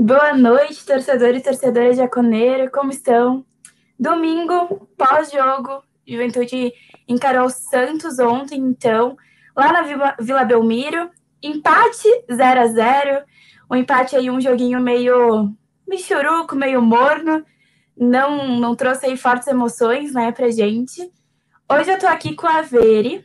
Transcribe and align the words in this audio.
Boa 0.00 0.32
noite, 0.32 0.86
torcedores 0.86 1.40
e 1.40 1.44
torcedoras 1.44 1.96
de 1.96 2.02
Aconeiro, 2.02 2.70
como 2.70 2.92
estão? 2.92 3.44
Domingo, 3.98 4.88
pós-jogo, 4.96 5.82
Juventude 6.06 6.72
encarou 7.08 7.46
o 7.46 7.50
Santos 7.50 8.20
ontem, 8.20 8.60
então, 8.60 9.16
lá 9.56 9.72
na 9.72 10.14
Vila, 10.20 10.44
Belmiro, 10.44 11.10
empate 11.42 12.08
0 12.32 12.60
a 12.60 12.66
0 12.68 13.24
um 13.68 13.74
empate 13.74 14.14
aí, 14.14 14.30
um 14.30 14.40
joguinho 14.40 14.80
meio 14.80 15.52
michuruco, 15.86 16.54
meio 16.54 16.80
morno, 16.80 17.44
não, 17.96 18.56
não 18.56 18.76
trouxe 18.76 19.06
aí 19.06 19.16
fortes 19.16 19.48
emoções, 19.48 20.12
né, 20.12 20.30
pra 20.30 20.48
gente. 20.48 21.12
Hoje 21.68 21.90
eu 21.90 21.98
tô 21.98 22.06
aqui 22.06 22.36
com 22.36 22.46
a 22.46 22.62
Veri, 22.62 23.24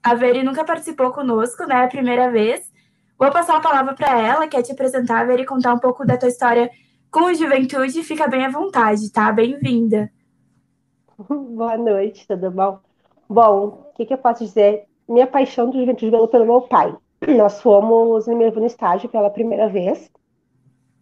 a 0.00 0.14
Veri 0.14 0.44
nunca 0.44 0.64
participou 0.64 1.10
conosco, 1.10 1.66
né, 1.66 1.82
a 1.82 1.88
primeira 1.88 2.30
vez, 2.30 2.71
Vou 3.18 3.30
passar 3.30 3.56
a 3.56 3.60
palavra 3.60 3.94
para 3.94 4.18
ela, 4.20 4.48
que 4.48 4.56
é 4.56 4.62
te 4.62 4.72
apresentar, 4.72 5.26
ver 5.26 5.40
e 5.40 5.46
contar 5.46 5.74
um 5.74 5.78
pouco 5.78 6.04
da 6.04 6.16
tua 6.16 6.28
história 6.28 6.70
com 7.10 7.24
o 7.24 7.34
Juventude. 7.34 8.02
Fica 8.02 8.26
bem 8.26 8.44
à 8.44 8.50
vontade, 8.50 9.10
tá? 9.12 9.30
Bem-vinda. 9.30 10.10
Boa 11.28 11.76
noite, 11.76 12.26
tudo 12.26 12.50
bom? 12.50 12.80
Bom, 13.28 13.66
o 13.66 13.94
que, 13.94 14.06
que, 14.06 14.14
eu 14.14 14.18
posso 14.18 14.44
dizer? 14.44 14.84
Minha 15.08 15.26
paixão 15.26 15.70
do 15.70 15.78
Juventude 15.78 16.10
veio 16.10 16.28
pelo 16.28 16.46
meu 16.46 16.62
pai. 16.62 16.96
Nós 17.28 17.60
fomos 17.60 18.26
no 18.26 18.66
estágio 18.66 19.08
pela 19.08 19.30
primeira 19.30 19.68
vez. 19.68 20.10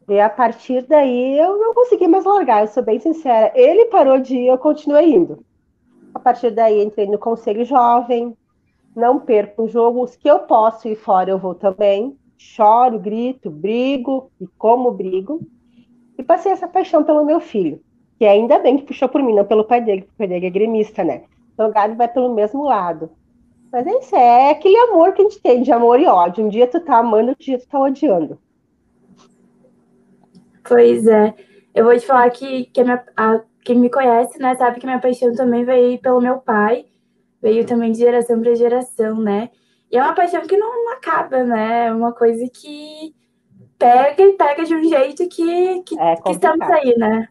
E 0.08 0.20
a 0.20 0.28
partir 0.28 0.82
daí 0.86 1.38
eu 1.38 1.56
não 1.58 1.72
consegui 1.72 2.08
mais 2.08 2.24
largar, 2.24 2.62
eu 2.62 2.68
sou 2.68 2.82
bem 2.82 2.98
sincera. 2.98 3.52
Ele 3.54 3.86
parou 3.86 4.18
de 4.18 4.36
ir, 4.36 4.48
eu 4.48 4.58
continuei 4.58 5.14
indo. 5.14 5.44
A 6.12 6.18
partir 6.18 6.50
daí 6.50 6.82
entrei 6.82 7.06
no 7.06 7.18
Conselho 7.18 7.64
Jovem, 7.64 8.36
não 8.94 9.20
perco 9.20 9.64
o 9.64 9.68
jogo. 9.68 10.02
Os 10.02 10.16
que 10.16 10.28
eu 10.28 10.40
posso 10.40 10.88
ir 10.88 10.96
fora, 10.96 11.30
eu 11.30 11.38
vou 11.38 11.54
também. 11.54 12.16
Choro, 12.36 12.98
grito, 12.98 13.50
brigo 13.50 14.30
e 14.40 14.46
como 14.58 14.90
brigo. 14.90 15.40
E 16.18 16.22
passei 16.22 16.52
essa 16.52 16.68
paixão 16.68 17.04
pelo 17.04 17.24
meu 17.24 17.40
filho, 17.40 17.80
que 18.18 18.24
ainda 18.24 18.58
bem 18.58 18.78
que 18.78 18.84
puxou 18.84 19.08
por 19.08 19.22
mim, 19.22 19.34
não 19.34 19.44
pelo 19.44 19.64
pai 19.64 19.80
dele, 19.80 20.02
porque 20.02 20.14
o 20.14 20.18
pai 20.18 20.26
dele 20.28 20.46
é 20.46 20.50
gremista, 20.50 21.02
né? 21.02 21.24
Então 21.54 21.68
o 21.68 21.72
Gabi 21.72 21.94
vai 21.94 22.08
pelo 22.08 22.34
mesmo 22.34 22.64
lado. 22.64 23.10
Mas 23.72 23.86
é 23.86 23.98
isso, 23.98 24.16
é 24.16 24.50
aquele 24.50 24.76
amor 24.76 25.12
que 25.12 25.22
a 25.22 25.24
gente 25.24 25.40
tem 25.40 25.62
de 25.62 25.72
amor 25.72 26.00
e 26.00 26.06
ódio. 26.06 26.44
Um 26.44 26.48
dia 26.48 26.66
tu 26.66 26.80
tá 26.80 26.98
amando, 26.98 27.30
outro 27.30 27.44
dia 27.44 27.58
tu 27.58 27.68
tá 27.68 27.78
odiando. 27.78 28.38
Pois 30.66 31.06
é. 31.06 31.34
Eu 31.74 31.84
vou 31.84 31.96
te 31.96 32.04
falar 32.04 32.28
que, 32.30 32.64
que 32.66 32.80
a 32.80 32.84
minha, 32.84 33.04
a, 33.16 33.40
quem 33.64 33.78
me 33.78 33.88
conhece, 33.88 34.38
né, 34.38 34.56
sabe 34.56 34.80
que 34.80 34.86
minha 34.86 34.98
paixão 34.98 35.32
também 35.34 35.64
veio 35.64 35.98
pelo 36.00 36.20
meu 36.20 36.38
pai 36.38 36.84
veio 37.40 37.66
também 37.66 37.92
de 37.92 37.98
geração 37.98 38.40
para 38.40 38.54
geração, 38.54 39.20
né? 39.20 39.50
E 39.90 39.96
é 39.96 40.02
uma 40.02 40.14
paixão 40.14 40.42
que 40.42 40.56
não, 40.56 40.84
não 40.84 40.92
acaba, 40.92 41.42
né? 41.42 41.86
É 41.86 41.92
uma 41.92 42.12
coisa 42.12 42.48
que 42.48 43.14
pega 43.78 44.22
e 44.22 44.32
pega 44.32 44.64
de 44.64 44.74
um 44.74 44.84
jeito 44.84 45.28
que, 45.28 45.82
que, 45.82 45.98
é 45.98 46.16
que 46.16 46.30
estamos 46.30 46.70
aí, 46.70 46.96
né? 46.96 47.28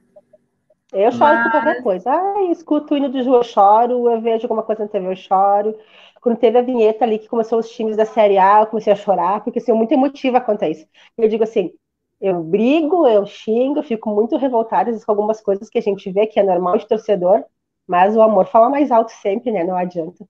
Eu 0.91 1.11
choro 1.11 1.35
Mas... 1.35 1.43
por 1.43 1.51
qualquer 1.51 1.83
coisa. 1.83 2.11
Ah, 2.11 2.41
escuto 2.51 2.93
o 2.93 2.97
hino 2.97 3.09
do 3.09 3.21
Ju, 3.21 3.35
eu 3.35 3.43
choro. 3.43 4.09
Eu 4.09 4.19
vejo 4.19 4.45
alguma 4.45 4.63
coisa 4.63 4.83
na 4.83 4.89
TV, 4.89 5.11
eu 5.11 5.15
choro. 5.15 5.75
Quando 6.19 6.37
teve 6.37 6.57
a 6.57 6.61
vinheta 6.61 7.05
ali 7.05 7.19
que 7.19 7.29
começou 7.29 7.59
os 7.59 7.69
times 7.69 7.95
da 7.95 8.05
Série 8.05 8.37
A, 8.37 8.61
eu 8.61 8.67
comecei 8.67 8.91
a 8.91 8.95
chorar, 8.95 9.41
porque 9.43 9.59
assim, 9.59 9.71
eu 9.71 9.77
muito 9.77 9.93
emotiva 9.93 10.41
quanto 10.41 10.63
a 10.63 10.69
isso. 10.69 10.85
Eu 11.17 11.29
digo 11.29 11.43
assim, 11.43 11.71
eu 12.19 12.43
brigo, 12.43 13.07
eu 13.07 13.25
xingo, 13.25 13.79
eu 13.79 13.83
fico 13.83 14.09
muito 14.09 14.35
revoltada 14.35 14.91
com 14.91 15.11
algumas 15.11 15.39
coisas 15.39 15.69
que 15.69 15.77
a 15.77 15.81
gente 15.81 16.11
vê 16.11 16.27
que 16.27 16.39
é 16.39 16.43
normal 16.43 16.77
de 16.77 16.87
torcedor, 16.87 17.45
mas 17.89 18.15
o 18.15 18.21
amor 18.21 18.45
fala 18.45 18.69
mais 18.69 18.91
alto 18.91 19.11
sempre, 19.11 19.51
né? 19.51 19.63
Não 19.63 19.75
adianta. 19.75 20.23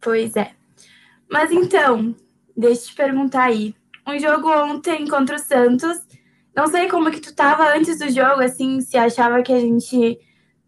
Pois 0.00 0.34
é. 0.34 0.50
Mas 1.30 1.52
então, 1.52 2.12
deixa 2.56 2.82
eu 2.82 2.86
te 2.86 2.94
perguntar 2.96 3.44
aí. 3.44 3.72
Um 4.04 4.18
jogo 4.18 4.50
ontem 4.50 5.06
contra 5.06 5.36
o 5.36 5.38
Santos. 5.38 6.00
Não 6.54 6.66
sei 6.66 6.88
como 6.88 7.12
que 7.12 7.20
tu 7.20 7.32
tava 7.32 7.72
antes 7.72 8.00
do 8.00 8.10
jogo, 8.10 8.42
assim, 8.42 8.80
se 8.80 8.98
achava 8.98 9.40
que 9.42 9.52
a 9.52 9.60
gente 9.60 10.18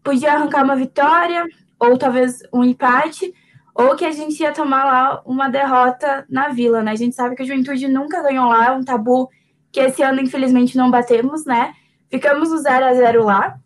podia 0.01 0.31
arrancar 0.31 0.63
uma 0.63 0.77
vitória, 0.77 1.45
ou 1.77 1.97
talvez 1.97 2.39
um 2.53 2.63
empate, 2.63 3.33
ou 3.75 3.93
que 3.97 4.05
a 4.05 4.11
gente 4.11 4.41
ia 4.41 4.53
tomar 4.53 4.85
lá 4.85 5.21
uma 5.25 5.49
derrota 5.49 6.25
na 6.29 6.47
Vila, 6.47 6.81
né? 6.81 6.91
A 6.91 6.95
gente 6.95 7.13
sabe 7.13 7.35
que 7.35 7.41
a 7.41 7.45
Juventude 7.45 7.89
nunca 7.89 8.23
ganhou 8.23 8.47
lá, 8.47 8.67
é 8.67 8.71
um 8.71 8.85
tabu 8.85 9.29
que 9.69 9.81
esse 9.81 10.01
ano, 10.01 10.21
infelizmente, 10.21 10.77
não 10.77 10.89
batemos, 10.89 11.45
né? 11.45 11.73
Ficamos 12.09 12.51
no 12.51 12.57
0 12.59 12.85
a 12.85 12.93
0 12.93 13.25
lá. 13.25 13.59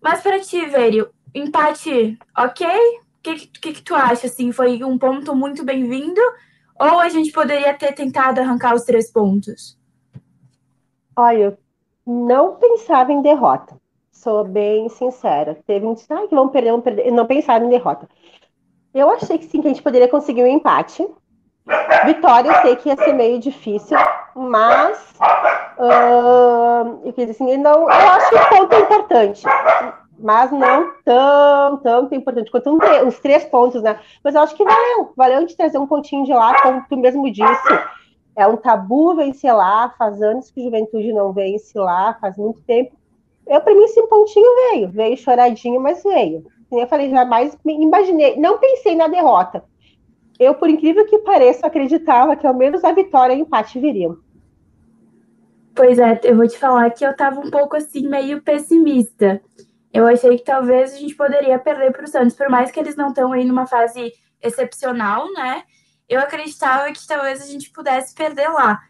Mas 0.00 0.22
para 0.22 0.40
ti, 0.40 0.64
Vério, 0.64 1.10
empate, 1.34 2.18
ok? 2.36 2.66
O 2.66 3.22
que, 3.22 3.46
que, 3.46 3.72
que 3.74 3.82
tu 3.82 3.94
acha? 3.94 4.26
Assim, 4.26 4.52
foi 4.52 4.82
um 4.84 4.98
ponto 4.98 5.34
muito 5.34 5.64
bem-vindo? 5.64 6.20
Ou 6.80 7.00
a 7.00 7.08
gente 7.08 7.32
poderia 7.32 7.74
ter 7.74 7.92
tentado 7.92 8.40
arrancar 8.40 8.74
os 8.74 8.84
três 8.84 9.10
pontos? 9.10 9.76
Olha, 11.16 11.38
eu 11.38 11.58
não 12.06 12.54
pensava 12.54 13.12
em 13.12 13.20
derrota. 13.20 13.76
Sou 14.12 14.44
bem 14.44 14.88
sincera. 14.88 15.58
Teve 15.66 15.84
um 15.84 15.94
ah, 16.10 16.26
que 16.28 16.34
vamos 16.34 16.52
perder, 16.52 16.70
vamos 16.70 16.84
perder. 16.84 17.06
Eu 17.06 17.12
não 17.12 17.26
pensava 17.26 17.64
em 17.64 17.68
derrota. 17.68 18.08
Eu 18.94 19.10
achei 19.10 19.38
que 19.38 19.46
sim, 19.46 19.60
que 19.60 19.68
a 19.68 19.70
gente 19.70 19.82
poderia 19.82 20.08
conseguir 20.08 20.42
um 20.42 20.46
empate. 20.46 21.06
Vitória, 22.06 22.50
eu 22.50 22.62
sei 22.62 22.76
que 22.76 22.88
ia 22.88 22.96
ser 22.96 23.12
meio 23.12 23.38
difícil, 23.38 23.98
mas 24.34 25.14
uh, 25.78 27.02
eu 27.04 27.30
assim, 27.30 27.58
não, 27.58 27.82
eu 27.82 27.88
acho 27.90 28.34
o 28.34 28.48
ponto 28.48 28.72
é 28.72 28.80
importante 28.80 29.42
mas 30.18 30.50
não 30.50 30.92
tão, 31.04 31.76
tão 31.78 32.08
importante 32.12 32.50
quanto 32.50 32.70
um, 32.70 33.06
os 33.06 33.18
três 33.20 33.44
pontos, 33.44 33.82
né? 33.82 33.98
Mas 34.22 34.34
eu 34.34 34.40
acho 34.40 34.56
que 34.56 34.64
valeu, 34.64 35.12
valeu 35.16 35.46
de 35.46 35.56
trazer 35.56 35.78
um 35.78 35.86
pontinho 35.86 36.24
de 36.24 36.32
lá, 36.32 36.60
como 36.62 36.84
tu 36.88 36.96
mesmo 36.96 37.30
disse. 37.30 37.80
É 38.34 38.46
um 38.46 38.56
tabu 38.56 39.14
vencer 39.14 39.54
lá, 39.54 39.94
faz 39.98 40.20
anos 40.20 40.50
que 40.50 40.62
Juventude 40.62 41.12
não 41.12 41.32
vence 41.32 41.78
lá, 41.78 42.16
faz 42.20 42.36
muito 42.36 42.60
tempo. 42.62 42.96
Eu, 43.46 43.60
para 43.60 43.74
mim, 43.74 43.84
esse 43.84 44.02
pontinho 44.08 44.70
veio, 44.70 44.88
veio 44.90 45.16
choradinho, 45.16 45.80
mas 45.80 46.02
veio. 46.02 46.46
Eu 46.70 46.86
falei, 46.86 47.08
jamais 47.08 47.56
imaginei, 47.64 48.36
não 48.36 48.58
pensei 48.58 48.94
na 48.94 49.08
derrota. 49.08 49.64
Eu, 50.38 50.54
por 50.54 50.68
incrível 50.68 51.06
que 51.06 51.18
pareça, 51.18 51.66
acreditava 51.66 52.36
que 52.36 52.46
ao 52.46 52.54
menos 52.54 52.84
a 52.84 52.92
vitória 52.92 53.34
e 53.34 53.38
o 53.38 53.42
empate 53.42 53.80
viriam. 53.80 54.18
Pois 55.74 55.98
é, 55.98 56.20
eu 56.24 56.36
vou 56.36 56.46
te 56.46 56.58
falar 56.58 56.90
que 56.90 57.04
eu 57.04 57.16
tava 57.16 57.40
um 57.40 57.50
pouco 57.50 57.76
assim, 57.76 58.06
meio 58.08 58.42
pessimista 58.42 59.40
eu 59.92 60.06
achei 60.06 60.36
que 60.36 60.44
talvez 60.44 60.94
a 60.94 60.96
gente 60.96 61.14
poderia 61.14 61.58
perder 61.58 61.92
para 61.92 62.04
o 62.04 62.08
Santos, 62.08 62.36
por 62.36 62.48
mais 62.48 62.70
que 62.70 62.78
eles 62.78 62.96
não 62.96 63.08
estão 63.08 63.32
aí 63.32 63.44
numa 63.44 63.66
fase 63.66 64.12
excepcional, 64.42 65.32
né? 65.32 65.62
Eu 66.08 66.20
acreditava 66.20 66.90
que 66.92 67.06
talvez 67.06 67.42
a 67.42 67.46
gente 67.46 67.70
pudesse 67.70 68.14
perder 68.14 68.48
lá. 68.48 68.80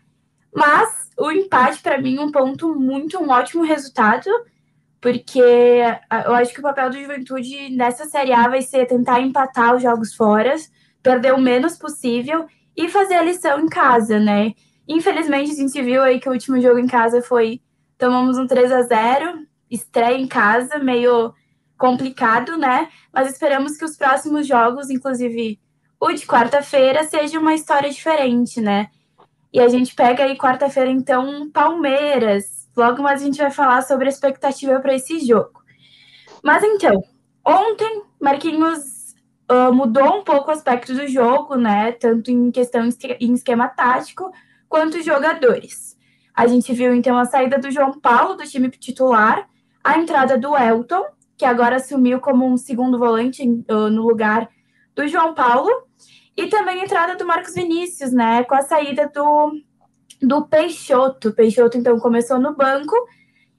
Mas 0.55 1.11
o 1.17 1.31
empate, 1.31 1.81
para 1.83 1.99
mim, 1.99 2.19
um 2.19 2.31
ponto 2.31 2.75
muito, 2.75 3.23
um 3.23 3.31
ótimo 3.31 3.65
resultado, 3.65 4.29
porque 5.01 5.41
eu 5.41 6.35
acho 6.35 6.53
que 6.53 6.61
o 6.61 6.63
papel 6.63 6.91
do 6.91 7.01
Juventude 7.01 7.71
nessa 7.71 8.07
Série 8.07 8.33
A 8.33 8.49
vai 8.49 8.63
ser 8.63 8.87
tentar 8.87 9.21
empatar 9.21 9.75
os 9.75 9.83
jogos 9.83 10.15
fora, 10.15 10.55
perder 11.03 11.33
o 11.35 11.41
menos 11.41 11.77
possível 11.77 12.47
e 12.77 12.89
fazer 12.89 13.15
a 13.15 13.23
lição 13.23 13.61
em 13.61 13.69
casa, 13.69 14.19
né? 14.19 14.53
Infelizmente, 14.87 15.53
a 15.53 15.55
gente 15.55 15.83
viu 15.83 16.03
aí 16.03 16.19
que 16.19 16.29
o 16.29 16.33
último 16.33 16.61
jogo 16.61 16.79
em 16.79 16.87
casa 16.87 17.23
foi. 17.23 17.61
Tomamos 17.97 18.39
um 18.39 18.47
3 18.47 18.73
a 18.73 18.83
0 18.83 19.47
estreia 19.71 20.17
em 20.17 20.27
casa, 20.27 20.79
meio 20.79 21.33
complicado, 21.79 22.57
né? 22.57 22.89
Mas 23.13 23.31
esperamos 23.31 23.77
que 23.77 23.85
os 23.85 23.97
próximos 23.97 24.47
jogos, 24.47 24.91
inclusive 24.91 25.61
o 26.01 26.13
de 26.13 26.27
quarta-feira, 26.27 27.05
seja 27.05 27.39
uma 27.39 27.55
história 27.55 27.91
diferente, 27.91 28.61
né? 28.61 28.89
E 29.53 29.61
a 29.61 29.69
gente 29.69 29.95
pega 29.95 30.25
aí 30.25 30.37
quarta-feira, 30.37 30.91
então, 30.91 31.51
Palmeiras. 31.51 32.69
Logo 32.77 33.03
mais 33.03 33.23
a 33.23 33.25
gente 33.25 33.39
vai 33.39 33.51
falar 33.51 33.83
sobre 33.83 34.07
a 34.07 34.11
expectativa 34.11 34.79
para 34.81 34.95
esse 34.95 35.21
jogo. 35.21 35.63
Mas 36.43 36.63
então, 36.63 37.03
ontem, 37.45 38.03
Marquinhos 38.21 39.15
uh, 39.51 39.73
mudou 39.73 40.19
um 40.19 40.25
pouco 40.25 40.51
o 40.51 40.55
aspecto 40.55 40.95
do 40.95 41.07
jogo, 41.09 41.57
né? 41.57 41.93
Tanto 41.93 42.31
em 42.31 42.51
questão 42.51 42.89
em 43.21 43.35
esquema 43.35 43.69
tático, 43.69 44.31
quanto 44.69 45.03
jogadores. 45.03 45.97
A 46.35 46.47
gente 46.47 46.73
viu, 46.73 46.95
então, 46.95 47.19
a 47.19 47.25
saída 47.25 47.59
do 47.59 47.71
João 47.71 47.99
Paulo 47.99 48.37
do 48.37 48.45
time 48.45 48.71
titular 48.71 49.49
a 49.89 49.97
entrada 49.97 50.37
do 50.37 50.55
Elton, 50.55 51.03
que 51.35 51.47
agora 51.47 51.77
assumiu 51.77 52.21
como 52.21 52.45
um 52.47 52.59
segundo 52.59 52.99
volante 52.99 53.43
uh, 53.43 53.89
no 53.89 54.03
lugar 54.07 54.47
do 54.95 55.09
João 55.09 55.33
Paulo, 55.33 55.71
e 56.37 56.47
também 56.49 56.83
a 56.83 56.85
entrada 56.85 57.17
do 57.17 57.27
Marcos 57.27 57.55
Vinícius, 57.55 58.13
né, 58.13 58.45
com 58.45 58.55
a 58.55 58.61
saída 58.61 59.11
do, 59.15 59.53
do 60.21 60.47
Peixoto. 60.47 61.33
Peixoto, 61.33 61.79
então, 61.79 61.99
começou 61.99 62.39
no 62.39 62.55
banco, 62.55 62.95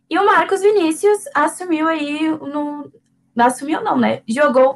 e 0.08 0.20
o 0.20 0.26
Marcos 0.26 0.62
Vinícius 0.62 1.24
assumiu 1.34 1.88
aí, 1.88 2.28
no, 2.30 2.92
assumiu 3.36 3.82
não, 3.82 3.98
né, 3.98 4.22
jogou 4.28 4.76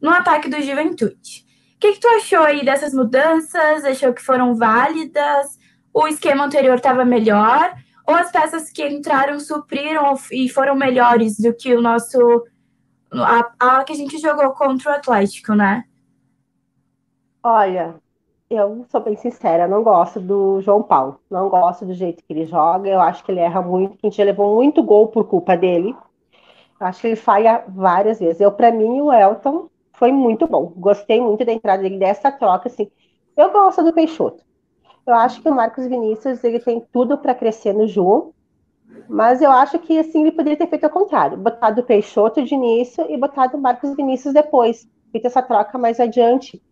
no 0.00 0.08
ataque 0.08 0.48
do 0.48 0.62
Juventude. 0.62 1.44
O 1.76 1.80
que, 1.80 1.92
que 1.92 2.00
tu 2.00 2.08
achou 2.08 2.44
aí 2.44 2.64
dessas 2.64 2.94
mudanças? 2.94 3.84
Achou 3.84 4.14
que 4.14 4.22
foram 4.22 4.54
válidas? 4.54 5.58
O 5.92 6.08
esquema 6.08 6.44
anterior 6.44 6.76
estava 6.76 7.04
melhor? 7.04 7.74
Ou 8.06 8.14
as 8.14 8.30
peças 8.30 8.70
que 8.70 8.86
entraram 8.86 9.40
supriram 9.40 10.14
e 10.30 10.48
foram 10.48 10.74
melhores 10.74 11.38
do 11.38 11.54
que 11.54 11.74
o 11.74 11.80
nosso 11.80 12.44
a, 13.12 13.78
a 13.78 13.84
que 13.84 13.92
a 13.92 13.96
gente 13.96 14.18
jogou 14.18 14.50
contra 14.52 14.92
o 14.92 14.94
Atlético, 14.94 15.54
né? 15.54 15.84
Olha, 17.42 17.94
eu 18.50 18.84
sou 18.88 19.00
bem 19.00 19.16
sincera, 19.16 19.68
não 19.68 19.82
gosto 19.82 20.20
do 20.20 20.60
João 20.60 20.82
Paulo. 20.82 21.20
Não 21.30 21.48
gosto 21.48 21.84
do 21.84 21.94
jeito 21.94 22.22
que 22.24 22.32
ele 22.32 22.46
joga. 22.46 22.88
Eu 22.88 23.00
acho 23.00 23.24
que 23.24 23.30
ele 23.30 23.40
erra 23.40 23.60
muito. 23.62 23.98
A 24.02 24.06
gente 24.06 24.22
levou 24.22 24.54
muito 24.54 24.82
gol 24.82 25.08
por 25.08 25.26
culpa 25.26 25.56
dele. 25.56 25.94
Acho 26.80 27.02
que 27.02 27.06
ele 27.08 27.16
falha 27.16 27.64
várias 27.68 28.18
vezes. 28.18 28.40
Eu, 28.40 28.52
para 28.52 28.72
mim, 28.72 29.00
o 29.00 29.12
Elton 29.12 29.68
foi 29.92 30.12
muito 30.12 30.46
bom. 30.46 30.72
Gostei 30.76 31.20
muito 31.20 31.44
da 31.44 31.52
entrada 31.52 31.82
dele, 31.82 31.98
dessa 31.98 32.30
troca. 32.32 32.68
Assim. 32.68 32.90
Eu 33.36 33.50
gosto 33.52 33.82
do 33.82 33.92
Peixoto. 33.92 34.42
Eu 35.06 35.14
acho 35.14 35.42
que 35.42 35.48
o 35.48 35.54
Marcos 35.54 35.86
Vinícius 35.86 36.42
ele 36.42 36.58
tem 36.58 36.82
tudo 36.92 37.18
para 37.18 37.34
crescer 37.34 37.74
no 37.74 37.86
Ju, 37.86 38.32
mas 39.08 39.42
eu 39.42 39.50
acho 39.50 39.78
que 39.78 39.98
assim 39.98 40.22
ele 40.22 40.32
poderia 40.32 40.56
ter 40.56 40.68
feito 40.68 40.84
ao 40.84 40.90
contrário, 40.90 41.36
botado 41.36 41.80
o 41.80 41.84
Peixoto 41.84 42.42
de 42.42 42.54
início 42.54 43.04
e 43.10 43.16
botado 43.16 43.56
o 43.56 43.60
Marcos 43.60 43.94
Vinícius 43.94 44.32
depois, 44.32 44.88
feito 45.12 45.26
essa 45.26 45.42
troca 45.42 45.76
mais 45.76 46.00
adiante. 46.00 46.62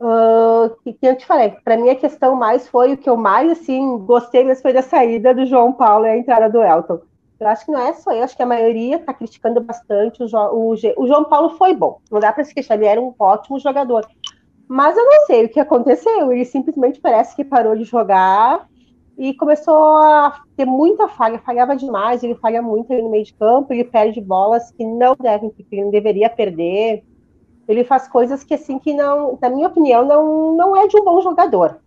Uh, 0.00 0.74
que, 0.82 0.94
que 0.94 1.06
eu 1.06 1.16
te 1.16 1.26
falei, 1.26 1.50
para 1.62 1.76
mim 1.76 1.90
a 1.90 1.94
questão 1.94 2.34
mais 2.34 2.66
foi 2.66 2.94
o 2.94 2.96
que 2.96 3.10
eu 3.10 3.18
mais 3.18 3.50
assim 3.52 3.98
gostei 3.98 4.42
mesmo 4.42 4.62
foi 4.62 4.72
da 4.72 4.80
saída 4.80 5.34
do 5.34 5.44
João 5.44 5.74
Paulo 5.74 6.06
e 6.06 6.08
a 6.08 6.16
entrada 6.16 6.48
do 6.48 6.62
Elton. 6.62 7.00
Eu 7.38 7.48
acho 7.48 7.66
que 7.66 7.72
não 7.72 7.80
é 7.80 7.92
só 7.94 8.12
eu, 8.12 8.22
acho 8.22 8.36
que 8.36 8.42
a 8.42 8.46
maioria 8.46 8.96
está 8.96 9.12
criticando 9.12 9.60
bastante 9.60 10.22
o, 10.22 10.26
jo 10.26 10.38
o, 10.38 10.72
o, 10.72 11.06
João 11.06 11.24
Paulo 11.24 11.50
foi 11.50 11.74
bom, 11.74 11.98
não 12.10 12.20
dá 12.20 12.32
para 12.32 12.44
se 12.44 12.54
queixar, 12.54 12.78
ele 12.78 12.86
era 12.86 13.00
um 13.00 13.14
ótimo 13.18 13.58
jogador. 13.58 14.06
Mas 14.70 14.96
eu 14.96 15.04
não 15.04 15.26
sei 15.26 15.46
o 15.46 15.48
que 15.48 15.58
aconteceu. 15.58 16.30
Ele 16.30 16.44
simplesmente 16.44 17.00
parece 17.00 17.34
que 17.34 17.44
parou 17.44 17.74
de 17.74 17.82
jogar 17.82 18.68
e 19.18 19.34
começou 19.34 19.96
a 19.96 20.44
ter 20.56 20.64
muita 20.64 21.08
falha, 21.08 21.40
falhava 21.40 21.74
demais, 21.74 22.22
ele 22.22 22.36
falha 22.36 22.62
muito 22.62 22.92
no 22.92 23.10
meio 23.10 23.24
de 23.24 23.34
campo, 23.34 23.72
ele 23.72 23.82
perde 23.82 24.20
bolas 24.20 24.70
que 24.70 24.84
não 24.84 25.16
devem, 25.20 25.50
que 25.50 25.66
ele 25.72 25.82
não 25.82 25.90
deveria 25.90 26.30
perder. 26.30 27.02
Ele 27.66 27.82
faz 27.82 28.06
coisas 28.06 28.44
que 28.44 28.54
assim 28.54 28.78
que 28.78 28.94
não, 28.94 29.36
na 29.42 29.50
minha 29.50 29.66
opinião, 29.66 30.06
não, 30.06 30.54
não 30.54 30.76
é 30.76 30.86
de 30.86 30.96
um 30.96 31.04
bom 31.04 31.20
jogador. 31.20 31.80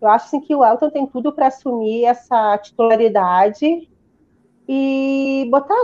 Eu 0.00 0.08
acho 0.08 0.26
assim, 0.26 0.40
que 0.40 0.54
o 0.54 0.64
Elton 0.64 0.90
tem 0.90 1.06
tudo 1.08 1.32
para 1.32 1.48
assumir 1.48 2.04
essa 2.04 2.56
titularidade 2.58 3.90
e 4.68 5.48
botar, 5.50 5.74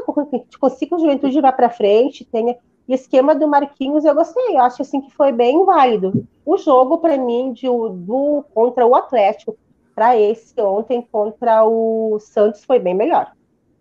consiga 0.61 0.95
o 0.95 1.01
Juventude 1.01 1.41
vá 1.41 1.51
para 1.51 1.69
frente, 1.69 2.25
tenha 2.25 2.57
e 2.87 2.93
o 2.93 2.95
esquema 2.95 3.35
do 3.35 3.49
Marquinhos 3.49 4.05
eu 4.05 4.15
gostei, 4.15 4.57
eu 4.57 4.61
acho 4.61 4.83
assim 4.83 5.01
que 5.01 5.11
foi 5.11 5.33
bem 5.33 5.65
válido. 5.65 6.27
O 6.45 6.59
jogo, 6.59 6.99
para 6.99 7.17
mim, 7.17 7.53
de, 7.53 7.67
do, 7.67 8.45
contra 8.53 8.87
o 8.87 8.95
Atlético, 8.95 9.57
para 9.95 10.19
esse 10.19 10.61
ontem 10.61 11.07
contra 11.11 11.65
o 11.65 12.19
Santos, 12.21 12.65
foi 12.65 12.79
bem 12.79 12.95
melhor. 12.95 13.33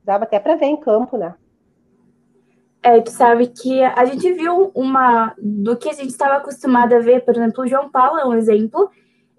Dava 0.04 0.24
até 0.24 0.40
para 0.40 0.56
ver 0.56 0.68
em 0.68 0.78
campo, 0.78 1.18
né? 1.18 1.36
É, 2.82 3.00
tu 3.02 3.12
sabe 3.12 3.48
que 3.48 3.82
a 3.82 4.06
gente 4.06 4.32
viu 4.34 4.72
uma 4.76 5.34
do 5.38 5.76
que 5.76 5.90
a 5.90 5.94
gente 5.94 6.10
estava 6.10 6.36
acostumado 6.36 6.94
a 6.94 7.00
ver, 7.00 7.24
por 7.24 7.36
exemplo, 7.36 7.64
o 7.64 7.68
João 7.68 7.90
Paulo 7.90 8.20
é 8.20 8.26
um 8.26 8.34
exemplo. 8.34 8.90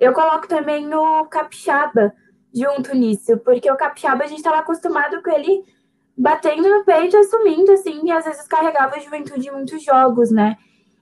Eu 0.00 0.12
coloco 0.12 0.49
também 0.49 0.87
no 0.87 1.26
Capixaba 1.26 2.12
junto 2.55 2.94
nisso, 2.94 3.37
porque 3.38 3.70
o 3.70 3.76
Capixaba 3.76 4.25
a 4.25 4.26
gente 4.26 4.38
estava 4.38 4.58
acostumado 4.58 5.22
com 5.22 5.31
ele 5.31 5.64
batendo 6.16 6.69
no 6.69 6.84
peito, 6.84 7.16
assumindo, 7.16 7.72
assim, 7.72 8.00
e 8.05 8.12
às 8.12 8.25
vezes 8.25 8.46
carregava 8.46 8.96
a 8.96 9.00
juventude 9.00 9.49
em 9.49 9.52
muitos 9.52 9.82
jogos, 9.82 10.31
né? 10.31 10.56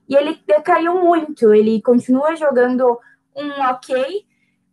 E 0.09 0.15
ele 0.15 0.41
decaiu 0.47 1.01
muito, 1.01 1.55
ele 1.55 1.81
continua 1.83 2.37
jogando 2.37 2.99
um 3.37 3.51
ok, 3.63 4.25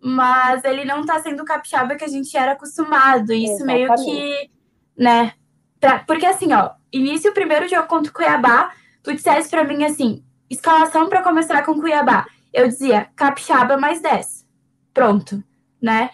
mas 0.02 0.64
ele 0.64 0.86
não 0.86 1.06
tá 1.06 1.20
sendo 1.20 1.44
o 1.44 1.46
capixaba 1.46 1.96
que 1.96 2.04
a 2.04 2.08
gente 2.08 2.36
era 2.36 2.54
acostumado. 2.54 3.34
Isso 3.34 3.64
Exatamente. 3.64 3.66
meio 3.66 3.96
que, 3.96 4.52
né? 4.98 5.34
Pra, 5.80 6.00
porque 6.00 6.26
assim, 6.26 6.54
ó, 6.54 6.72
início 6.92 7.32
o 7.32 7.34
primeiro 7.34 7.68
jogo 7.68 7.88
contra 7.88 8.12
o 8.12 8.14
Cuiabá, 8.14 8.72
tu 9.04 9.14
dissesse 9.14 9.50
pra 9.50 9.64
mim 9.64 9.84
assim, 9.84 10.24
escalação 10.50 11.08
para 11.08 11.24
começar 11.24 11.64
com 11.66 11.74
o 11.74 11.80
Cuiabá. 11.80 12.26
Eu 12.54 12.68
dizia, 12.68 13.10
capixaba 13.16 13.78
mais 13.78 14.02
10. 14.02 14.46
Pronto, 14.94 15.44
né? 15.82 16.10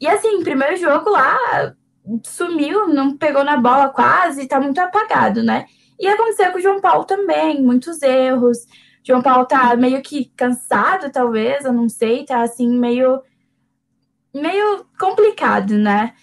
E 0.00 0.06
assim, 0.06 0.42
primeiro 0.42 0.76
jogo 0.76 1.10
lá, 1.10 1.74
sumiu, 2.24 2.88
não 2.88 3.16
pegou 3.16 3.44
na 3.44 3.56
bola 3.56 3.88
quase, 3.88 4.46
tá 4.46 4.60
muito 4.60 4.78
apagado, 4.80 5.42
né? 5.42 5.66
E 5.98 6.06
aconteceu 6.08 6.50
com 6.52 6.58
o 6.58 6.62
João 6.62 6.80
Paulo 6.80 7.04
também, 7.04 7.62
muitos 7.62 8.00
erros. 8.02 8.58
O 8.58 9.06
João 9.06 9.22
Paulo 9.22 9.46
tá 9.46 9.76
meio 9.76 10.02
que 10.02 10.26
cansado, 10.36 11.10
talvez, 11.10 11.64
eu 11.64 11.72
não 11.72 11.88
sei, 11.88 12.24
tá 12.24 12.42
assim, 12.42 12.68
meio 12.78 13.20
meio 14.34 14.86
complicado, 14.98 15.76
né? 15.76 16.14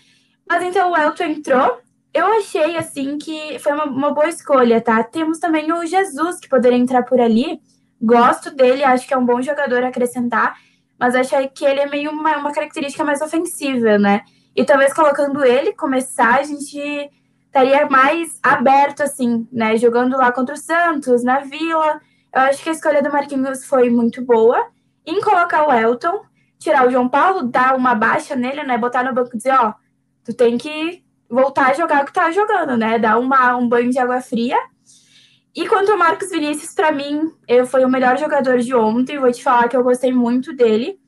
Mas 0.48 0.64
então 0.64 0.92
o 0.92 0.98
Elton 0.98 1.24
entrou. 1.26 1.80
Eu 2.14 2.26
achei 2.38 2.78
assim 2.78 3.18
que 3.18 3.60
foi 3.60 3.74
uma, 3.74 3.86
uma 3.86 4.14
boa 4.14 4.28
escolha, 4.28 4.82
tá? 4.82 5.04
Temos 5.04 5.40
também 5.40 5.72
o 5.72 5.86
Jesus 5.86 6.40
que 6.40 6.50
poderia 6.50 6.78
entrar 6.78 7.04
por 7.04 7.20
ali. 7.20 7.60
Gosto 8.02 8.50
dele, 8.52 8.84
acho 8.84 9.08
que 9.08 9.14
é 9.14 9.18
um 9.18 9.26
bom 9.26 9.42
jogador 9.42 9.84
a 9.84 9.90
acrescentar, 9.90 10.56
mas 11.00 11.16
achei 11.16 11.48
que 11.50 11.66
ele 11.66 11.80
é 11.80 11.90
meio 11.90 12.12
uma, 12.12 12.38
uma 12.38 12.52
característica 12.52 13.04
mais 13.04 13.22
ofensiva, 13.22 13.98
né? 13.98 14.24
E 14.58 14.66
talvez 14.66 14.92
colocando 14.92 15.46
ele 15.46 15.72
começar, 15.72 16.40
a 16.40 16.44
gente 16.44 17.12
estaria 17.46 17.88
mais 17.88 18.40
aberto, 18.42 19.04
assim, 19.04 19.48
né? 19.52 19.78
Jogando 19.78 20.18
lá 20.18 20.32
contra 20.32 20.56
o 20.56 20.58
Santos, 20.58 21.24
na 21.24 21.42
Vila. 21.42 22.02
Eu 22.34 22.42
acho 22.42 22.64
que 22.64 22.70
a 22.70 22.72
escolha 22.72 23.04
do 23.04 23.12
Marquinhos 23.12 23.64
foi 23.66 23.92
muito 23.92 24.26
boa. 24.26 24.68
Em 25.06 25.22
colocar 25.22 25.68
o 25.68 25.72
Elton, 25.72 26.22
tirar 26.58 26.88
o 26.88 26.90
João 26.90 27.08
Paulo, 27.08 27.44
dar 27.44 27.76
uma 27.76 27.94
baixa 27.94 28.36
nele, 28.36 28.64
né? 28.64 28.80
Botar 28.80 29.04
no 29.04 29.14
banco 29.14 29.30
e 29.36 29.38
dizer, 29.38 29.54
ó, 29.54 29.76
tu 30.26 30.34
tem 30.34 30.58
que 30.58 31.04
voltar 31.30 31.70
a 31.70 31.74
jogar 31.74 32.02
o 32.02 32.06
que 32.08 32.14
tá 32.14 32.32
jogando, 32.32 32.76
né? 32.76 32.98
Dar 32.98 33.20
uma, 33.20 33.56
um 33.56 33.70
banho 33.70 33.92
de 33.92 34.00
água 34.00 34.22
fria. 34.22 34.58
E 35.56 35.68
quanto 35.68 35.92
ao 35.92 36.00
Marcos 36.00 36.32
Vinícius, 36.32 36.74
para 36.74 36.92
mim, 36.92 37.32
ele 37.48 37.68
foi 37.68 37.86
o 37.86 37.90
melhor 37.90 38.18
jogador 38.18 38.58
de 38.58 38.74
ontem. 38.74 39.20
Vou 39.20 39.32
te 39.32 39.44
falar 39.44 39.68
que 39.68 39.78
eu 39.78 39.84
gostei 39.84 40.12
muito 40.12 40.52
dele. 40.52 41.00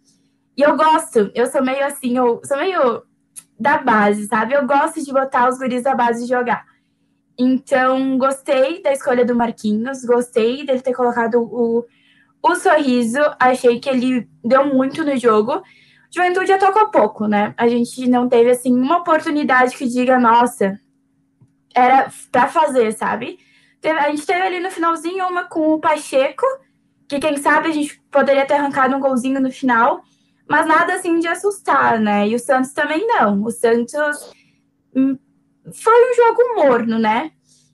E 0.56 0.62
eu 0.62 0.78
gosto, 0.78 1.32
eu 1.34 1.48
sou 1.48 1.64
meio 1.64 1.84
assim, 1.84 2.16
eu 2.16 2.42
sou 2.44 2.56
meio 2.58 3.09
da 3.60 3.78
base, 3.78 4.28
sabe? 4.28 4.54
Eu 4.54 4.66
gosto 4.66 5.04
de 5.04 5.12
botar 5.12 5.50
os 5.50 5.58
guris 5.58 5.84
da 5.84 5.94
base 5.94 6.26
jogar. 6.26 6.66
Então, 7.38 8.18
gostei 8.18 8.82
da 8.82 8.92
escolha 8.92 9.26
do 9.26 9.36
Marquinhos, 9.36 10.04
gostei 10.06 10.66
dele 10.66 10.82
ter 10.82 10.94
colocado 10.94 11.42
o, 11.42 11.86
o 12.42 12.56
sorriso, 12.56 13.20
achei 13.40 13.80
que 13.80 13.90
ele 13.90 14.30
deu 14.44 14.66
muito 14.74 15.04
no 15.04 15.16
jogo. 15.18 15.62
Juventude 16.14 16.58
tocou 16.58 16.90
pouco, 16.90 17.28
né? 17.28 17.54
A 17.58 17.68
gente 17.68 18.10
não 18.10 18.28
teve, 18.28 18.50
assim, 18.52 18.74
uma 18.74 18.98
oportunidade 18.98 19.76
que 19.76 19.88
diga, 19.88 20.18
nossa, 20.18 20.80
era 21.76 22.10
para 22.32 22.48
fazer, 22.48 22.92
sabe? 22.94 23.38
A 23.84 24.10
gente 24.10 24.26
teve 24.26 24.42
ali 24.42 24.60
no 24.60 24.72
finalzinho 24.72 25.26
uma 25.28 25.46
com 25.46 25.74
o 25.74 25.80
Pacheco, 25.80 26.46
que 27.08 27.20
quem 27.20 27.38
sabe 27.38 27.70
a 27.70 27.72
gente 27.72 28.02
poderia 28.12 28.46
ter 28.46 28.56
arrancado 28.56 28.96
um 28.96 29.00
golzinho 29.00 29.40
no 29.40 29.52
final 29.52 30.04
mas 30.50 30.66
nada 30.66 30.96
assim 30.96 31.20
de 31.20 31.28
assustar, 31.28 32.00
né? 32.00 32.28
E 32.28 32.34
o 32.34 32.40
Santos 32.40 32.74
também 32.74 33.06
não. 33.06 33.44
O 33.44 33.52
Santos 33.52 34.34
hum, 34.96 35.16
foi 35.72 36.12
um 36.12 36.16
jogo 36.16 36.56
morno, 36.56 36.98
né? 36.98 37.32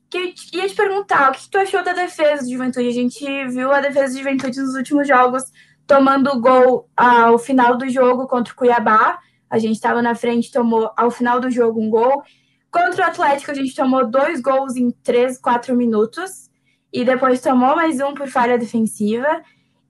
Que 0.10 0.18
eu 0.18 0.62
ia 0.62 0.68
te 0.68 0.76
perguntar, 0.76 1.32
o 1.32 1.34
que 1.34 1.50
tu 1.50 1.58
achou 1.58 1.82
da 1.84 1.94
defesa 1.94 2.44
de 2.44 2.52
Juventude? 2.52 2.90
A 2.90 2.92
gente 2.92 3.48
viu 3.48 3.72
a 3.72 3.80
defesa 3.80 4.14
de 4.14 4.20
Juventude 4.20 4.60
nos 4.60 4.76
últimos 4.76 5.08
jogos 5.08 5.44
tomando 5.88 6.40
gol 6.42 6.90
ao 6.98 7.38
final 7.38 7.78
do 7.78 7.88
jogo 7.90 8.28
contra 8.28 8.52
o 8.52 8.56
Cuiabá. 8.56 9.20
A 9.50 9.58
gente 9.58 9.76
estava 9.76 10.02
na 10.02 10.14
frente, 10.14 10.52
tomou 10.52 10.92
ao 10.98 11.10
final 11.10 11.40
do 11.40 11.50
jogo 11.50 11.82
um 11.82 11.90
gol. 11.90 12.24
Contra 12.70 13.06
o 13.06 13.08
Atlético, 13.08 13.52
a 13.52 13.54
gente 13.54 13.74
tomou 13.74 14.06
dois 14.06 14.42
gols 14.42 14.76
em 14.76 14.92
três, 14.92 15.40
quatro 15.40 15.74
minutos. 15.76 16.50
E 16.92 17.06
depois 17.06 17.40
tomou 17.40 17.76
mais 17.76 18.02
um 18.02 18.14
por 18.14 18.28
falha 18.28 18.58
defensiva. 18.58 19.42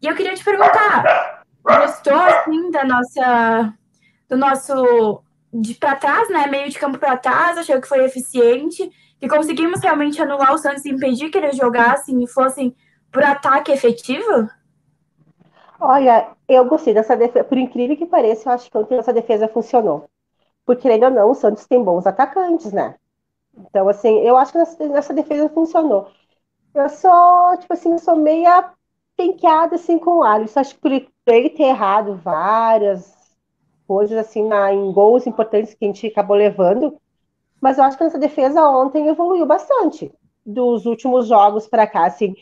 E 0.01 0.07
eu 0.07 0.15
queria 0.15 0.35
te 0.35 0.43
perguntar, 0.43 1.44
gostou 1.65 2.13
assim 2.13 2.71
da 2.71 2.83
nossa 2.83 3.73
do 4.29 4.37
nosso 4.37 5.23
de 5.53 5.73
para 5.75 5.95
trás, 5.95 6.29
né, 6.29 6.47
meio 6.47 6.69
de 6.69 6.77
campo 6.77 6.97
para 6.97 7.17
trás, 7.17 7.57
achou 7.57 7.79
que 7.79 7.87
foi 7.87 8.03
eficiente, 8.03 8.89
que 9.19 9.27
conseguimos 9.27 9.81
realmente 9.81 10.21
anular 10.21 10.53
o 10.53 10.57
Santos 10.57 10.83
e 10.85 10.89
impedir 10.89 11.29
que 11.29 11.37
eles 11.37 11.55
jogassem 11.55 12.21
e 12.21 12.27
fossem 12.27 12.75
por 13.11 13.23
ataque 13.23 13.71
efetivo? 13.71 14.49
Olha, 15.79 16.29
eu 16.47 16.65
gostei 16.65 16.93
dessa 16.93 17.15
defesa. 17.15 17.45
Por 17.45 17.57
incrível 17.57 17.95
que 17.95 18.05
pareça, 18.05 18.49
eu 18.49 18.53
acho 18.53 18.69
que 18.69 18.77
ontem 18.77 18.97
essa 18.97 19.13
defesa 19.13 19.47
funcionou. 19.47 20.09
Porque, 20.65 20.89
ou 20.89 21.11
não, 21.11 21.29
o 21.29 21.35
Santos 21.35 21.65
tem 21.65 21.81
bons 21.81 22.05
atacantes, 22.07 22.73
né? 22.73 22.95
Então, 23.57 23.87
assim, 23.87 24.19
eu 24.19 24.35
acho 24.35 24.51
que 24.51 24.57
nessa, 24.57 24.87
nessa 24.89 25.13
defesa 25.13 25.49
funcionou. 25.49 26.11
Eu 26.73 26.89
sou, 26.89 27.57
tipo 27.57 27.71
assim, 27.71 27.91
eu 27.91 27.99
sou 27.99 28.15
meia 28.15 28.73
penqueada, 29.15 29.75
assim, 29.75 29.97
com 29.97 30.19
o 30.19 30.23
Alisson. 30.23 30.59
Acho 30.59 30.75
que 30.79 31.09
ele 31.27 31.49
ter 31.49 31.63
errado 31.63 32.15
várias 32.15 33.15
coisas 33.87 34.17
assim 34.17 34.47
na, 34.47 34.73
em 34.73 34.91
gols 34.91 35.27
importantes 35.27 35.73
que 35.73 35.85
a 35.85 35.87
gente 35.87 36.07
acabou 36.07 36.35
levando, 36.35 36.97
mas 37.61 37.77
eu 37.77 37.83
acho 37.83 37.97
que 37.97 38.03
essa 38.03 38.19
defesa 38.19 38.67
ontem 38.67 39.07
evoluiu 39.07 39.45
bastante 39.45 40.11
dos 40.45 40.85
últimos 40.85 41.27
jogos 41.27 41.67
para 41.67 41.87
cá, 41.87 42.05
assim. 42.05 42.35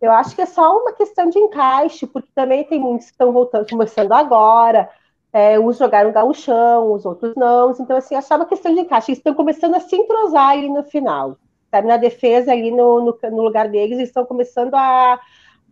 Eu 0.00 0.12
acho 0.12 0.34
que 0.34 0.40
é 0.40 0.46
só 0.46 0.78
uma 0.78 0.92
questão 0.92 1.28
de 1.28 1.38
encaixe, 1.38 2.06
porque 2.06 2.30
também 2.34 2.64
tem 2.64 2.80
muitos 2.80 3.06
que 3.06 3.12
estão 3.12 3.32
voltando, 3.32 3.68
começando 3.68 4.12
agora. 4.12 4.88
É, 5.32 5.60
uns 5.60 5.76
jogaram 5.76 6.10
gauchão, 6.10 6.92
os 6.92 7.04
outros 7.04 7.34
não. 7.36 7.72
Então, 7.78 7.96
assim, 7.96 8.14
é 8.14 8.20
só 8.22 8.36
uma 8.36 8.46
questão 8.46 8.74
de 8.74 8.80
encaixe. 8.80 9.10
Eles 9.10 9.18
estão 9.18 9.34
começando 9.34 9.74
a 9.74 9.80
se 9.80 9.94
entrosar 9.94 10.50
ali 10.50 10.70
no 10.70 10.82
final. 10.84 11.36
Sabe? 11.70 11.86
Na 11.86 11.98
defesa, 11.98 12.52
ali 12.52 12.70
no, 12.70 13.04
no, 13.04 13.18
no 13.30 13.42
lugar 13.42 13.68
deles, 13.68 13.98
eles 13.98 14.08
estão 14.08 14.24
começando 14.24 14.74
a, 14.74 15.20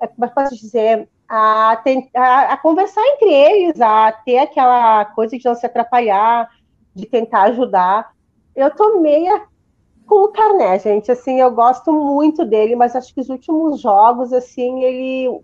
como 0.07 0.25
é 0.25 0.29
posso 0.29 0.55
dizer, 0.55 1.09
a, 1.29 1.73
a, 2.15 2.53
a, 2.53 2.57
conversar 2.57 3.03
entre 3.03 3.33
eles, 3.33 3.81
a 3.81 4.13
ter 4.13 4.39
aquela 4.39 5.05
coisa 5.07 5.37
de 5.37 5.45
não 5.45 5.55
se 5.55 5.67
atrapalhar, 5.67 6.49
de 6.95 7.07
tentar 7.07 7.43
ajudar. 7.43 8.13
Eu 8.57 8.71
tô 8.75 9.01
meia 9.01 9.43
com 10.07 10.25
o 10.25 10.29
Carné, 10.29 10.79
gente. 10.79 11.13
Assim, 11.13 11.41
eu 11.41 11.51
gosto 11.51 11.93
muito 11.93 12.45
dele, 12.45 12.75
mas 12.75 12.97
acho 12.97 13.15
que 13.15 13.21
os 13.21 13.29
últimos 13.29 13.81
jogos, 13.81 14.33
assim, 14.33 14.83
ele. 14.83 15.41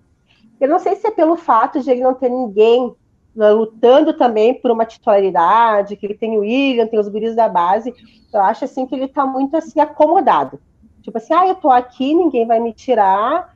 Eu 0.61 0.68
não 0.68 0.78
sei 0.78 0.96
se 0.96 1.06
é 1.06 1.11
pelo 1.11 1.37
fato 1.37 1.80
de 1.80 1.90
ele 1.90 2.00
não 2.00 2.14
ter 2.14 2.30
ninguém 2.30 2.94
né, 3.37 3.50
lutando 3.50 4.16
também 4.16 4.54
por 4.54 4.70
uma 4.70 4.87
titularidade, 4.87 5.96
que 5.96 6.06
ele 6.06 6.14
tem 6.14 6.38
o 6.38 6.40
William, 6.40 6.87
tem 6.87 6.99
os 6.99 7.08
guris 7.08 7.34
da 7.34 7.49
base. 7.49 7.92
Eu 8.32 8.40
acho 8.40 8.64
assim 8.64 8.87
que 8.87 8.94
ele 8.94 9.08
tá 9.08 9.26
muito 9.26 9.56
assim 9.56 9.80
acomodado. 9.80 10.58
Tipo 11.02 11.18
assim, 11.18 11.34
ah, 11.34 11.46
eu 11.46 11.56
tô 11.56 11.70
aqui, 11.70 12.14
ninguém 12.14 12.46
vai 12.46 12.58
me 12.61 12.73
tirar 12.73 13.53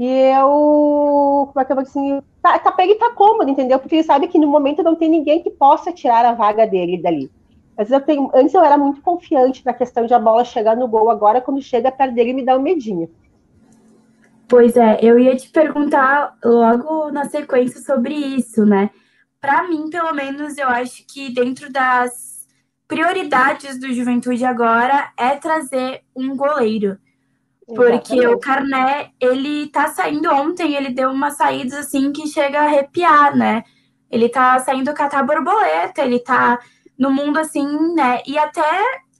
e 0.00 0.06
eu, 0.06 1.50
como 1.52 1.60
é 1.60 1.62
que 1.62 1.72
eu 1.72 1.76
vou 1.76 1.82
assim, 1.82 2.22
tá, 2.40 2.58
tá, 2.58 2.74
ele 2.78 2.94
tá 2.94 3.10
cômodo, 3.10 3.50
entendeu? 3.50 3.78
Porque 3.78 3.96
ele 3.96 4.02
sabe 4.02 4.28
que 4.28 4.38
no 4.38 4.46
momento 4.46 4.82
não 4.82 4.96
tem 4.96 5.10
ninguém 5.10 5.42
que 5.42 5.50
possa 5.50 5.92
tirar 5.92 6.24
a 6.24 6.32
vaga 6.32 6.66
dele 6.66 6.96
dali. 6.96 7.30
Mas 7.76 7.90
eu 7.90 8.00
tenho, 8.00 8.30
antes 8.32 8.54
eu 8.54 8.64
era 8.64 8.78
muito 8.78 9.02
confiante 9.02 9.62
na 9.62 9.74
questão 9.74 10.06
de 10.06 10.14
a 10.14 10.18
bola 10.18 10.42
chegar 10.42 10.74
no 10.74 10.88
gol, 10.88 11.10
agora 11.10 11.42
quando 11.42 11.60
chega 11.60 11.92
perto 11.92 12.14
dele 12.14 12.32
me 12.32 12.42
dá 12.42 12.56
um 12.56 12.62
medinho. 12.62 13.10
Pois 14.48 14.74
é, 14.74 14.98
eu 15.02 15.18
ia 15.18 15.36
te 15.36 15.50
perguntar 15.50 16.34
logo 16.42 17.10
na 17.10 17.26
sequência 17.26 17.82
sobre 17.82 18.14
isso, 18.14 18.64
né? 18.64 18.88
Para 19.38 19.68
mim, 19.68 19.90
pelo 19.90 20.14
menos, 20.14 20.56
eu 20.56 20.68
acho 20.68 21.04
que 21.06 21.30
dentro 21.30 21.70
das 21.70 22.48
prioridades 22.88 23.78
do 23.78 23.92
Juventude 23.92 24.46
agora 24.46 25.12
é 25.18 25.36
trazer 25.36 26.00
um 26.16 26.34
goleiro. 26.34 26.96
Porque 27.74 28.14
Exatamente. 28.14 28.26
o 28.26 28.38
Carné, 28.38 29.10
ele 29.20 29.68
tá 29.68 29.88
saindo 29.88 30.28
ontem, 30.30 30.74
ele 30.74 30.90
deu 30.90 31.10
umas 31.10 31.36
saídas 31.36 31.74
assim 31.74 32.12
que 32.12 32.26
chega 32.26 32.60
a 32.60 32.64
arrepiar, 32.64 33.36
né? 33.36 33.62
Ele 34.10 34.28
tá 34.28 34.58
saindo 34.58 34.92
catar 34.92 35.22
borboleta, 35.22 36.02
ele 36.02 36.18
tá 36.18 36.58
no 36.98 37.10
mundo 37.10 37.38
assim, 37.38 37.94
né? 37.94 38.20
E 38.26 38.36
até 38.36 38.62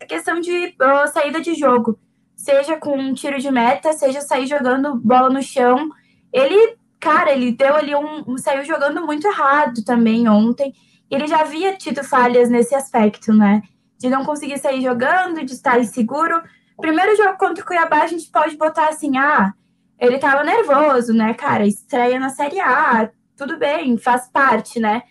a 0.02 0.06
questão 0.06 0.40
de 0.40 0.50
uh, 0.66 1.12
saída 1.12 1.40
de 1.40 1.54
jogo, 1.54 1.98
seja 2.34 2.76
com 2.76 2.96
um 2.96 3.14
tiro 3.14 3.38
de 3.38 3.50
meta, 3.50 3.92
seja 3.92 4.20
sair 4.20 4.46
jogando 4.46 4.96
bola 4.96 5.30
no 5.30 5.42
chão. 5.42 5.88
Ele, 6.32 6.76
cara, 6.98 7.32
ele 7.32 7.52
deu 7.52 7.76
ali 7.76 7.94
um. 7.94 8.36
saiu 8.36 8.64
jogando 8.64 9.04
muito 9.06 9.28
errado 9.28 9.84
também 9.84 10.28
ontem. 10.28 10.72
Ele 11.08 11.26
já 11.26 11.40
havia 11.40 11.76
tido 11.76 12.02
falhas 12.02 12.50
nesse 12.50 12.74
aspecto, 12.74 13.32
né? 13.32 13.62
De 13.98 14.08
não 14.08 14.24
conseguir 14.24 14.58
sair 14.58 14.82
jogando, 14.82 15.44
de 15.44 15.52
estar 15.52 15.78
inseguro 15.78 16.40
primeiro 16.80 17.16
jogo 17.16 17.38
contra 17.38 17.62
o 17.62 17.66
Cuiabá, 17.66 18.02
a 18.02 18.06
gente 18.06 18.30
pode 18.30 18.56
botar 18.56 18.88
assim, 18.88 19.16
ah, 19.16 19.52
ele 19.98 20.18
tava 20.18 20.42
nervoso, 20.42 21.12
né, 21.12 21.34
cara? 21.34 21.66
Estreia 21.66 22.18
na 22.18 22.30
Série 22.30 22.60
A, 22.60 23.10
tudo 23.36 23.56
bem, 23.58 23.96
faz 23.98 24.28
parte, 24.28 24.80
né? 24.80 25.02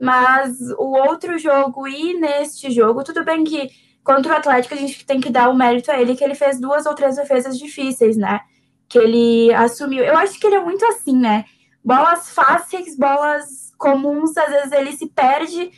Mas 0.00 0.58
o 0.78 0.96
outro 1.08 1.38
jogo 1.38 1.86
e 1.86 2.14
neste 2.14 2.70
jogo, 2.70 3.04
tudo 3.04 3.24
bem 3.24 3.44
que 3.44 3.70
contra 4.02 4.34
o 4.34 4.36
Atlético 4.36 4.74
a 4.74 4.76
gente 4.76 5.06
tem 5.06 5.20
que 5.20 5.30
dar 5.30 5.48
o 5.48 5.56
mérito 5.56 5.90
a 5.90 6.00
ele, 6.00 6.14
que 6.14 6.22
ele 6.22 6.34
fez 6.34 6.60
duas 6.60 6.84
ou 6.84 6.94
três 6.94 7.16
defesas 7.16 7.58
difíceis, 7.58 8.16
né? 8.16 8.40
Que 8.88 8.98
ele 8.98 9.54
assumiu. 9.54 10.04
Eu 10.04 10.16
acho 10.16 10.38
que 10.38 10.46
ele 10.46 10.56
é 10.56 10.60
muito 10.60 10.84
assim, 10.84 11.16
né? 11.16 11.44
Bolas 11.82 12.30
fáceis, 12.30 12.96
bolas 12.96 13.72
comuns, 13.78 14.36
às 14.36 14.50
vezes 14.50 14.72
ele 14.72 14.92
se 14.92 15.08
perde 15.08 15.70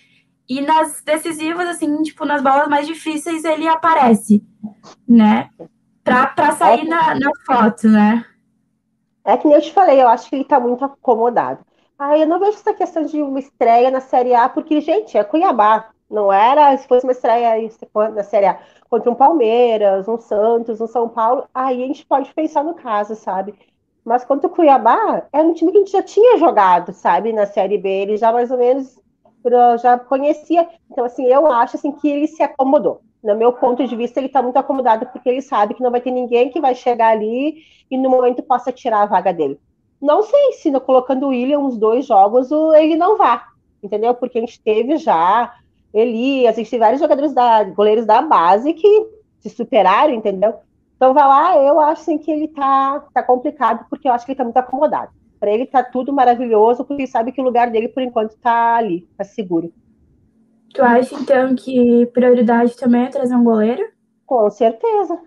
e 0.49 0.61
nas 0.61 1.03
decisivas, 1.03 1.69
assim, 1.69 2.03
tipo, 2.03 2.25
nas 2.25 2.43
bolas 2.43 2.69
mais 2.69 2.87
difíceis, 2.87 3.45
ele 3.45 3.67
aparece, 3.67 4.45
né? 5.09 5.51
Pra, 6.05 6.27
pra 6.29 6.53
sair 6.53 6.83
é 6.83 6.89
na, 6.89 7.15
na 7.15 7.31
foto, 7.45 7.89
né? 7.89 8.25
É 9.25 9.37
que 9.37 9.47
nem 9.47 9.57
eu 9.57 9.63
te 9.63 9.73
falei, 9.73 10.01
eu 10.01 10.09
acho 10.09 10.29
que 10.29 10.37
ele 10.37 10.45
tá 10.45 10.61
muito 10.61 10.85
acomodado. 10.85 11.59
Ah, 11.99 12.17
eu 12.17 12.27
não 12.27 12.39
vejo 12.39 12.59
essa 12.59 12.75
questão 12.75 13.03
de 13.03 13.21
uma 13.21 13.41
estreia 13.41 13.91
na 13.91 14.01
Série 14.01 14.35
A, 14.35 14.49
porque, 14.49 14.81
gente, 14.81 15.19
é 15.19 15.25
Cuiabá. 15.25 15.89
Não 16.09 16.33
era, 16.33 16.77
se 16.77 16.87
fosse 16.87 17.05
uma 17.05 17.13
estreia 17.13 17.69
na 18.15 18.23
Série 18.23 18.47
A 18.47 18.61
contra 18.89 19.11
um 19.11 19.15
Palmeiras, 19.17 20.07
um 20.07 20.19
Santos, 20.19 20.81
um 20.81 20.87
São 20.87 21.09
Paulo, 21.09 21.49
aí 21.53 21.83
a 21.83 21.87
gente 21.89 22.07
pode 22.07 22.33
pensar 22.33 22.63
no 22.63 22.75
caso, 22.75 23.17
sabe? 23.17 23.55
Mas 24.05 24.25
contra 24.25 24.47
o 24.47 24.51
Cuiabá, 24.51 25.27
é 25.33 25.41
um 25.41 25.53
time 25.53 25.73
que 25.73 25.79
a 25.79 25.81
gente 25.81 25.93
já 25.93 26.03
tinha 26.03 26.39
jogado, 26.39 26.93
sabe, 26.93 27.33
na 27.33 27.45
Série 27.45 27.77
B. 27.77 27.89
Ele 27.89 28.17
já 28.17 28.33
mais 28.33 28.53
ou 28.53 28.59
menos 28.59 28.97
já 29.79 29.99
conhecia. 29.99 30.69
Então, 30.91 31.05
assim, 31.05 31.27
eu 31.27 31.47
acho 31.47 31.77
assim, 31.77 31.93
que 31.93 32.09
ele 32.09 32.27
se 32.27 32.43
acomodou. 32.43 33.01
No 33.23 33.35
meu 33.35 33.53
ponto 33.53 33.87
de 33.87 33.97
vista, 33.97 34.21
ele 34.21 34.29
está 34.29 34.41
muito 34.41 34.57
acomodado 34.57 35.07
porque 35.07 35.29
ele 35.29 35.43
sabe 35.43 35.75
que 35.75 35.83
não 35.83 35.91
vai 35.91 36.01
ter 36.01 36.11
ninguém 36.11 36.51
que 36.51 36.61
vai 36.61 36.75
chegar 36.75 37.09
ali 37.09 37.57
e 37.91 37.99
no 37.99 38.09
momento 38.09 38.43
possa 38.43 38.71
tirar 38.71 39.03
a 39.03 39.07
vaga 39.07 39.33
dele. 39.33 39.59
Não 40.01 40.23
sei 40.23 40.53
se 40.53 40.71
colocando 40.81 41.27
o 41.27 41.29
William 41.31 41.59
uns 41.59 41.77
dois 41.77 42.07
jogos 42.07 42.51
ele 42.77 42.97
não 42.97 43.17
vá, 43.17 43.45
entendeu? 43.83 44.15
Porque 44.15 44.39
a 44.39 44.41
gente 44.43 44.61
teve 44.61 44.97
já 44.99 45.55
Elias, 45.93 46.55
a 46.55 46.59
gente 46.59 46.71
teve 46.71 46.81
vários 46.85 47.01
jogadores 47.01 47.33
da 47.33 47.65
goleiros 47.65 48.05
da 48.05 48.21
base 48.21 48.75
que 48.75 49.09
se 49.41 49.49
superaram, 49.49 50.13
entendeu? 50.13 50.55
Então 50.97 51.15
vai 51.15 51.27
lá, 51.27 51.57
eu 51.57 51.81
acho 51.81 52.03
assim, 52.03 52.19
que 52.19 52.31
ele 52.31 52.49
tá, 52.49 53.05
tá 53.13 53.23
complicado 53.23 53.87
porque 53.89 54.09
eu 54.09 54.13
acho 54.13 54.25
que 54.25 54.33
ele 54.33 54.39
tá 54.39 54.45
muito 54.45 54.57
acomodado. 54.57 55.11
Para 55.47 55.55
ele 55.55 55.65
tá 55.65 55.81
tudo 55.81 56.13
maravilhoso, 56.13 56.85
porque 56.85 57.03
ele 57.03 57.07
sabe 57.07 57.31
que 57.31 57.41
o 57.41 57.45
lugar 57.45 57.71
dele, 57.71 57.87
por 57.87 58.03
enquanto, 58.03 58.37
tá 58.37 58.75
ali, 58.75 59.09
tá 59.17 59.23
seguro. 59.23 59.73
Tu 60.75 60.83
acha, 60.83 61.15
então, 61.15 61.55
que 61.55 62.05
prioridade 62.07 62.77
também 62.77 63.05
é 63.05 63.11
trazer 63.11 63.37
um 63.37 63.45
goleiro? 63.45 63.89
Com 64.27 64.51
certeza. 64.51 65.21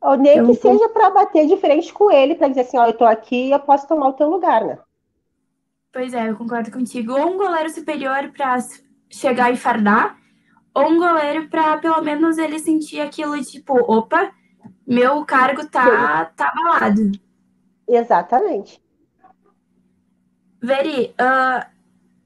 Ou 0.00 0.16
nem 0.16 0.34
então, 0.34 0.46
que 0.46 0.54
seja 0.54 0.88
para 0.90 1.10
bater 1.10 1.44
de 1.48 1.56
frente 1.56 1.92
com 1.92 2.08
ele, 2.08 2.36
para 2.36 2.46
dizer 2.46 2.60
assim, 2.60 2.78
ó, 2.78 2.86
eu 2.86 2.96
tô 2.96 3.04
aqui 3.04 3.48
e 3.48 3.50
eu 3.50 3.58
posso 3.58 3.88
tomar 3.88 4.10
o 4.10 4.12
teu 4.12 4.30
lugar, 4.30 4.64
né? 4.64 4.78
Pois 5.92 6.14
é, 6.14 6.30
eu 6.30 6.36
concordo 6.36 6.70
contigo. 6.70 7.12
Ou 7.12 7.32
um 7.32 7.36
goleiro 7.36 7.70
superior 7.70 8.30
para 8.30 8.58
chegar 9.10 9.52
e 9.52 9.56
fardar, 9.56 10.16
ou 10.72 10.88
um 10.88 10.98
goleiro 10.98 11.48
para 11.48 11.78
pelo 11.78 12.00
menos 12.00 12.38
ele 12.38 12.60
sentir 12.60 13.00
aquilo 13.00 13.42
tipo, 13.42 13.74
opa, 13.92 14.30
meu 14.86 15.24
cargo 15.24 15.66
tá, 15.68 16.26
tá 16.26 16.46
abalado. 16.46 17.10
Exatamente. 17.88 18.85
Veri, 20.62 21.14
uh, 21.20 21.66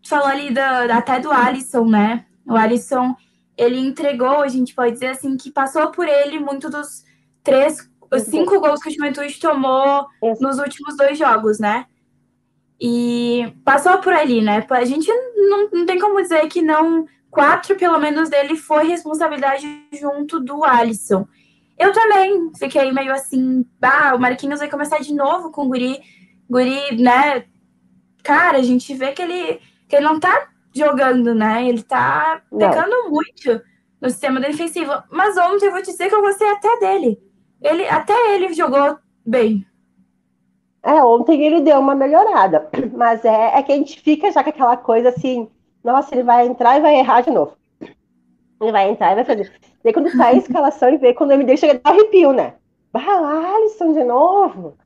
falou 0.07 0.27
ali 0.27 0.53
da, 0.53 0.97
até 0.97 1.21
do 1.21 1.31
Alisson, 1.31 1.85
né? 1.87 2.27
O 2.47 2.55
Alisson, 2.55 3.15
ele 3.57 3.79
entregou, 3.79 4.41
a 4.41 4.49
gente 4.49 4.75
pode 4.75 4.93
dizer 4.93 5.09
assim, 5.09 5.37
que 5.37 5.51
passou 5.51 5.91
por 5.91 6.09
ele 6.09 6.39
muito 6.39 6.71
dos 6.71 7.05
três, 7.43 7.89
os 8.13 8.23
cinco 8.23 8.59
gols 8.59 8.83
que 8.83 8.89
o 8.89 8.93
Juventude 8.93 9.39
tomou 9.39 10.07
nos 10.41 10.59
últimos 10.59 10.97
dois 10.97 11.17
jogos, 11.17 11.59
né? 11.59 11.87
E 12.81 13.53
passou 13.65 13.99
por 13.99 14.13
ali, 14.13 14.41
né? 14.41 14.67
A 14.71 14.85
gente 14.85 15.07
não, 15.37 15.69
não 15.71 15.87
tem 15.87 15.99
como 15.99 16.21
dizer 16.21 16.49
que 16.49 16.63
não. 16.63 17.07
Quatro, 17.31 17.77
pelo 17.77 17.97
menos, 18.01 18.29
dele 18.29 18.57
foi 18.57 18.89
responsabilidade 18.89 19.65
junto 19.93 20.41
do 20.41 20.65
Alisson. 20.65 21.29
Eu 21.79 21.93
também 21.93 22.51
fiquei 22.59 22.91
meio 22.91 23.13
assim, 23.13 23.65
ah, 23.81 24.15
o 24.17 24.19
Marquinhos 24.19 24.59
vai 24.59 24.69
começar 24.69 24.99
de 24.99 25.15
novo 25.15 25.53
com 25.53 25.63
o 25.63 25.69
Guri. 25.69 26.01
Guri, 26.49 27.01
né? 27.01 27.45
Cara, 28.23 28.59
a 28.59 28.63
gente 28.63 28.95
vê 28.95 29.13
que 29.13 29.23
ele, 29.23 29.61
que 29.89 29.97
ele 29.97 30.05
não 30.05 30.19
tá 30.21 30.49
jogando, 30.75 31.35
né? 31.35 31.67
Ele 31.69 31.83
tá 31.83 32.43
pegando 32.51 32.91
não. 32.91 33.11
muito 33.11 33.63
no 34.01 34.09
sistema 34.09 34.41
defensivo. 34.41 34.93
Mas 35.11 35.37
ontem 35.37 35.67
eu 35.67 35.73
vou 35.73 35.83
te 35.83 35.91
dizer 35.91 36.09
que 36.09 36.15
eu 36.15 36.23
gostei 36.23 36.49
até 36.49 36.79
dele. 36.79 37.19
Ele, 37.61 37.87
até 37.89 38.35
ele 38.35 38.53
jogou 38.55 38.99
bem. 39.25 39.67
É, 40.83 40.95
ontem 41.05 41.43
ele 41.43 41.61
deu 41.61 41.79
uma 41.79 41.95
melhorada. 41.95 42.69
Mas 42.97 43.25
é, 43.25 43.59
é 43.59 43.63
que 43.63 43.73
a 43.73 43.77
gente 43.77 44.01
fica 44.01 44.31
já 44.33 44.43
com 44.43 44.51
aquela 44.51 44.77
coisa 44.77 45.11
assim, 45.11 45.49
nossa, 45.85 46.15
ele 46.15 46.23
vai 46.23 46.47
entrar 46.47 46.79
e 46.79 46.83
vai 46.83 46.97
errar 46.97 47.21
de 47.21 47.31
novo. 47.31 47.57
Ele 48.61 48.73
vai 48.73 48.91
entrar 48.91 49.13
e 49.13 49.15
vai 49.17 49.25
fazer. 49.25 49.53
Daí 49.83 49.93
quando 49.93 50.11
sai 50.17 50.35
a 50.35 50.39
escalação 50.39 50.91
e 50.91 50.97
vê, 50.97 51.13
quando 51.13 51.33
ele 51.33 51.45
deixa, 51.45 51.67
dá 51.75 51.91
arrepio, 51.91 52.33
né? 52.33 52.55
Bah, 52.93 53.55
Alisson 53.57 53.93
de 53.93 54.05
novo. 54.05 54.77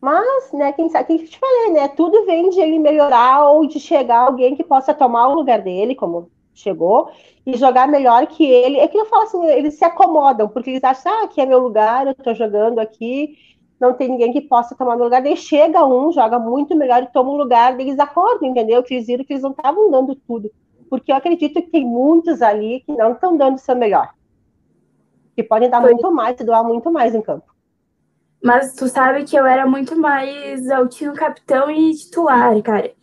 Mas, 0.00 0.52
né, 0.52 0.72
quem 0.72 0.88
sabe, 0.88 1.06
quem 1.06 1.24
te 1.24 1.38
falei, 1.38 1.72
né? 1.72 1.88
Tudo 1.88 2.24
vem 2.24 2.50
de 2.50 2.60
ele 2.60 2.78
melhorar 2.78 3.48
ou 3.50 3.66
de 3.66 3.80
chegar 3.80 4.20
alguém 4.20 4.54
que 4.54 4.62
possa 4.62 4.94
tomar 4.94 5.28
o 5.28 5.34
lugar 5.34 5.60
dele, 5.60 5.94
como 5.94 6.30
chegou, 6.54 7.10
e 7.44 7.56
jogar 7.56 7.88
melhor 7.88 8.26
que 8.26 8.44
ele. 8.44 8.78
É 8.78 8.86
que 8.86 8.96
eu 8.96 9.06
falo 9.06 9.22
assim, 9.22 9.44
eles 9.46 9.74
se 9.74 9.84
acomodam, 9.84 10.48
porque 10.48 10.70
eles 10.70 10.84
acham, 10.84 11.12
ah, 11.12 11.24
aqui 11.24 11.40
é 11.40 11.46
meu 11.46 11.58
lugar, 11.58 12.06
eu 12.06 12.14
tô 12.14 12.32
jogando 12.32 12.78
aqui, 12.78 13.36
não 13.80 13.92
tem 13.92 14.08
ninguém 14.08 14.32
que 14.32 14.40
possa 14.40 14.76
tomar 14.76 14.96
meu 14.96 15.04
lugar. 15.04 15.22
Daí 15.22 15.36
chega 15.36 15.84
um, 15.84 16.12
joga 16.12 16.38
muito 16.38 16.76
melhor 16.76 17.02
e 17.02 17.12
toma 17.12 17.30
o 17.30 17.36
lugar, 17.36 17.78
eles 17.78 17.98
acordam, 17.98 18.48
entendeu? 18.48 18.82
Que 18.82 18.94
eles 18.94 19.06
viram 19.06 19.24
que 19.24 19.32
eles 19.32 19.42
não 19.42 19.50
estavam 19.50 19.90
dando 19.90 20.14
tudo. 20.14 20.50
Porque 20.88 21.12
eu 21.12 21.16
acredito 21.16 21.60
que 21.62 21.70
tem 21.70 21.84
muitos 21.84 22.40
ali 22.40 22.80
que 22.80 22.92
não 22.92 23.12
estão 23.12 23.36
dando 23.36 23.56
o 23.56 23.60
seu 23.60 23.76
melhor. 23.76 24.10
Que 25.36 25.42
podem 25.42 25.68
dar 25.68 25.80
Foi. 25.80 25.92
muito 25.92 26.12
mais, 26.12 26.36
doar 26.36 26.64
muito 26.64 26.90
mais 26.90 27.14
em 27.14 27.22
campo. 27.22 27.47
Mas 28.42 28.74
tu 28.74 28.88
sabe 28.88 29.24
que 29.24 29.36
eu 29.36 29.44
era 29.46 29.66
muito 29.66 29.96
mais 29.98 30.68
Altinho 30.70 31.14
capitão 31.14 31.70
e 31.70 31.94
titular, 31.94 32.60
cara. 32.62 32.94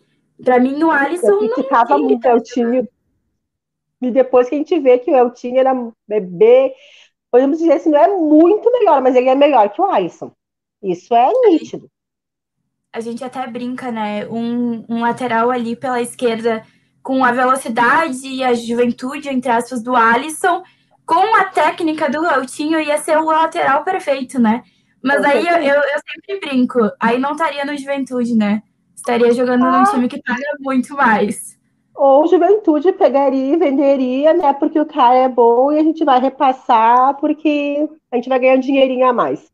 Pra 0.43 0.59
mim, 0.59 0.81
o 0.83 0.91
Alisson 0.91 1.27
eu 1.27 1.41
não 1.41 1.55
ficava 1.55 1.97
muito 1.97 2.25
Eltinho. 2.25 2.87
E 4.01 4.11
depois 4.11 4.49
que 4.49 4.55
a 4.55 4.57
gente 4.57 4.79
vê 4.79 4.99
que 4.99 5.11
o 5.11 5.15
Eltinho 5.15 5.59
era 5.59 5.73
bebê, 6.07 6.73
podemos 7.31 7.59
dizer 7.59 7.73
assim, 7.73 7.89
não 7.89 7.99
é 7.99 8.07
muito 8.07 8.71
melhor, 8.71 9.01
mas 9.01 9.15
ele 9.15 9.29
é 9.29 9.35
melhor 9.35 9.69
que 9.69 9.81
o 9.81 9.85
Alisson. 9.85 10.31
Isso 10.81 11.13
é 11.15 11.31
nítido. 11.47 11.89
a 12.93 12.99
gente 12.99 13.23
até 13.23 13.45
brinca, 13.47 13.91
né? 13.91 14.27
Um, 14.27 14.85
um 14.87 15.01
lateral 15.01 15.51
ali 15.51 15.75
pela 15.75 16.01
esquerda 16.01 16.65
com 17.01 17.23
a 17.23 17.31
velocidade 17.31 18.27
e 18.27 18.43
a 18.43 18.53
juventude, 18.53 19.29
entre 19.29 19.51
aspas, 19.51 19.81
do 19.83 19.95
Alisson, 19.95 20.63
com 21.05 21.35
a 21.35 21.45
técnica 21.45 22.09
do 22.09 22.25
Altinho, 22.25 22.79
ia 22.79 22.97
ser 22.97 23.17
o 23.17 23.25
lateral 23.25 23.83
perfeito, 23.83 24.39
né? 24.39 24.63
Mas 25.05 25.23
aí 25.23 25.47
eu, 25.47 25.57
eu, 25.57 25.75
eu, 25.75 25.99
sempre 26.09 26.39
brinco, 26.39 26.79
aí 26.99 27.19
não 27.19 27.33
estaria 27.33 27.63
no 27.63 27.77
Juventude, 27.77 28.35
né? 28.35 28.63
Estaria 28.95 29.31
jogando 29.33 29.63
ah. 29.65 29.79
num 29.79 29.83
time 29.91 30.07
que 30.07 30.19
paga 30.19 30.41
muito 30.59 30.95
mais. 30.95 31.55
Ou 31.93 32.27
Juventude 32.27 32.91
pegaria 32.91 33.53
e 33.53 33.57
venderia, 33.57 34.33
né? 34.33 34.51
Porque 34.53 34.79
o 34.79 34.85
cara 34.85 35.15
é 35.15 35.29
bom 35.29 35.71
e 35.71 35.77
a 35.77 35.83
gente 35.83 36.03
vai 36.03 36.19
repassar 36.19 37.15
porque 37.17 37.87
a 38.11 38.15
gente 38.15 38.27
vai 38.27 38.39
ganhar 38.39 38.55
um 38.55 38.59
dinheirinho 38.59 39.07
a 39.07 39.13
mais. 39.13 39.47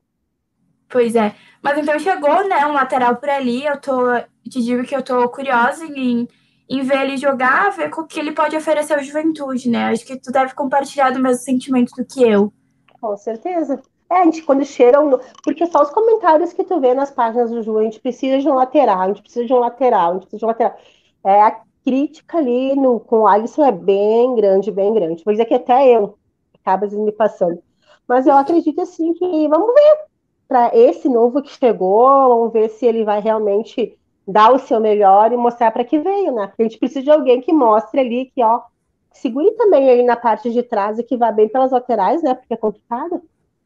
Pois 0.87 1.15
é. 1.15 1.35
Mas 1.61 1.77
então 1.77 1.99
chegou, 1.99 2.47
né, 2.47 2.65
um 2.65 2.73
lateral 2.73 3.17
por 3.17 3.29
ali. 3.29 3.65
Eu 3.65 3.79
tô. 3.79 4.17
Te 4.49 4.61
digo 4.61 4.83
que 4.83 4.95
eu 4.95 5.03
tô 5.03 5.27
curiosa 5.29 5.85
em, 5.85 6.27
em 6.69 6.81
ver 6.81 7.01
ele 7.01 7.17
jogar, 7.17 7.71
ver 7.71 7.91
o 7.93 8.05
que 8.05 8.19
ele 8.19 8.31
pode 8.31 8.55
oferecer 8.55 8.93
ao 8.93 9.03
juventude, 9.03 9.69
né? 9.69 9.89
Acho 9.89 10.05
que 10.05 10.19
tu 10.19 10.31
deve 10.31 10.53
compartilhar 10.53 11.11
do 11.11 11.19
mesmo 11.19 11.43
sentimento 11.43 11.91
do 11.95 12.05
que 12.05 12.23
eu. 12.23 12.51
Com 12.99 13.17
certeza. 13.17 13.81
É, 14.11 14.17
a 14.17 14.25
gente, 14.25 14.43
quando 14.43 14.65
chegam. 14.65 15.19
Porque 15.41 15.65
só 15.67 15.81
os 15.81 15.89
comentários 15.89 16.51
que 16.51 16.65
tu 16.65 16.81
vê 16.81 16.93
nas 16.93 17.11
páginas 17.11 17.49
do 17.49 17.63
Ju, 17.63 17.77
a 17.77 17.83
gente 17.83 17.99
precisa 18.01 18.39
de 18.39 18.49
um 18.49 18.55
lateral, 18.55 19.01
a 19.01 19.07
gente 19.07 19.21
precisa 19.21 19.45
de 19.45 19.53
um 19.53 19.59
lateral, 19.59 20.11
a 20.11 20.13
gente 20.15 20.23
precisa 20.23 20.39
de 20.39 20.45
um 20.45 20.47
lateral. 20.49 20.77
É, 21.23 21.41
a 21.41 21.61
crítica 21.83 22.37
ali 22.37 22.75
no, 22.75 22.99
com 22.99 23.19
o 23.21 23.27
Alisson 23.27 23.63
é 23.63 23.71
bem 23.71 24.35
grande, 24.35 24.69
bem 24.69 24.93
grande. 24.93 25.23
Vou 25.23 25.33
dizer 25.33 25.45
que 25.45 25.53
até 25.53 25.95
eu 25.95 26.17
acaba 26.61 26.85
me 26.87 27.11
passando. 27.13 27.63
Mas 28.07 28.27
eu 28.27 28.35
acredito 28.35 28.81
assim 28.81 29.13
que 29.13 29.47
vamos 29.47 29.73
ver 29.73 30.05
para 30.47 30.75
esse 30.75 31.07
novo 31.07 31.41
que 31.41 31.49
chegou, 31.49 32.05
vamos 32.27 32.51
ver 32.51 32.69
se 32.69 32.85
ele 32.85 33.05
vai 33.05 33.21
realmente 33.21 33.97
dar 34.27 34.53
o 34.53 34.59
seu 34.59 34.81
melhor 34.81 35.31
e 35.31 35.37
mostrar 35.37 35.71
para 35.71 35.85
que 35.85 35.97
veio, 35.97 36.33
né? 36.33 36.51
A 36.59 36.63
gente 36.63 36.77
precisa 36.77 37.01
de 37.01 37.11
alguém 37.11 37.39
que 37.39 37.53
mostre 37.53 38.01
ali 38.01 38.31
que, 38.35 38.43
ó, 38.43 38.61
segure 39.13 39.51
também 39.51 39.89
aí 39.89 40.03
na 40.03 40.17
parte 40.17 40.51
de 40.51 40.61
trás 40.61 40.99
e 40.99 41.03
que 41.03 41.15
vá 41.15 41.31
bem 41.31 41.47
pelas 41.47 41.71
laterais, 41.71 42.21
né? 42.21 42.33
Porque 42.33 42.53
é 42.53 42.57
complicado. 42.57 43.21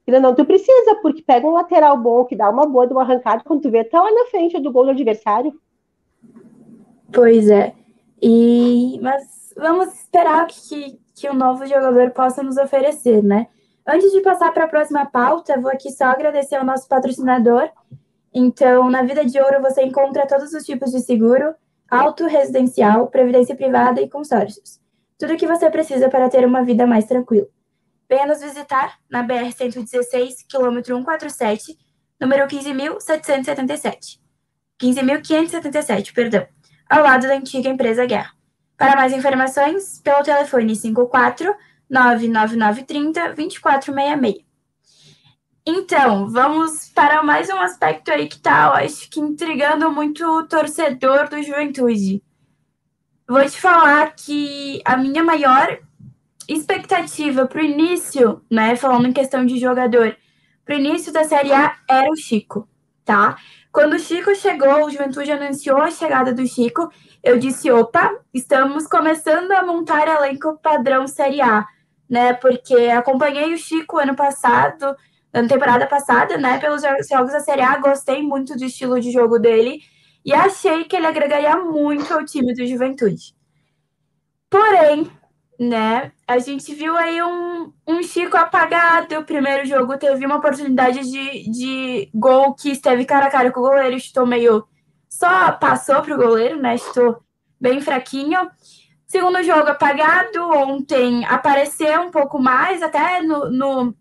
Ainda 0.07 0.19
não, 0.19 0.35
tu 0.35 0.45
precisa, 0.45 0.95
porque 1.01 1.23
pega 1.23 1.47
um 1.47 1.53
lateral 1.53 1.97
bom 1.97 2.25
que 2.25 2.35
dá 2.35 2.49
uma 2.49 2.67
boa 2.67 2.85
de 2.85 2.93
uma 2.93 3.01
arrancada 3.01 3.43
quando 3.43 3.61
tu 3.61 3.71
vê, 3.71 3.83
tá 3.83 4.01
lá 4.01 4.11
na 4.11 4.25
frente 4.25 4.59
do 4.59 4.71
gol 4.71 4.85
do 4.85 4.91
adversário. 4.91 5.53
Pois 7.11 7.49
é. 7.49 7.73
E 8.21 8.99
mas 9.01 9.53
vamos 9.57 9.93
esperar 9.93 10.45
que, 10.47 10.99
que 11.15 11.29
o 11.29 11.33
novo 11.33 11.65
jogador 11.65 12.11
possa 12.11 12.43
nos 12.43 12.57
oferecer, 12.57 13.23
né? 13.23 13.47
Antes 13.87 14.11
de 14.11 14.21
passar 14.21 14.51
para 14.51 14.65
a 14.65 14.67
próxima 14.67 15.05
pauta, 15.05 15.59
vou 15.59 15.71
aqui 15.71 15.91
só 15.91 16.05
agradecer 16.05 16.55
ao 16.55 16.65
nosso 16.65 16.87
patrocinador. 16.87 17.69
Então, 18.33 18.89
na 18.89 19.03
Vida 19.03 19.23
de 19.23 19.39
Ouro 19.39 19.61
você 19.61 19.83
encontra 19.83 20.27
todos 20.27 20.53
os 20.53 20.65
tipos 20.65 20.91
de 20.91 20.99
seguro, 20.99 21.53
auto, 21.89 22.25
residencial, 22.25 23.07
previdência 23.07 23.55
privada 23.55 24.01
e 24.01 24.09
consórcios. 24.09 24.79
Tudo 25.17 25.33
o 25.33 25.37
que 25.37 25.47
você 25.47 25.69
precisa 25.69 26.09
para 26.09 26.29
ter 26.29 26.45
uma 26.45 26.63
vida 26.63 26.85
mais 26.85 27.05
tranquila. 27.05 27.47
Venha 28.09 28.27
nos 28.27 28.41
visitar 28.41 28.99
na 29.09 29.23
BR-116, 29.23 30.45
quilômetro 30.47 30.95
147, 30.95 31.77
número 32.19 32.47
15.777. 32.47 34.19
15.577, 34.79 36.13
perdão. 36.13 36.47
Ao 36.89 37.01
lado 37.01 37.27
da 37.27 37.35
antiga 37.35 37.69
empresa 37.69 38.05
Guerra. 38.05 38.31
Para 38.77 38.95
mais 38.95 39.13
informações, 39.13 39.99
pelo 40.01 40.21
telefone 40.21 40.75
54 40.75 41.55
99930 41.89 43.33
2466. 43.33 44.45
Então, 45.67 46.29
vamos 46.29 46.89
para 46.89 47.23
mais 47.23 47.49
um 47.49 47.59
aspecto 47.59 48.11
aí 48.11 48.27
que 48.27 48.39
tá, 48.39 48.65
eu 48.65 48.85
acho 48.85 49.09
que 49.09 49.19
intrigando 49.19 49.91
muito 49.91 50.23
o 50.23 50.47
torcedor 50.47 51.27
do 51.27 51.41
Juventude. 51.41 52.21
Vou 53.27 53.43
te 53.43 53.59
falar 53.59 54.13
que 54.13 54.79
a 54.85 54.95
minha 54.95 55.23
maior 55.23 55.79
expectativa 56.47 57.47
para 57.47 57.61
o 57.61 57.65
início, 57.65 58.41
né, 58.51 58.75
falando 58.75 59.07
em 59.07 59.13
questão 59.13 59.45
de 59.45 59.57
jogador, 59.57 60.15
para 60.63 60.75
o 60.75 60.79
início 60.79 61.11
da 61.11 61.23
Série 61.23 61.53
A 61.53 61.75
era 61.89 62.09
o 62.09 62.15
Chico, 62.15 62.67
tá? 63.03 63.37
Quando 63.71 63.93
o 63.93 63.99
Chico 63.99 64.33
chegou, 64.35 64.85
o 64.85 64.89
Juventude 64.89 65.31
anunciou 65.31 65.81
a 65.81 65.91
chegada 65.91 66.33
do 66.33 66.47
Chico, 66.47 66.89
eu 67.23 67.37
disse, 67.37 67.69
opa, 67.71 68.11
estamos 68.33 68.87
começando 68.87 69.51
a 69.51 69.63
montar 69.63 70.07
elenco 70.07 70.57
padrão 70.61 71.07
Série 71.07 71.41
A 71.41 71.65
né? 72.09 72.33
Porque 72.33 72.75
acompanhei 72.89 73.53
o 73.53 73.57
Chico 73.57 73.97
ano 73.97 74.15
passado, 74.15 74.95
na 75.33 75.47
temporada 75.47 75.85
passada, 75.87 76.37
né? 76.37 76.59
Pelos 76.59 76.81
jogos 76.81 77.31
da 77.31 77.39
Série 77.39 77.61
A, 77.61 77.77
gostei 77.77 78.21
muito 78.21 78.55
do 78.55 78.63
estilo 78.63 78.99
de 78.99 79.11
jogo 79.11 79.39
dele 79.39 79.79
e 80.23 80.33
achei 80.33 80.85
que 80.85 80.95
ele 80.95 81.07
agregaria 81.07 81.55
muito 81.57 82.13
ao 82.13 82.25
time 82.25 82.53
do 82.53 82.65
Juventude. 82.65 83.35
Porém, 84.49 85.09
né? 85.59 86.11
A 86.27 86.39
gente 86.39 86.73
viu 86.73 86.95
aí 86.97 87.21
um, 87.21 87.71
um 87.87 88.03
Chico 88.03 88.37
apagado. 88.37 89.19
O 89.19 89.25
primeiro 89.25 89.65
jogo 89.65 89.97
teve 89.97 90.25
uma 90.25 90.37
oportunidade 90.37 90.99
de, 90.99 91.49
de 91.49 92.09
gol 92.13 92.53
que 92.53 92.71
esteve 92.71 93.05
cara 93.05 93.27
a 93.27 93.31
cara 93.31 93.51
com 93.51 93.59
o 93.59 93.63
goleiro, 93.63 93.95
estou 93.95 94.25
meio. 94.25 94.67
Só 95.09 95.51
passou 95.53 96.01
para 96.01 96.13
o 96.13 96.17
goleiro, 96.17 96.61
né? 96.61 96.75
Estou 96.75 97.23
bem 97.59 97.81
fraquinho. 97.81 98.49
Segundo 99.07 99.43
jogo 99.43 99.69
apagado, 99.69 100.41
ontem 100.51 101.25
apareceu 101.25 102.01
um 102.01 102.11
pouco 102.11 102.39
mais, 102.39 102.81
até 102.81 103.21
no, 103.21 103.49
no 103.49 103.95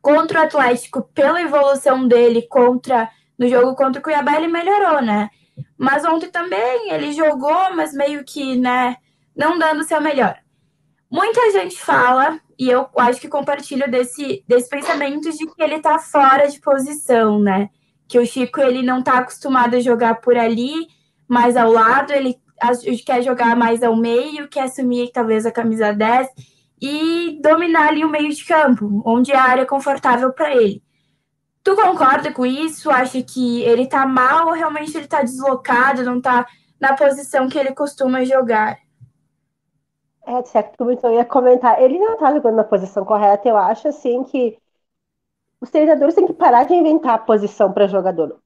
contra 0.00 0.40
o 0.40 0.42
Atlético, 0.44 1.02
pela 1.12 1.42
evolução 1.42 2.06
dele 2.06 2.42
contra 2.42 3.10
no 3.38 3.48
jogo 3.48 3.74
contra 3.74 4.00
o 4.00 4.02
Cuiabá, 4.02 4.36
ele 4.36 4.48
melhorou, 4.48 5.02
né? 5.02 5.30
Mas 5.76 6.04
ontem 6.04 6.30
também 6.30 6.90
ele 6.90 7.12
jogou, 7.12 7.74
mas 7.74 7.92
meio 7.92 8.24
que, 8.24 8.56
né, 8.56 8.96
não 9.34 9.58
dando 9.58 9.80
o 9.80 9.84
seu 9.84 10.00
melhor. 10.00 10.36
Muita 11.10 11.52
gente 11.52 11.78
fala, 11.78 12.40
e 12.58 12.68
eu 12.68 12.88
acho 12.98 13.20
que 13.20 13.28
compartilho 13.28 13.88
desse, 13.90 14.44
desse 14.46 14.68
pensamento 14.68 15.30
de 15.30 15.46
que 15.46 15.62
ele 15.62 15.78
tá 15.78 15.98
fora 15.98 16.46
de 16.48 16.60
posição, 16.60 17.38
né? 17.38 17.70
Que 18.08 18.18
o 18.18 18.26
Chico 18.26 18.60
ele 18.60 18.82
não 18.82 19.02
tá 19.02 19.18
acostumado 19.18 19.76
a 19.76 19.80
jogar 19.80 20.20
por 20.20 20.36
ali, 20.36 20.88
mais 21.28 21.56
ao 21.56 21.70
lado, 21.70 22.12
ele 22.12 22.36
quer 23.04 23.22
jogar 23.22 23.54
mais 23.56 23.82
ao 23.82 23.94
meio, 23.94 24.48
quer 24.48 24.62
assumir 24.62 25.10
talvez 25.12 25.46
a 25.46 25.52
camisa 25.52 25.92
10 25.92 26.28
e 26.80 27.38
dominar 27.40 27.88
ali 27.88 28.04
o 28.04 28.08
meio 28.08 28.32
de 28.32 28.44
campo, 28.44 29.02
onde 29.04 29.32
a 29.32 29.42
área 29.42 29.62
é 29.62 29.66
confortável 29.66 30.32
para 30.32 30.54
ele. 30.54 30.82
Tu 31.62 31.74
concorda 31.74 32.32
com 32.32 32.46
isso? 32.46 32.90
Acha 32.90 33.22
que 33.22 33.62
ele 33.62 33.86
tá 33.86 34.06
mal 34.06 34.46
ou 34.46 34.52
realmente 34.52 34.96
ele 34.96 35.08
tá 35.08 35.22
deslocado, 35.22 36.04
não 36.04 36.20
tá 36.20 36.46
na 36.80 36.94
posição 36.94 37.48
que 37.48 37.58
ele 37.58 37.74
costuma 37.74 38.24
jogar? 38.24 38.78
É, 40.26 40.42
certo, 40.44 40.90
então 40.90 41.10
eu 41.10 41.16
ia 41.16 41.24
comentar, 41.24 41.80
ele 41.80 41.98
não 41.98 42.16
tá 42.18 42.32
jogando 42.34 42.56
na 42.56 42.64
posição 42.64 43.04
correta, 43.04 43.48
eu 43.48 43.56
acho 43.56 43.88
assim 43.88 44.24
que 44.24 44.58
os 45.60 45.70
treinadores 45.70 46.14
têm 46.14 46.26
que 46.26 46.32
parar 46.32 46.64
de 46.64 46.74
inventar 46.74 47.14
a 47.14 47.18
posição 47.18 47.72
para 47.72 47.86
jogador 47.86 48.40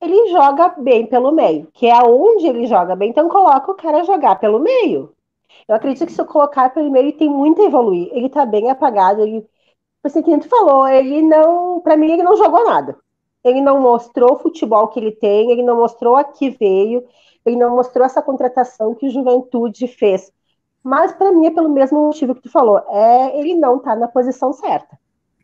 ele 0.00 0.30
joga 0.30 0.70
bem 0.70 1.06
pelo 1.06 1.32
meio, 1.32 1.68
que 1.72 1.86
é 1.86 2.02
onde 2.02 2.46
ele 2.46 2.66
joga 2.66 2.96
bem, 2.96 3.10
então 3.10 3.28
coloca 3.28 3.70
o 3.70 3.74
cara 3.76 4.04
jogar 4.04 4.36
pelo 4.36 4.58
meio. 4.58 5.12
Eu 5.68 5.76
acredito 5.76 6.06
que 6.06 6.12
se 6.12 6.20
eu 6.20 6.26
colocar 6.26 6.70
pelo 6.70 6.90
meio, 6.90 7.04
ele 7.06 7.12
tem 7.12 7.28
muito 7.28 7.62
a 7.62 7.66
evoluir. 7.66 8.08
Ele 8.12 8.28
tá 8.28 8.46
bem 8.46 8.70
apagado, 8.70 9.22
ele, 9.22 9.46
assim, 10.04 10.22
que 10.22 10.38
tu 10.38 10.48
falou, 10.48 10.88
ele 10.88 11.22
não, 11.22 11.80
para 11.80 11.96
mim, 11.96 12.12
ele 12.12 12.22
não 12.22 12.36
jogou 12.36 12.64
nada. 12.64 12.96
Ele 13.44 13.60
não 13.60 13.80
mostrou 13.80 14.34
o 14.34 14.38
futebol 14.38 14.88
que 14.88 15.00
ele 15.00 15.12
tem, 15.12 15.50
ele 15.50 15.62
não 15.62 15.76
mostrou 15.76 16.16
a 16.16 16.24
que 16.24 16.50
veio, 16.50 17.04
ele 17.46 17.56
não 17.56 17.76
mostrou 17.76 18.04
essa 18.06 18.22
contratação 18.22 18.94
que 18.94 19.06
o 19.06 19.10
Juventude 19.10 19.88
fez. 19.88 20.32
Mas 20.82 21.12
para 21.12 21.32
mim 21.32 21.46
é 21.46 21.50
pelo 21.50 21.68
mesmo 21.68 22.00
motivo 22.00 22.34
que 22.34 22.42
tu 22.42 22.50
falou, 22.50 22.78
é 22.88 23.38
ele 23.38 23.54
não 23.54 23.78
tá 23.78 23.94
na 23.94 24.08
posição 24.08 24.52
certa. 24.52 24.98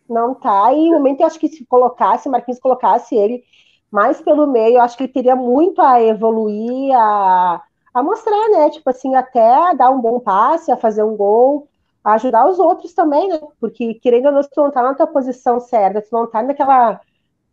Não 0.09 0.35
tá, 0.35 0.73
e 0.73 0.89
no 0.89 0.99
momento 0.99 1.21
eu 1.21 1.27
acho 1.27 1.39
que 1.39 1.49
se 1.49 1.67
colocasse, 1.67 2.29
Marquinhos 2.29 2.61
colocasse 2.61 3.15
ele 3.15 3.43
mais 3.91 4.21
pelo 4.21 4.47
meio, 4.47 4.77
eu 4.77 4.81
acho 4.83 4.97
que 4.97 5.05
ele 5.05 5.13
teria 5.13 5.37
muito 5.37 5.81
a 5.81 6.03
evoluir, 6.03 6.95
a, 6.97 7.63
a 7.95 8.03
mostrar, 8.03 8.49
né? 8.51 8.71
Tipo 8.71 8.91
assim, 8.91 9.15
até 9.15 9.75
dar 9.75 9.91
um 9.91 10.01
bom 10.01 10.21
passe, 10.21 10.71
a 10.71 10.77
fazer 10.77 11.03
um 11.03 11.17
gol, 11.17 11.69
a 12.05 12.15
ajudar 12.15 12.49
os 12.49 12.59
outros 12.59 12.93
também, 12.95 13.29
né? 13.29 13.41
Porque, 13.61 13.95
querendo 13.95 14.27
ou 14.27 14.33
não, 14.33 14.43
tu 14.43 14.63
não 14.63 14.71
tá 14.71 14.83
na 14.83 14.95
tua 14.95 15.07
posição 15.07 15.61
certa, 15.61 16.03
tu 16.03 16.09
não 16.13 16.27
tá 16.29 16.43
naquela, 16.43 17.01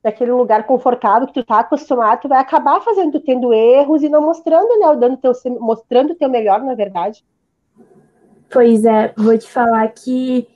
naquele 0.04 0.32
lugar 0.32 0.66
confortável 0.68 1.28
que 1.28 1.34
tu 1.34 1.46
tá 1.46 1.60
acostumado, 1.60 2.22
tu 2.22 2.28
vai 2.28 2.40
acabar 2.40 2.82
fazendo, 2.82 3.20
tendo 3.22 3.54
erros 3.54 4.04
e 4.04 4.10
não 4.10 4.22
mostrando, 4.22 4.80
né? 4.80 4.96
Dando 4.96 5.18
teu, 5.18 5.32
mostrando 5.60 6.12
o 6.14 6.16
teu 6.16 6.30
melhor, 6.30 6.62
na 6.62 6.76
verdade. 6.76 7.24
Pois 8.50 8.86
é, 8.86 9.14
vou 9.18 9.38
te 9.38 9.50
falar 9.50 9.88
que 9.90 10.48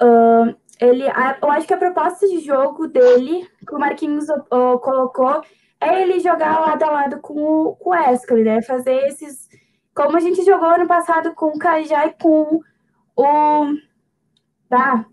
uh, 0.00 0.54
ele, 0.80 1.04
eu 1.42 1.50
acho 1.50 1.66
que 1.66 1.74
a 1.74 1.78
proposta 1.78 2.28
de 2.28 2.40
jogo 2.40 2.86
dele, 2.86 3.48
que 3.66 3.74
o 3.74 3.78
Marquinhos 3.78 4.28
uh, 4.28 4.78
colocou, 4.80 5.42
é 5.80 6.02
ele 6.02 6.20
jogar 6.20 6.60
lado 6.60 6.82
a 6.82 6.90
lado 6.90 7.20
com 7.20 7.34
o, 7.34 7.76
com 7.76 7.90
o 7.90 7.92
Wesley, 7.92 8.44
né? 8.44 8.62
Fazer 8.62 8.94
esses. 9.06 9.48
Como 9.94 10.16
a 10.16 10.20
gente 10.20 10.44
jogou 10.44 10.68
ano 10.68 10.86
passado 10.86 11.34
com 11.34 11.46
o 11.46 11.58
Cajá 11.58 12.06
e 12.06 12.12
com 12.20 12.60
o. 13.16 13.74
Tá, 14.68 15.06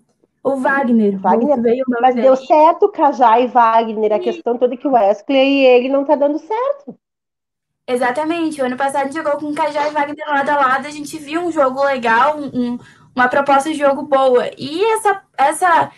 O 0.44 0.58
Wagner. 0.58 1.18
Wagner 1.20 1.62
veio 1.62 1.86
mas 2.02 2.16
dele. 2.16 2.28
deu 2.28 2.36
certo 2.36 2.90
Cajá 2.90 3.40
e 3.40 3.48
Wagner. 3.48 4.12
A 4.14 4.20
questão 4.20 4.58
toda 4.58 4.74
é 4.74 4.78
que 4.78 4.88
o 4.88 4.92
Wesley 4.92 5.62
e 5.62 5.66
ele 5.66 5.90
não 5.90 6.04
tá 6.04 6.16
dando 6.16 6.38
certo. 6.40 6.98
Exatamente. 7.88 8.62
O 8.62 8.66
ano 8.66 8.78
passado 8.78 9.02
a 9.02 9.04
gente 9.06 9.16
jogou 9.16 9.38
com 9.38 9.54
Cajá 9.54 9.88
e 9.88 9.92
Wagner 9.92 10.28
lado 10.28 10.50
a 10.50 10.56
lado. 10.56 10.88
A 10.88 10.92
gente 10.92 11.18
viu 11.18 11.42
um 11.42 11.52
jogo 11.52 11.84
legal, 11.84 12.40
um, 12.40 12.78
uma 13.16 13.28
proposta 13.28 13.70
de 13.70 13.78
jogo 13.78 14.04
boa. 14.04 14.50
E 14.58 14.84
essa, 14.94 15.22
essa 15.38 15.92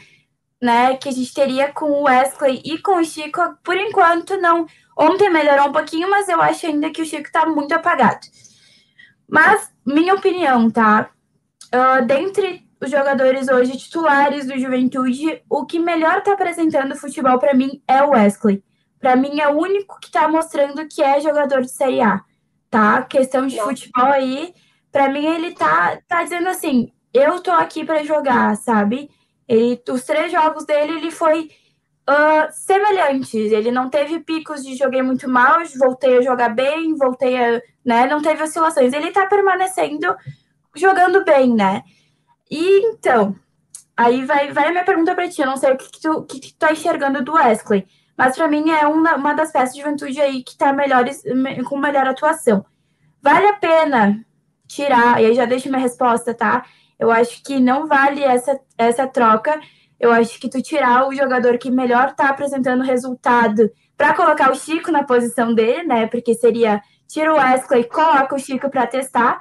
né, 0.62 0.98
que 0.98 1.10
a 1.10 1.12
gente 1.12 1.34
teria 1.34 1.72
com 1.72 1.86
o 1.92 2.04
Wesley 2.04 2.62
e 2.66 2.80
com 2.80 2.98
o 2.98 3.06
Chico, 3.06 3.42
por 3.64 3.78
enquanto, 3.78 4.38
não. 4.38 4.66
Ontem 4.98 5.30
melhorou 5.30 5.68
um 5.68 5.74
pouquinho, 5.74 6.10
mas 6.10 6.28
eu 6.28 6.42
acho 6.42 6.66
ainda 6.66 6.90
que 6.90 7.02
o 7.02 7.06
Chico 7.06 7.32
tá 7.32 7.46
muito 7.46 7.74
apagado. 7.74 8.26
Mas, 9.28 9.72
minha 9.86 10.16
opinião, 10.16 10.70
tá? 10.72 11.10
Uh, 11.74 12.06
dentre 12.06 12.66
os 12.82 12.90
jogadores 12.90 13.48
hoje 13.48 13.78
titulares 13.78 14.48
do 14.48 14.58
Juventude, 14.58 15.42
o 15.50 15.66
que 15.66 15.80
melhor 15.80 16.20
está 16.20 16.34
apresentando 16.34 16.96
futebol 16.96 17.38
para 17.38 17.54
mim 17.54 17.82
é 17.88 18.02
o 18.02 18.12
Wesley. 18.12 18.64
Para 19.06 19.16
mim 19.16 19.40
é 19.40 19.48
o 19.48 19.60
único 19.60 20.00
que 20.00 20.08
está 20.08 20.28
mostrando 20.28 20.88
que 20.88 21.00
é 21.04 21.22
jogador 21.22 21.62
de 21.62 21.70
Série 21.70 22.02
A, 22.02 22.24
tá? 22.72 23.04
Questão 23.04 23.46
de 23.46 23.62
futebol 23.62 24.08
aí, 24.08 24.52
para 24.92 25.10
mim 25.10 25.28
ele 25.28 25.54
tá 25.54 26.00
tá 26.08 26.24
dizendo 26.24 26.50
assim, 26.50 26.92
eu 27.14 27.40
tô 27.40 27.52
aqui 27.52 27.86
para 27.86 28.04
jogar, 28.04 28.56
sabe? 28.58 29.12
Ele, 29.48 29.80
os 29.92 30.04
três 30.06 30.32
jogos 30.32 30.66
dele 30.66 30.94
ele 30.94 31.12
foi 31.12 31.52
uh, 32.10 32.52
semelhantes. 32.52 33.52
Ele 33.52 33.70
não 33.70 33.92
teve 33.92 34.22
picos 34.22 34.64
de 34.64 34.76
joguei 34.76 35.04
muito 35.04 35.30
mal, 35.30 35.60
voltei 35.78 36.18
a 36.18 36.22
jogar 36.24 36.50
bem, 36.50 36.96
voltei 36.96 37.38
a, 37.38 37.62
né? 37.86 38.08
Não 38.08 38.24
teve 38.24 38.42
oscilações. 38.42 38.92
Ele 38.92 39.12
tá 39.12 39.28
permanecendo 39.28 40.16
jogando 40.76 41.24
bem, 41.24 41.54
né? 41.54 41.84
E 42.50 42.88
então, 42.88 43.36
aí 43.96 44.26
vai, 44.26 44.52
vai 44.52 44.70
a 44.70 44.72
minha 44.72 44.84
pergunta 44.84 45.14
para 45.14 45.30
ti. 45.30 45.42
Eu 45.42 45.48
não 45.48 45.58
sei 45.58 45.74
o 45.74 45.78
que, 45.78 45.92
que, 45.92 46.02
tu, 46.02 46.24
que, 46.24 46.40
que 46.40 46.54
tu 46.54 46.58
tá 46.58 46.72
enxergando 46.72 47.24
do 47.24 47.34
Wesley, 47.34 47.86
mas 48.18 48.36
para 48.36 48.48
mim 48.48 48.70
é 48.72 48.88
uma, 48.88 49.16
uma 49.16 49.34
das 49.34 49.52
peças 49.52 49.74
de 49.74 49.82
juventude 49.82 50.20
aí 50.22 50.44
que 50.44 50.58
tá 50.58 50.72
melhores, 50.74 51.22
com 51.68 51.78
melhor 51.78 52.08
atuação. 52.08 52.66
Vale 53.22 53.48
a 53.48 53.54
pena 53.54 54.26
tirar, 54.68 55.22
e 55.22 55.26
aí 55.26 55.36
já 55.36 55.46
deixo 55.46 55.70
minha 55.70 55.82
resposta, 55.82 56.34
tá? 56.34 56.66
Eu 57.00 57.12
acho 57.12 57.44
que 57.44 57.60
não 57.60 57.88
vale 57.88 58.24
essa, 58.24 58.60
essa 58.78 59.08
troca. 59.08 59.60
Eu 60.00 60.12
acho 60.12 60.40
que 60.40 60.50
tu 60.50 60.62
tirar 60.62 61.08
o 61.08 61.14
jogador 61.14 61.58
que 61.58 61.70
melhor 61.70 62.14
tá 62.14 62.30
apresentando 62.30 62.84
resultado 62.84 63.70
para 63.98 64.14
colocar 64.14 64.52
o 64.52 64.56
Chico 64.56 64.92
na 64.92 65.04
posição 65.04 65.54
dele, 65.54 65.84
né? 65.84 66.08
Porque 66.08 66.34
seria 66.34 66.82
tira 67.08 67.34
o 67.34 67.38
Wesley, 67.38 67.84
coloca 67.84 68.36
o 68.36 68.40
Chico 68.40 68.70
para 68.70 68.88
testar 68.88 69.40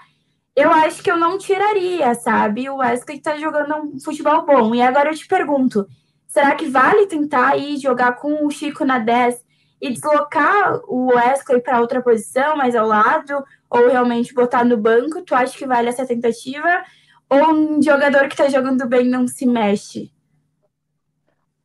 eu 0.56 0.70
acho 0.70 1.02
que 1.02 1.10
eu 1.10 1.16
não 1.16 1.36
tiraria, 1.36 2.14
sabe? 2.14 2.68
O 2.70 2.76
Wesley 2.76 3.20
tá 3.20 3.36
jogando 3.36 3.74
um 3.74 4.00
futebol 4.00 4.46
bom. 4.46 4.74
E 4.74 4.80
agora 4.80 5.10
eu 5.10 5.14
te 5.14 5.26
pergunto: 5.26 5.86
será 6.34 6.56
que 6.56 6.66
vale 6.66 7.06
tentar 7.06 7.56
ir 7.56 7.76
jogar 7.76 8.16
com 8.16 8.44
o 8.44 8.50
Chico 8.50 8.84
na 8.84 8.98
10 8.98 9.40
e 9.80 9.90
deslocar 9.90 10.80
o 10.88 11.14
Wesley 11.14 11.60
para 11.60 11.80
outra 11.80 12.02
posição, 12.02 12.56
mais 12.56 12.74
ao 12.74 12.88
lado? 12.88 13.44
Ou 13.70 13.88
realmente 13.88 14.34
botar 14.34 14.64
no 14.64 14.76
banco? 14.76 15.22
Tu 15.22 15.32
acha 15.32 15.56
que 15.56 15.64
vale 15.64 15.88
essa 15.88 16.04
tentativa? 16.04 16.82
Ou 17.30 17.52
um 17.52 17.80
jogador 17.80 18.26
que 18.28 18.36
tá 18.36 18.48
jogando 18.48 18.84
bem 18.88 19.08
não 19.08 19.28
se 19.28 19.46
mexe? 19.46 20.10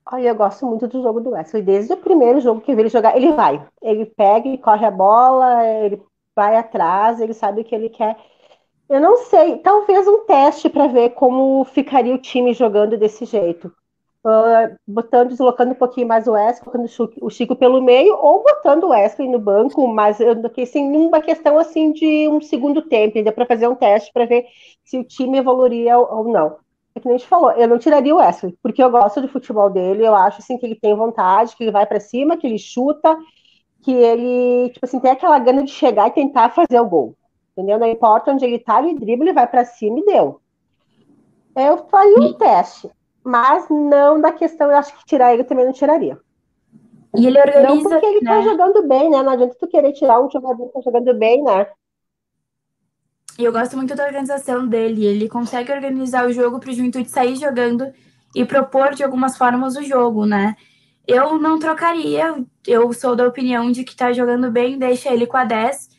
Ai, 0.06 0.30
eu 0.30 0.36
gosto 0.36 0.68
muito 0.68 0.88
do 0.88 1.02
jogo 1.02 1.20
do 1.20 1.32
Wesley. 1.32 1.64
Desde 1.64 1.94
o 1.94 1.98
primeiro 1.98 2.40
jogo 2.40 2.62
que 2.62 2.72
eu 2.72 2.76
vi 2.76 2.84
ele 2.84 2.90
jogar, 2.90 3.18
ele 3.18 3.32
vai. 3.34 3.66
Ele 3.82 4.06
pega, 4.06 4.56
corre 4.60 4.86
a 4.86 4.92
bola, 4.92 5.66
ele 5.66 6.00
vai 6.36 6.56
atrás, 6.56 7.20
ele 7.20 7.34
sabe 7.34 7.62
o 7.62 7.64
que 7.64 7.74
ele 7.74 7.90
quer 7.90 8.16
eu 8.88 9.00
não 9.00 9.18
sei, 9.18 9.58
talvez 9.58 10.08
um 10.08 10.26
teste 10.26 10.68
para 10.68 10.88
ver 10.88 11.12
como 11.12 11.64
ficaria 11.64 12.14
o 12.14 12.18
time 12.18 12.56
jogando 12.56 12.98
desse 12.98 13.24
jeito. 13.24 13.72
Uh, 14.26 14.76
botando, 14.86 15.30
deslocando 15.30 15.72
um 15.72 15.76
pouquinho 15.76 16.08
mais 16.08 16.28
o 16.28 16.34
Wesley, 16.34 16.66
colocando 16.66 17.16
o 17.22 17.30
Chico 17.30 17.56
pelo 17.56 17.82
meio, 17.82 18.18
ou 18.18 18.44
botando 18.44 18.84
o 18.84 18.90
Wesley 18.90 19.30
no 19.30 19.40
banco, 19.40 19.88
mas 19.88 20.20
eu 20.20 20.34
assim, 20.62 20.90
numa 20.90 21.22
questão 21.22 21.58
assim 21.58 21.94
de 21.94 22.28
um 22.28 22.42
segundo 22.42 22.82
tempo, 22.82 23.18
ainda 23.18 23.32
para 23.32 23.46
fazer 23.46 23.70
um 23.70 23.76
teste 23.76 24.12
para 24.12 24.26
ver 24.26 24.46
se 24.84 24.98
o 24.98 25.06
time 25.06 25.38
evoluiria 25.38 25.98
ou 25.98 26.26
não. 26.26 26.58
É 26.94 27.00
que 27.00 27.06
nem 27.08 27.16
a 27.16 27.18
gente 27.18 27.30
falou, 27.30 27.52
eu 27.52 27.68
não 27.68 27.80
tiraria 27.80 28.14
o 28.14 28.18
Wesley, 28.18 28.58
porque 28.62 28.84
eu 28.84 28.92
gosto 28.92 29.22
do 29.22 29.30
futebol 29.30 29.70
dele, 29.70 30.06
eu 30.06 30.14
acho 30.14 30.40
assim 30.40 30.58
que 30.58 30.66
ele 30.66 30.76
tem 30.76 30.94
vontade, 30.94 31.56
que 31.56 31.64
ele 31.64 31.72
vai 31.72 31.86
para 31.86 32.00
cima, 32.02 32.36
que 32.36 32.46
ele 32.46 32.60
chuta, 32.60 33.18
que 33.82 33.94
ele, 33.94 34.70
tipo 34.72 34.86
assim, 34.86 35.00
tem 35.00 35.12
aquela 35.12 35.40
gana 35.40 35.64
de 35.64 35.72
chegar 35.72 36.10
e 36.10 36.12
tentar 36.12 36.50
fazer 36.50 36.80
o 36.80 36.90
gol 36.90 37.16
entendeu? 37.60 37.78
Não 37.78 37.88
importa 37.88 38.32
onde 38.32 38.46
ele 38.46 38.60
tá, 38.60 38.82
ele 38.82 38.98
dribla, 38.98 39.26
ele 39.26 39.34
vai 39.34 39.48
para 39.48 39.66
cima 39.66 40.00
e 40.00 40.06
deu. 40.06 40.40
Eu 41.56 41.86
faria 41.90 42.20
um 42.20 42.34
teste, 42.34 42.90
mas 43.24 43.68
não 43.70 44.20
da 44.20 44.32
questão, 44.32 44.70
eu 44.70 44.78
acho 44.78 44.96
que 44.98 45.06
tirar 45.06 45.34
ele 45.34 45.44
também 45.44 45.66
não 45.66 45.74
tiraria. 45.74 46.20
E 47.16 47.26
ele 47.26 47.40
organiza. 47.40 47.68
Não 47.76 47.84
porque 47.84 48.06
ele 48.06 48.22
tá 48.22 48.38
né? 48.38 48.44
tá 48.44 48.50
jogando 48.50 48.88
bem, 48.88 49.10
né? 49.10 49.24
Não 49.24 49.32
adianta 49.32 49.56
tu 49.60 49.68
querer 49.68 49.94
tirar 49.94 50.22
um 50.22 50.30
jogador 50.30 50.68
que 50.68 50.74
tá 50.74 50.82
jogando 50.82 51.14
bem, 51.16 51.44
né? 51.44 51.68
E 53.38 53.44
eu 53.44 53.52
gosto 53.52 53.76
muito 53.76 53.96
da 53.96 54.06
organização 54.06 54.68
dele. 54.68 55.06
Ele 55.06 55.28
consegue 55.28 55.72
organizar 55.72 56.28
o 56.28 56.34
jogo 56.34 56.60
para 56.60 56.70
o 56.70 56.74
Juventude 56.74 57.10
sair 57.10 57.36
jogando 57.36 57.92
e 58.36 58.46
propor 58.46 58.94
de 58.94 59.04
algumas 59.04 59.38
formas 59.38 59.76
o 59.76 59.84
jogo, 59.84 60.26
né? 60.26 60.56
Eu 61.08 61.40
não 61.40 61.58
trocaria. 61.58 62.36
Eu 62.68 62.94
sou 62.94 63.16
da 63.16 63.26
opinião 63.26 63.72
de 63.72 63.84
que 63.84 63.96
tá 63.96 64.12
jogando 64.14 64.52
bem, 64.52 64.78
deixa 64.78 65.12
ele 65.12 65.26
com 65.26 65.38
a 65.38 65.46
10 65.46 65.90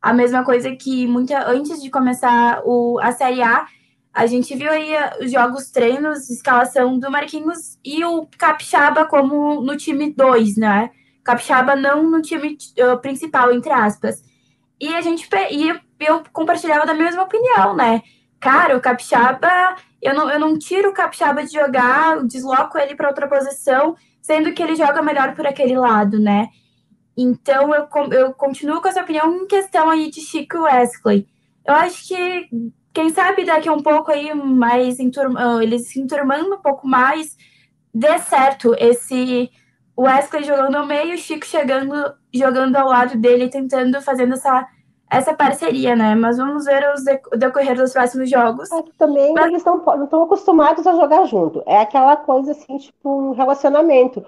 a 0.00 0.12
mesma 0.12 0.44
coisa 0.44 0.74
que 0.74 1.06
muita 1.06 1.46
antes 1.48 1.82
de 1.82 1.90
começar 1.90 2.62
o, 2.64 2.98
a 3.00 3.12
Série 3.12 3.42
A, 3.42 3.66
a 4.12 4.26
gente 4.26 4.54
viu 4.56 4.70
aí 4.70 4.92
eh, 4.92 5.18
os 5.20 5.30
jogos 5.30 5.70
treinos, 5.70 6.28
escalação 6.28 6.98
do 6.98 7.10
Marquinhos 7.10 7.78
e 7.84 8.04
o 8.04 8.26
Capixaba 8.38 9.04
como 9.04 9.60
no 9.62 9.76
time 9.76 10.12
2, 10.12 10.56
né? 10.56 10.90
Capixaba 11.22 11.76
não 11.76 12.02
no 12.02 12.20
time 12.20 12.56
uh, 12.78 12.98
principal, 13.00 13.52
entre 13.52 13.70
aspas. 13.70 14.22
E 14.80 14.88
a 14.94 15.00
gente 15.00 15.28
e 15.50 15.78
eu 16.00 16.22
compartilhava 16.32 16.86
da 16.86 16.94
mesma 16.94 17.22
opinião, 17.22 17.76
né? 17.76 18.02
Cara, 18.40 18.76
o 18.76 18.80
Capixaba, 18.80 19.76
eu 20.00 20.14
não, 20.14 20.30
eu 20.30 20.40
não 20.40 20.58
tiro 20.58 20.90
o 20.90 20.94
Capixaba 20.94 21.44
de 21.44 21.52
jogar, 21.52 22.24
desloco 22.24 22.78
ele 22.78 22.94
para 22.94 23.08
outra 23.08 23.28
posição, 23.28 23.94
sendo 24.20 24.52
que 24.52 24.62
ele 24.62 24.74
joga 24.74 25.02
melhor 25.02 25.34
por 25.34 25.46
aquele 25.46 25.76
lado, 25.78 26.18
né? 26.18 26.48
Então, 27.16 27.74
eu, 27.74 27.86
eu 28.12 28.32
continuo 28.32 28.80
com 28.80 28.88
essa 28.88 29.02
opinião 29.02 29.30
em 29.36 29.46
questão 29.46 29.90
aí 29.90 30.10
de 30.10 30.22
Chico 30.22 30.62
Wesley. 30.62 31.28
Eu 31.66 31.74
acho 31.74 32.08
que, 32.08 32.48
quem 32.92 33.10
sabe 33.10 33.44
daqui 33.44 33.68
a 33.68 33.72
um 33.72 33.82
pouco 33.82 34.10
aí, 34.10 34.34
mais 34.34 34.98
enturma, 34.98 35.62
eles 35.62 35.88
se 35.88 36.00
enturmando 36.00 36.54
um 36.54 36.58
pouco 36.58 36.86
mais, 36.86 37.36
dê 37.94 38.18
certo 38.18 38.74
esse 38.78 39.50
Wesley 39.98 40.44
jogando 40.44 40.72
no 40.72 40.86
meio, 40.86 41.18
Chico 41.18 41.46
chegando, 41.46 41.92
jogando 42.32 42.76
ao 42.76 42.88
lado 42.88 43.16
dele, 43.16 43.48
tentando, 43.48 44.00
fazendo 44.00 44.34
essa, 44.34 44.66
essa 45.10 45.34
parceria, 45.34 45.94
né? 45.94 46.14
Mas 46.14 46.38
vamos 46.38 46.64
ver 46.64 46.82
os 46.94 47.02
o 47.32 47.36
decorrer 47.36 47.76
dos 47.76 47.92
próximos 47.92 48.30
jogos. 48.30 48.70
É 48.72 48.82
também 48.96 49.34
Mas... 49.34 49.46
eles 49.46 49.64
não 49.64 49.78
estão 50.04 50.22
acostumados 50.22 50.86
a 50.86 50.92
jogar 50.92 51.26
junto. 51.26 51.62
É 51.66 51.80
aquela 51.80 52.16
coisa 52.16 52.52
assim, 52.52 52.78
tipo, 52.78 53.30
um 53.30 53.32
relacionamento. 53.32 54.24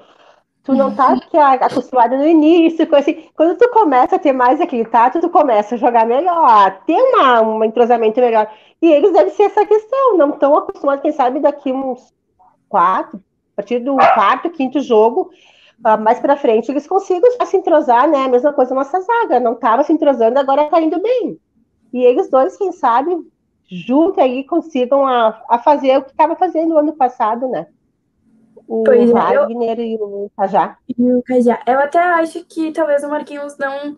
Tu 0.65 0.75
não 0.75 0.95
tá 0.95 1.17
acostumada 1.61 2.17
no 2.17 2.27
início, 2.27 2.89
assim. 2.95 3.29
Quando 3.35 3.59
tu 3.59 3.69
começa 3.71 4.15
a 4.15 4.19
ter 4.19 4.33
mais 4.33 4.61
aquele 4.61 4.85
tato, 4.85 5.21
tu 5.21 5.29
começa 5.29 5.75
a 5.75 5.79
jogar 5.79 6.07
melhor, 6.07 6.83
ter 6.87 6.95
uma, 6.95 7.43
um 7.43 7.65
entrosamento 7.65 8.21
melhor. 8.21 8.49
E 8.81 8.87
eles 8.87 9.13
devem 9.13 9.33
ser 9.33 9.45
essa 9.45 9.67
questão, 9.67 10.17
não 10.17 10.31
estão 10.31 10.57
acostumados, 10.57 11.03
quem 11.03 11.11
sabe 11.11 11.41
daqui 11.41 11.73
uns 11.73 12.13
quatro, 12.69 13.17
a 13.53 13.57
partir 13.57 13.81
do 13.81 13.97
quarto, 13.97 14.51
quinto 14.51 14.81
jogo, 14.81 15.31
uh, 15.85 16.01
mais 16.01 16.21
para 16.21 16.37
frente, 16.37 16.71
eles 16.71 16.87
consigam 16.87 17.29
se 17.45 17.57
entrosar, 17.57 18.09
né? 18.09 18.25
A 18.25 18.29
mesma 18.29 18.53
coisa 18.53 18.75
nossa 18.75 19.01
zaga, 19.01 19.41
não 19.41 19.55
estava 19.55 19.83
se 19.83 19.93
entrosando, 19.93 20.39
agora 20.39 20.71
tá 20.71 20.81
indo 20.81 21.01
bem. 21.01 21.39
E 21.93 22.05
eles 22.05 22.31
dois, 22.31 22.57
quem 22.57 22.71
sabe, 22.71 23.11
junto 23.69 24.21
aí 24.21 24.45
consigam 24.45 25.07
a, 25.07 25.43
a 25.49 25.59
fazer 25.59 25.99
o 25.99 26.03
que 26.03 26.13
estava 26.13 26.37
fazendo 26.37 26.71
no 26.71 26.79
ano 26.79 26.93
passado, 26.93 27.49
né? 27.49 27.67
O 28.67 28.85
pois 28.85 29.11
Wagner 29.11 29.79
é, 29.79 29.83
eu... 29.83 29.87
e 29.87 29.97
o 29.97 30.31
Cajá. 30.37 30.77
E 30.89 31.13
o 31.13 31.23
Cajá. 31.23 31.63
Eu 31.67 31.79
até 31.79 31.99
acho 31.99 32.45
que 32.45 32.73
talvez 32.73 33.03
o 33.03 33.09
Marquinhos 33.09 33.57
não, 33.59 33.97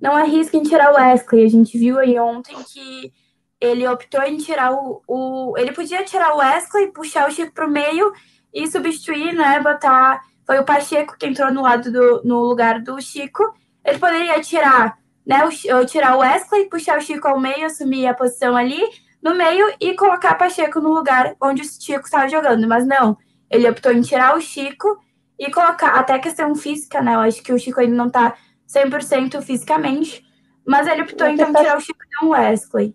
não 0.00 0.16
arrisque 0.16 0.56
em 0.56 0.62
tirar 0.62 0.92
o 0.92 0.96
Wesley. 0.96 1.44
A 1.44 1.48
gente 1.48 1.78
viu 1.78 1.98
aí 1.98 2.18
ontem 2.18 2.56
que 2.72 3.12
ele 3.60 3.86
optou 3.86 4.22
em 4.22 4.36
tirar 4.36 4.72
o, 4.72 5.02
o. 5.06 5.54
Ele 5.56 5.72
podia 5.72 6.04
tirar 6.04 6.34
o 6.34 6.38
Wesley, 6.38 6.92
puxar 6.92 7.28
o 7.28 7.32
Chico 7.32 7.52
pro 7.52 7.70
meio 7.70 8.12
e 8.52 8.66
substituir, 8.66 9.32
né? 9.34 9.60
Botar. 9.60 10.20
Foi 10.46 10.58
o 10.58 10.64
Pacheco 10.64 11.16
que 11.18 11.26
entrou 11.26 11.50
no 11.52 11.62
lado 11.62 11.90
do, 11.90 12.22
no 12.22 12.40
lugar 12.40 12.80
do 12.82 13.00
Chico. 13.00 13.42
Ele 13.82 13.98
poderia 13.98 14.38
tirar, 14.40 14.98
né? 15.26 15.42
O, 15.44 15.86
tirar 15.86 16.16
o 16.16 16.20
Wesley, 16.20 16.68
puxar 16.68 16.98
o 16.98 17.00
Chico 17.00 17.26
ao 17.26 17.40
meio, 17.40 17.64
assumir 17.64 18.06
a 18.06 18.14
posição 18.14 18.54
ali 18.54 18.82
no 19.22 19.34
meio 19.34 19.74
e 19.80 19.94
colocar 19.94 20.34
o 20.34 20.38
Pacheco 20.38 20.80
no 20.80 20.92
lugar 20.92 21.34
onde 21.40 21.62
o 21.62 21.64
Chico 21.64 22.04
estava 22.04 22.28
jogando. 22.28 22.68
Mas 22.68 22.86
não 22.86 23.16
ele 23.54 23.68
optou 23.68 23.92
em 23.92 24.00
tirar 24.00 24.36
o 24.36 24.40
Chico 24.40 24.98
e 25.38 25.50
colocar, 25.50 25.94
até 25.94 26.18
questão 26.18 26.54
física, 26.54 27.00
né? 27.00 27.14
Eu 27.14 27.20
acho 27.20 27.42
que 27.42 27.52
o 27.52 27.58
Chico 27.58 27.80
ainda 27.80 27.94
não 27.94 28.10
tá 28.10 28.34
100% 28.68 29.40
fisicamente, 29.42 30.22
mas 30.66 30.86
ele 30.86 31.02
optou 31.02 31.28
então 31.28 31.50
em 31.50 31.52
tirar 31.52 31.76
o 31.76 31.80
Chico 31.80 31.98
e 32.02 32.24
o 32.24 32.30
Wesley. 32.30 32.94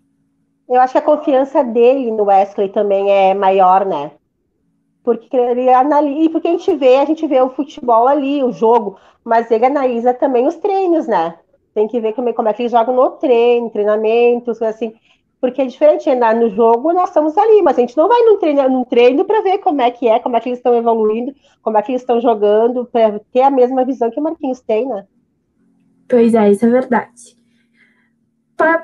Eu 0.68 0.80
acho 0.80 0.92
que 0.92 0.98
a 0.98 1.02
confiança 1.02 1.64
dele 1.64 2.10
no 2.10 2.24
Wesley 2.24 2.68
também 2.68 3.10
é 3.10 3.34
maior, 3.34 3.84
né? 3.84 4.12
Porque 5.02 5.36
ele 5.36 5.68
analisa, 5.68 6.30
porque 6.30 6.48
a 6.48 6.52
gente 6.52 6.76
vê, 6.76 6.96
a 6.96 7.04
gente 7.04 7.26
vê 7.26 7.40
o 7.40 7.50
futebol 7.50 8.06
ali, 8.06 8.42
o 8.44 8.52
jogo, 8.52 8.98
mas 9.24 9.50
ele 9.50 9.66
analisa 9.66 10.14
também 10.14 10.46
os 10.46 10.56
treinos, 10.56 11.06
né? 11.06 11.36
Tem 11.74 11.88
que 11.88 12.00
ver 12.00 12.12
como, 12.12 12.32
como 12.34 12.48
é 12.48 12.52
que 12.52 12.62
eles 12.62 12.72
jogam 12.72 12.94
no 12.94 13.10
treino, 13.12 13.70
treinamentos, 13.70 14.60
assim. 14.60 14.94
Porque 15.40 15.62
é 15.62 15.66
diferente, 15.66 16.14
né? 16.14 16.34
no 16.34 16.50
jogo 16.50 16.92
nós 16.92 17.08
estamos 17.08 17.36
ali, 17.38 17.62
mas 17.62 17.78
a 17.78 17.80
gente 17.80 17.96
não 17.96 18.08
vai 18.08 18.20
num 18.22 18.38
treino, 18.38 18.84
treino 18.84 19.24
para 19.24 19.40
ver 19.40 19.58
como 19.58 19.80
é 19.80 19.90
que 19.90 20.06
é, 20.06 20.18
como 20.18 20.36
é 20.36 20.40
que 20.40 20.50
eles 20.50 20.58
estão 20.58 20.74
evoluindo, 20.74 21.34
como 21.62 21.78
é 21.78 21.82
que 21.82 21.92
eles 21.92 22.02
estão 22.02 22.20
jogando, 22.20 22.84
para 22.84 23.18
ter 23.32 23.40
a 23.40 23.50
mesma 23.50 23.84
visão 23.84 24.10
que 24.10 24.20
o 24.20 24.22
Marquinhos 24.22 24.60
tem, 24.60 24.86
né? 24.86 25.06
Pois 26.06 26.34
é, 26.34 26.50
isso 26.50 26.66
é 26.66 26.68
verdade. 26.68 27.40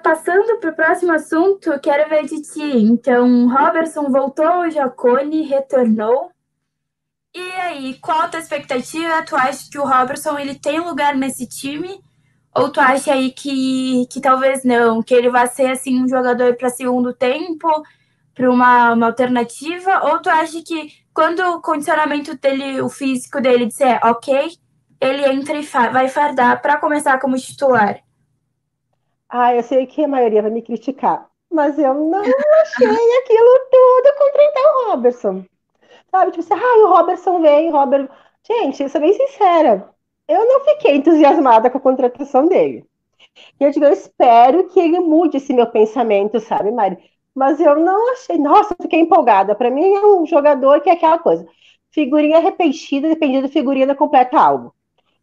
Passando 0.03 0.59
para 0.59 0.71
o 0.71 0.75
próximo 0.75 1.13
assunto, 1.13 1.79
quero 1.81 2.09
ver 2.09 2.25
de 2.25 2.41
ti. 2.41 2.79
Então, 2.85 3.47
Robertson 3.49 4.09
voltou, 4.11 4.71
Jacone 4.71 5.43
retornou. 5.43 6.31
E 7.35 7.53
aí, 7.61 7.99
qual 8.01 8.23
a 8.23 8.29
tua 8.29 8.41
expectativa? 8.41 9.23
Tu 9.27 9.37
acha 9.37 9.71
que 9.71 9.79
o 9.79 9.85
Robertson 9.85 10.39
ele 10.39 10.55
tem 10.55 10.81
lugar 10.81 11.15
nesse 11.15 11.47
time? 11.47 12.01
Ou 12.57 12.71
tu 12.71 12.81
acha 12.81 13.13
aí 13.13 13.31
que, 13.31 14.07
que 14.07 14.21
talvez 14.21 14.65
não, 14.65 15.03
que 15.03 15.15
ele 15.15 15.29
vai 15.29 15.47
ser 15.47 15.67
assim 15.67 16.03
um 16.03 16.09
jogador 16.09 16.57
para 16.57 16.71
segundo 16.71 17.13
tempo, 17.13 17.69
para 18.35 18.51
uma, 18.51 18.95
uma 18.95 19.07
alternativa? 19.07 20.07
Ou 20.07 20.21
tu 20.23 20.31
acha 20.31 20.63
que 20.63 20.91
quando 21.13 21.41
o 21.41 21.61
condicionamento 21.61 22.35
dele, 22.39 22.81
o 22.81 22.89
físico 22.89 23.41
dele 23.41 23.67
disser 23.67 24.01
ok, 24.03 24.51
ele 25.01 25.27
entra 25.27 25.59
e 25.59 25.63
vai 25.93 26.09
fardar 26.09 26.63
para 26.63 26.79
começar 26.79 27.21
como 27.21 27.37
titular? 27.37 28.01
Ah, 29.29 29.55
eu 29.55 29.63
sei 29.63 29.87
que 29.87 30.05
a 30.05 30.09
maioria 30.09 30.41
vai 30.41 30.51
me 30.51 30.63
criticar, 30.63 31.29
mas 31.51 31.79
eu 31.79 31.93
não 31.93 32.21
achei 32.21 32.87
aquilo 32.87 33.59
tudo 33.71 34.19
contratar 34.19 34.65
o 34.65 34.91
Robertson. 34.91 35.45
Sabe, 36.11 36.31
tipo 36.31 36.45
assim, 36.45 36.63
ah, 36.63 36.87
o 36.87 36.93
Robertson 36.95 37.43
vem, 37.43 37.71
Robert. 37.71 38.09
Gente, 38.47 38.83
eu 38.83 38.89
sou 38.89 39.01
bem 39.01 39.13
sincera, 39.13 39.91
eu 40.29 40.47
não 40.47 40.61
fiquei 40.65 40.97
entusiasmada 40.97 41.71
com 41.71 41.79
a 41.79 41.81
contratação 41.81 42.47
dele. 42.47 42.85
Eu 43.61 43.71
digo, 43.71 43.85
eu 43.85 43.93
espero 43.93 44.69
que 44.69 44.81
ele 44.81 45.01
mude 45.01 45.37
esse 45.37 45.53
meu 45.53 45.67
pensamento, 45.67 46.41
sabe, 46.41 46.71
Mari? 46.71 46.99
Mas 47.35 47.61
eu 47.61 47.77
não 47.79 48.13
achei, 48.13 48.39
nossa, 48.39 48.75
fiquei 48.81 49.01
empolgada. 49.01 49.55
Para 49.55 49.71
mim 49.71 49.95
é 49.95 50.07
um 50.07 50.27
jogador 50.27 50.81
que 50.81 50.89
é 50.89 50.95
aquela 50.95 51.19
coisa, 51.19 51.47
figurinha 51.91 52.39
repetida, 52.39 53.09
dependendo 53.09 53.47
da 53.47 53.53
figurinha 53.53 53.95
completa 53.95 54.39
algo. 54.39 54.75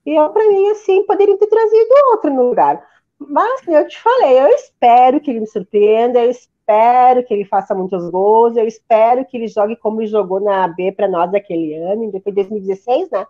E 0.06 0.12
eu, 0.16 0.30
para 0.30 0.48
mim, 0.48 0.70
assim, 0.70 1.04
poderia 1.06 1.38
ter 1.38 1.48
trazido 1.48 1.90
outro 2.12 2.32
no 2.32 2.50
lugar. 2.50 2.86
Mas, 3.18 3.68
eu 3.68 3.88
te 3.88 4.00
falei, 4.00 4.40
eu 4.40 4.48
espero 4.50 5.20
que 5.20 5.32
ele 5.32 5.40
me 5.40 5.48
surpreenda, 5.48 6.20
eu 6.24 6.30
espero 6.30 7.24
que 7.26 7.34
ele 7.34 7.46
faça 7.46 7.74
muitos 7.74 8.10
gols, 8.10 8.58
eu 8.58 8.68
espero 8.68 9.26
que 9.26 9.38
ele 9.38 9.48
jogue 9.48 9.76
como 9.78 10.02
ele 10.02 10.08
jogou 10.08 10.40
na 10.40 10.66
AB 10.66 10.92
para 10.92 11.08
nós 11.08 11.32
daquele 11.32 11.74
ano, 11.76 12.12
depois 12.12 12.36
de 12.36 12.42
2016, 12.42 13.10
né? 13.12 13.26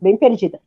Bem 0.00 0.16
perdida. 0.16 0.60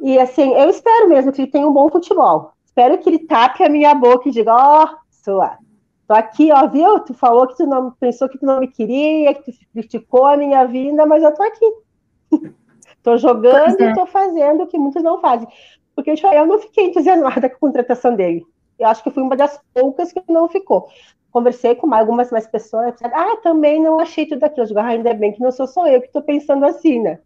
E 0.00 0.18
assim, 0.18 0.54
eu 0.54 0.70
espero 0.70 1.08
mesmo 1.08 1.32
que 1.32 1.42
ele 1.42 1.50
tenha 1.50 1.66
um 1.66 1.72
bom 1.72 1.88
futebol. 1.90 2.52
Espero 2.64 2.98
que 2.98 3.08
ele 3.08 3.18
tape 3.20 3.62
a 3.62 3.68
minha 3.68 3.94
boca 3.94 4.28
e 4.28 4.32
diga, 4.32 4.54
ó, 4.54 4.84
oh, 4.84 4.96
sua, 5.10 5.58
tô 6.06 6.14
aqui, 6.14 6.50
ó, 6.50 6.66
viu? 6.66 7.00
Tu 7.00 7.14
falou 7.14 7.46
que 7.46 7.56
tu 7.56 7.66
não 7.66 7.90
pensou 7.92 8.28
que 8.28 8.38
tu 8.38 8.46
não 8.46 8.60
me 8.60 8.68
queria, 8.68 9.34
que 9.34 9.52
tu 9.52 9.58
criticou 9.72 10.24
a 10.26 10.36
minha 10.36 10.64
vinda, 10.64 11.04
mas 11.04 11.22
eu 11.22 11.34
tô 11.34 11.42
aqui. 11.42 11.72
tô 13.02 13.16
jogando 13.16 13.80
é. 13.80 13.90
e 13.90 13.94
tô 13.94 14.06
fazendo 14.06 14.62
o 14.62 14.66
que 14.66 14.78
muitos 14.78 15.02
não 15.02 15.20
fazem. 15.20 15.46
Porque 15.94 16.10
eu 16.10 16.46
não 16.46 16.58
fiquei 16.58 16.86
entusiasmada 16.86 17.48
com 17.50 17.56
a 17.56 17.58
contratação 17.58 18.14
dele. 18.16 18.46
Eu 18.78 18.88
acho 18.88 19.02
que 19.02 19.10
fui 19.10 19.22
uma 19.22 19.36
das 19.36 19.60
poucas 19.74 20.12
que 20.12 20.22
não 20.28 20.48
ficou. 20.48 20.88
Conversei 21.30 21.74
com 21.74 21.92
algumas 21.94 22.30
mais 22.32 22.46
pessoas, 22.46 22.94
ah, 23.04 23.36
também 23.42 23.80
não 23.80 24.00
achei 24.00 24.26
tudo 24.26 24.42
aquilo. 24.42 24.62
Eu 24.62 24.68
digo, 24.68 24.80
ah, 24.80 24.86
ainda 24.86 25.14
bem 25.14 25.32
que 25.32 25.40
não 25.40 25.52
sou 25.52 25.66
só 25.66 25.86
eu 25.86 26.00
que 26.00 26.06
estou 26.06 26.22
pensando 26.22 26.64
assim, 26.64 27.00
né? 27.00 27.20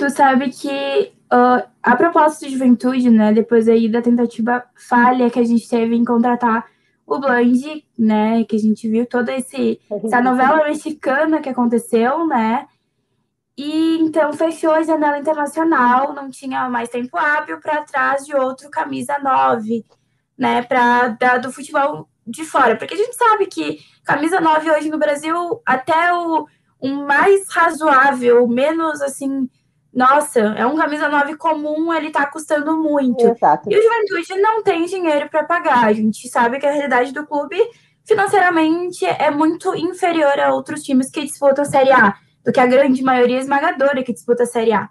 Tu 0.00 0.08
sabe 0.08 0.48
que 0.48 1.12
uh, 1.30 1.68
a 1.82 1.94
proposta 1.94 2.46
de 2.46 2.52
juventude, 2.54 3.10
né, 3.10 3.34
depois 3.34 3.68
aí 3.68 3.86
da 3.86 4.00
tentativa 4.00 4.64
falha 4.74 5.28
que 5.28 5.38
a 5.38 5.44
gente 5.44 5.68
teve 5.68 5.94
em 5.94 6.06
contratar 6.06 6.64
o 7.06 7.18
Bland, 7.18 7.84
né, 7.98 8.42
que 8.44 8.56
a 8.56 8.58
gente 8.58 8.88
viu 8.88 9.04
toda 9.04 9.30
esse, 9.30 9.78
essa 10.02 10.22
novela 10.22 10.64
mexicana 10.64 11.42
que 11.42 11.50
aconteceu, 11.50 12.26
né, 12.26 12.66
e 13.58 13.98
então 13.98 14.32
fechou 14.32 14.70
a 14.70 14.82
janela 14.82 15.18
internacional, 15.18 16.14
não 16.14 16.30
tinha 16.30 16.66
mais 16.70 16.88
tempo 16.88 17.18
hábil 17.18 17.60
para 17.60 17.84
trás 17.84 18.24
de 18.24 18.34
outro 18.34 18.70
camisa 18.70 19.18
9, 19.22 19.84
né, 20.38 20.62
para 20.62 21.36
do 21.36 21.52
futebol 21.52 22.08
de 22.26 22.46
fora, 22.46 22.74
porque 22.74 22.94
a 22.94 22.96
gente 22.96 23.14
sabe 23.14 23.44
que 23.44 23.80
camisa 24.02 24.40
9 24.40 24.70
hoje 24.70 24.88
no 24.88 24.98
Brasil 24.98 25.60
até 25.66 26.10
o 26.14 26.46
um 26.82 27.04
mais 27.04 27.46
razoável, 27.50 28.48
menos 28.48 29.02
assim, 29.02 29.46
nossa, 29.92 30.40
é 30.40 30.64
um 30.64 30.76
camisa 30.76 31.08
9 31.08 31.36
comum, 31.36 31.92
ele 31.92 32.10
tá 32.10 32.24
custando 32.26 32.76
muito. 32.76 33.26
Exato. 33.26 33.68
E 33.70 33.76
o 33.76 33.82
Juventude 33.82 34.40
não 34.40 34.62
tem 34.62 34.84
dinheiro 34.84 35.28
para 35.28 35.44
pagar. 35.44 35.84
A 35.84 35.92
gente 35.92 36.28
sabe 36.28 36.58
que 36.58 36.66
a 36.66 36.72
realidade 36.72 37.12
do 37.12 37.26
clube 37.26 37.58
financeiramente 38.04 39.04
é 39.04 39.30
muito 39.30 39.74
inferior 39.74 40.38
a 40.38 40.54
outros 40.54 40.82
times 40.82 41.10
que 41.10 41.22
disputam 41.22 41.62
a 41.62 41.68
Série 41.68 41.92
A 41.92 42.14
do 42.44 42.52
que 42.52 42.60
a 42.60 42.66
grande 42.66 43.02
maioria 43.02 43.38
esmagadora 43.38 44.02
que 44.02 44.12
disputa 44.12 44.44
a 44.44 44.46
Série 44.46 44.72
A. 44.72 44.88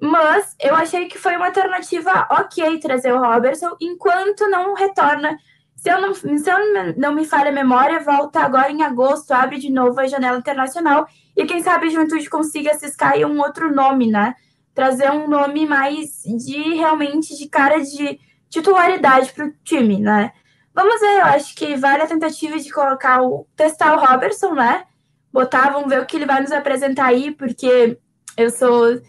Mas 0.00 0.56
eu 0.60 0.74
achei 0.74 1.06
que 1.06 1.18
foi 1.18 1.36
uma 1.36 1.46
alternativa 1.46 2.26
ok 2.30 2.78
trazer 2.80 3.12
o 3.12 3.20
Robertson, 3.20 3.76
enquanto 3.80 4.48
não 4.48 4.74
retorna. 4.74 5.36
Se 5.82 5.90
eu 5.90 6.00
não, 6.00 6.14
se 6.14 6.48
eu 6.48 6.94
não 6.96 7.12
me 7.12 7.24
falha 7.24 7.50
a 7.50 7.52
memória, 7.52 7.98
volta 7.98 8.38
agora 8.38 8.70
em 8.70 8.82
agosto, 8.82 9.32
abre 9.32 9.58
de 9.58 9.68
novo 9.68 9.98
a 9.98 10.06
janela 10.06 10.38
internacional 10.38 11.08
e 11.36 11.44
quem 11.44 11.60
sabe 11.60 11.86
a 11.86 11.90
Juventude 11.90 12.30
consiga 12.30 12.74
ciscar 12.74 13.16
um 13.18 13.40
outro 13.40 13.74
nome, 13.74 14.06
né? 14.08 14.34
Trazer 14.72 15.10
um 15.10 15.26
nome 15.26 15.66
mais 15.66 16.22
de 16.22 16.74
realmente 16.74 17.36
de 17.36 17.48
cara 17.48 17.80
de 17.80 18.20
titularidade 18.48 19.32
para 19.32 19.46
o 19.46 19.52
time, 19.64 19.98
né? 19.98 20.30
Vamos 20.72 21.00
ver, 21.00 21.18
eu 21.18 21.24
acho 21.24 21.52
que 21.56 21.74
vale 21.74 22.02
a 22.02 22.06
tentativa 22.06 22.56
de 22.60 22.70
colocar 22.70 23.20
o 23.20 23.44
testar 23.56 23.96
o 23.96 24.06
Robertson, 24.06 24.54
né? 24.54 24.84
botar, 25.32 25.70
vamos 25.70 25.88
ver 25.88 26.00
o 26.00 26.06
que 26.06 26.16
ele 26.16 26.26
vai 26.26 26.40
nos 26.40 26.52
apresentar 26.52 27.06
aí, 27.06 27.32
porque 27.32 27.98
eu 28.36 28.50
sou, 28.50 29.00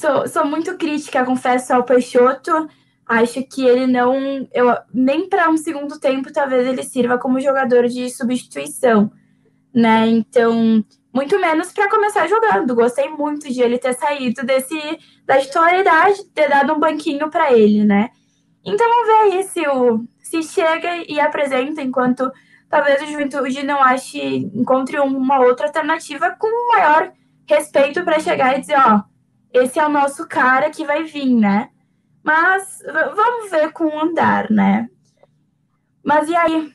sou, 0.00 0.26
sou 0.26 0.46
muito 0.46 0.78
crítica, 0.78 1.24
confesso, 1.24 1.74
ao 1.74 1.84
Peixoto. 1.84 2.68
Acho 3.12 3.42
que 3.44 3.62
ele 3.62 3.86
não. 3.86 4.48
Eu, 4.54 4.74
nem 4.92 5.28
para 5.28 5.50
um 5.50 5.56
segundo 5.58 6.00
tempo, 6.00 6.32
talvez 6.32 6.66
ele 6.66 6.82
sirva 6.82 7.18
como 7.18 7.38
jogador 7.40 7.86
de 7.86 8.08
substituição, 8.08 9.12
né? 9.74 10.08
Então, 10.08 10.82
muito 11.12 11.38
menos 11.38 11.70
para 11.72 11.90
começar 11.90 12.26
jogando. 12.26 12.74
Gostei 12.74 13.10
muito 13.10 13.52
de 13.52 13.60
ele 13.60 13.76
ter 13.76 13.92
saído 13.92 14.46
desse 14.46 14.78
da 15.26 15.38
titularidade, 15.38 16.24
ter 16.34 16.48
dado 16.48 16.72
um 16.72 16.80
banquinho 16.80 17.28
para 17.28 17.52
ele, 17.52 17.84
né? 17.84 18.08
Então, 18.64 18.88
vamos 18.88 19.06
ver 19.06 19.36
aí 19.36 19.44
se, 19.44 19.68
o, 19.68 20.06
se 20.22 20.42
chega 20.42 21.04
e 21.06 21.20
apresenta 21.20 21.82
enquanto 21.82 22.32
talvez 22.70 23.02
o 23.02 23.06
Juventude 23.06 23.62
não 23.62 23.82
ache, 23.82 24.50
encontre 24.54 24.98
uma 24.98 25.40
outra 25.40 25.66
alternativa 25.66 26.34
com 26.38 26.72
maior 26.74 27.12
respeito 27.46 28.02
para 28.04 28.20
chegar 28.20 28.56
e 28.56 28.60
dizer, 28.62 28.78
ó, 28.78 29.02
esse 29.52 29.78
é 29.78 29.84
o 29.84 29.90
nosso 29.90 30.26
cara 30.26 30.70
que 30.70 30.86
vai 30.86 31.04
vir, 31.04 31.34
né? 31.34 31.68
Mas 32.22 32.82
vamos 33.14 33.50
ver 33.50 33.72
com 33.72 33.84
o 33.84 34.00
andar, 34.00 34.50
né? 34.50 34.88
Mas 36.04 36.28
e 36.28 36.36
aí? 36.36 36.72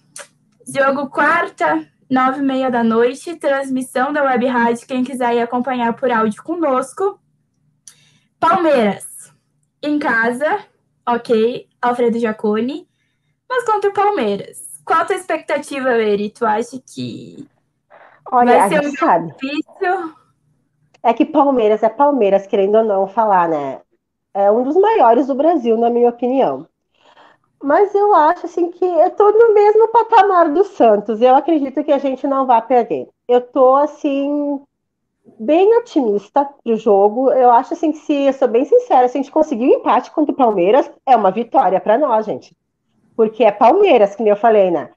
Jogo 0.67 1.09
quarta, 1.09 1.87
nove 2.09 2.39
e 2.39 2.43
meia 2.43 2.69
da 2.69 2.83
noite, 2.83 3.35
transmissão 3.35 4.11
da 4.11 4.23
Web 4.23 4.45
Rádio, 4.47 4.87
quem 4.87 5.03
quiser 5.03 5.35
ir 5.35 5.41
acompanhar 5.41 5.93
por 5.93 6.11
áudio 6.11 6.43
conosco. 6.43 7.19
Palmeiras, 8.39 9.33
em 9.81 9.97
casa, 9.97 10.59
ok, 11.07 11.67
Alfredo 11.81 12.19
Jaconi, 12.19 12.87
mas 13.49 13.63
contra 13.63 13.89
o 13.89 13.93
Palmeiras. 13.93 14.81
Qual 14.83 14.99
a 14.99 15.05
tua 15.05 15.15
expectativa, 15.15 15.91
Eri? 15.93 16.29
Tu 16.29 16.45
acha 16.45 16.81
que 16.85 17.47
Olha, 18.31 18.57
vai 18.57 18.69
ser 18.69 18.85
um 18.85 18.91
sabe. 18.95 19.33
difícil? 19.33 20.13
É 21.03 21.13
que 21.13 21.25
Palmeiras 21.25 21.83
é 21.83 21.89
Palmeiras, 21.89 22.45
querendo 22.47 22.75
ou 22.75 22.83
não 22.83 23.07
falar, 23.07 23.47
né? 23.47 23.81
É 24.37 24.51
um 24.51 24.63
dos 24.63 24.75
maiores 24.75 25.27
do 25.27 25.35
Brasil, 25.35 25.77
na 25.77 25.89
minha 25.89 26.09
opinião. 26.09 26.67
Mas 27.61 27.93
eu 27.95 28.13
acho 28.13 28.45
assim 28.45 28.69
que 28.69 28.85
eu 28.85 29.09
tô 29.11 29.31
no 29.31 29.53
mesmo 29.53 29.87
patamar 29.87 30.53
do 30.53 30.63
Santos. 30.63 31.21
Eu 31.21 31.35
acredito 31.35 31.83
que 31.83 31.91
a 31.91 31.97
gente 31.97 32.27
não 32.27 32.45
vai 32.45 32.61
perder. 32.61 33.07
Eu 33.27 33.41
tô 33.41 33.75
assim 33.75 34.61
bem 35.39 35.75
otimista 35.77 36.47
pro 36.63 36.77
jogo. 36.77 37.31
Eu 37.31 37.49
acho 37.51 37.73
assim 37.73 37.91
que 37.91 37.97
se 37.97 38.13
eu 38.13 38.33
sou 38.33 38.47
bem 38.47 38.63
sincera, 38.63 39.07
se 39.07 39.17
a 39.17 39.21
gente 39.21 39.31
conseguir 39.31 39.65
um 39.65 39.79
empate 39.79 40.11
contra 40.11 40.31
o 40.31 40.37
Palmeiras, 40.37 40.89
é 41.05 41.15
uma 41.15 41.31
vitória 41.31 41.81
para 41.81 41.97
nós, 41.97 42.25
gente 42.25 42.55
porque 43.17 43.43
é 43.43 43.51
Palmeiras, 43.51 44.15
que 44.15 44.21
nem 44.21 44.29
eu 44.29 44.37
falei, 44.37 44.69
né? 44.69 44.91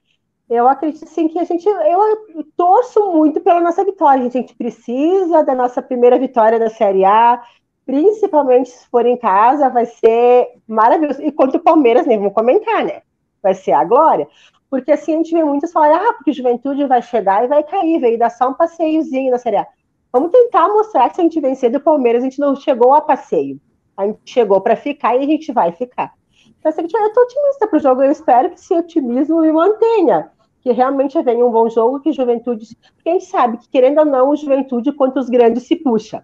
Eu 0.47 0.67
acredito 0.67 1.07
sim 1.07 1.27
que 1.27 1.39
a 1.39 1.43
gente, 1.43 1.67
eu 1.67 2.45
torço 2.55 3.11
muito 3.11 3.41
pela 3.41 3.59
nossa 3.59 3.83
vitória. 3.83 4.23
A 4.23 4.29
gente 4.29 4.53
precisa 4.53 5.43
da 5.43 5.55
nossa 5.55 5.81
primeira 5.81 6.19
vitória 6.19 6.59
da 6.59 6.69
Série 6.69 7.03
A, 7.03 7.41
principalmente 7.85 8.69
se 8.69 8.87
for 8.87 9.05
em 9.05 9.17
casa, 9.17 9.69
vai 9.69 9.85
ser 9.85 10.47
maravilhoso. 10.67 11.21
E 11.21 11.31
contra 11.31 11.57
o 11.57 11.63
Palmeiras, 11.63 12.05
nem 12.05 12.17
vamos 12.17 12.33
comentar, 12.33 12.83
né? 12.85 13.01
Vai 13.41 13.53
ser 13.53 13.71
a 13.71 13.83
glória. 13.83 14.27
Porque 14.69 14.91
assim 14.91 15.13
a 15.13 15.17
gente 15.17 15.33
vê 15.33 15.43
muitos 15.43 15.71
falar, 15.71 15.97
ah, 15.97 16.13
porque 16.13 16.31
juventude 16.31 16.85
vai 16.85 17.01
chegar 17.01 17.43
e 17.43 17.47
vai 17.47 17.63
cair, 17.63 17.99
veio 17.99 18.17
dar 18.17 18.29
só 18.29 18.49
um 18.49 18.53
passeiozinho 18.53 19.31
na 19.31 19.37
Série 19.37 19.57
A. 19.57 19.67
Vamos 20.13 20.31
tentar 20.31 20.67
mostrar 20.67 21.09
que 21.09 21.15
se 21.15 21.21
a 21.21 21.23
gente 21.23 21.39
vencer 21.39 21.71
do 21.71 21.79
Palmeiras, 21.79 22.21
a 22.21 22.25
gente 22.25 22.39
não 22.39 22.55
chegou 22.55 22.93
a 22.93 23.01
passeio. 23.01 23.59
A 23.97 24.05
gente 24.05 24.19
chegou 24.25 24.61
para 24.61 24.75
ficar 24.75 25.15
e 25.15 25.19
a 25.19 25.25
gente 25.25 25.51
vai 25.51 25.71
ficar. 25.71 26.13
Então, 26.59 26.69
assim, 26.69 26.81
eu 26.81 27.07
estou 27.07 27.23
otimista 27.23 27.67
para 27.67 27.77
o 27.77 27.81
jogo, 27.81 28.03
eu 28.03 28.11
espero 28.11 28.49
que 28.49 28.55
esse 28.55 28.73
otimismo 28.73 29.41
me 29.41 29.51
mantenha. 29.51 30.31
Que 30.61 30.71
realmente 30.71 31.19
venha 31.23 31.43
um 31.45 31.51
bom 31.51 31.67
jogo, 31.69 31.99
que 31.99 32.13
juventude. 32.13 32.77
Gente 33.05 33.25
sabe 33.25 33.57
que, 33.57 33.67
querendo 33.67 33.99
ou 33.99 34.05
não, 34.05 34.29
o 34.29 34.35
juventude 34.35 34.91
contra 34.91 35.19
os 35.19 35.29
grandes 35.29 35.63
se 35.63 35.75
puxa. 35.75 36.23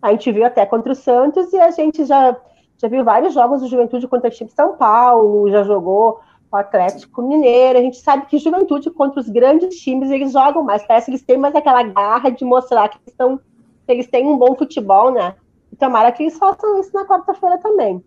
A 0.00 0.12
gente 0.12 0.30
viu 0.30 0.44
até 0.44 0.64
contra 0.64 0.92
o 0.92 0.96
Santos 0.96 1.52
e 1.52 1.58
a 1.58 1.70
gente 1.70 2.04
já, 2.04 2.36
já 2.76 2.88
viu 2.88 3.04
vários 3.04 3.34
jogos 3.34 3.60
do 3.60 3.68
Juventude 3.68 4.06
contra 4.06 4.28
o 4.28 4.32
time 4.32 4.48
de 4.48 4.54
São 4.54 4.76
Paulo, 4.76 5.50
já 5.50 5.64
jogou 5.64 6.20
o 6.50 6.56
Atlético 6.56 7.22
Mineiro. 7.22 7.78
A 7.78 7.82
gente 7.82 7.98
sabe 7.98 8.26
que 8.26 8.38
Juventude 8.38 8.90
contra 8.90 9.20
os 9.20 9.28
grandes 9.28 9.80
times 9.80 10.10
eles 10.10 10.32
jogam 10.32 10.62
mais. 10.62 10.86
Parece 10.86 11.06
que 11.06 11.10
eles 11.12 11.22
têm 11.22 11.36
mais 11.36 11.54
aquela 11.54 11.82
garra 11.82 12.30
de 12.30 12.44
mostrar 12.44 12.88
que 12.88 12.96
eles, 12.98 13.08
estão, 13.08 13.40
eles 13.86 14.06
têm 14.06 14.26
um 14.26 14.38
bom 14.38 14.54
futebol, 14.54 15.10
né? 15.10 15.34
E 15.72 15.76
tomara 15.76 16.12
que 16.12 16.22
eles 16.22 16.38
façam 16.38 16.80
isso 16.80 16.90
na 16.94 17.04
quarta-feira 17.04 17.58
também. 17.58 18.02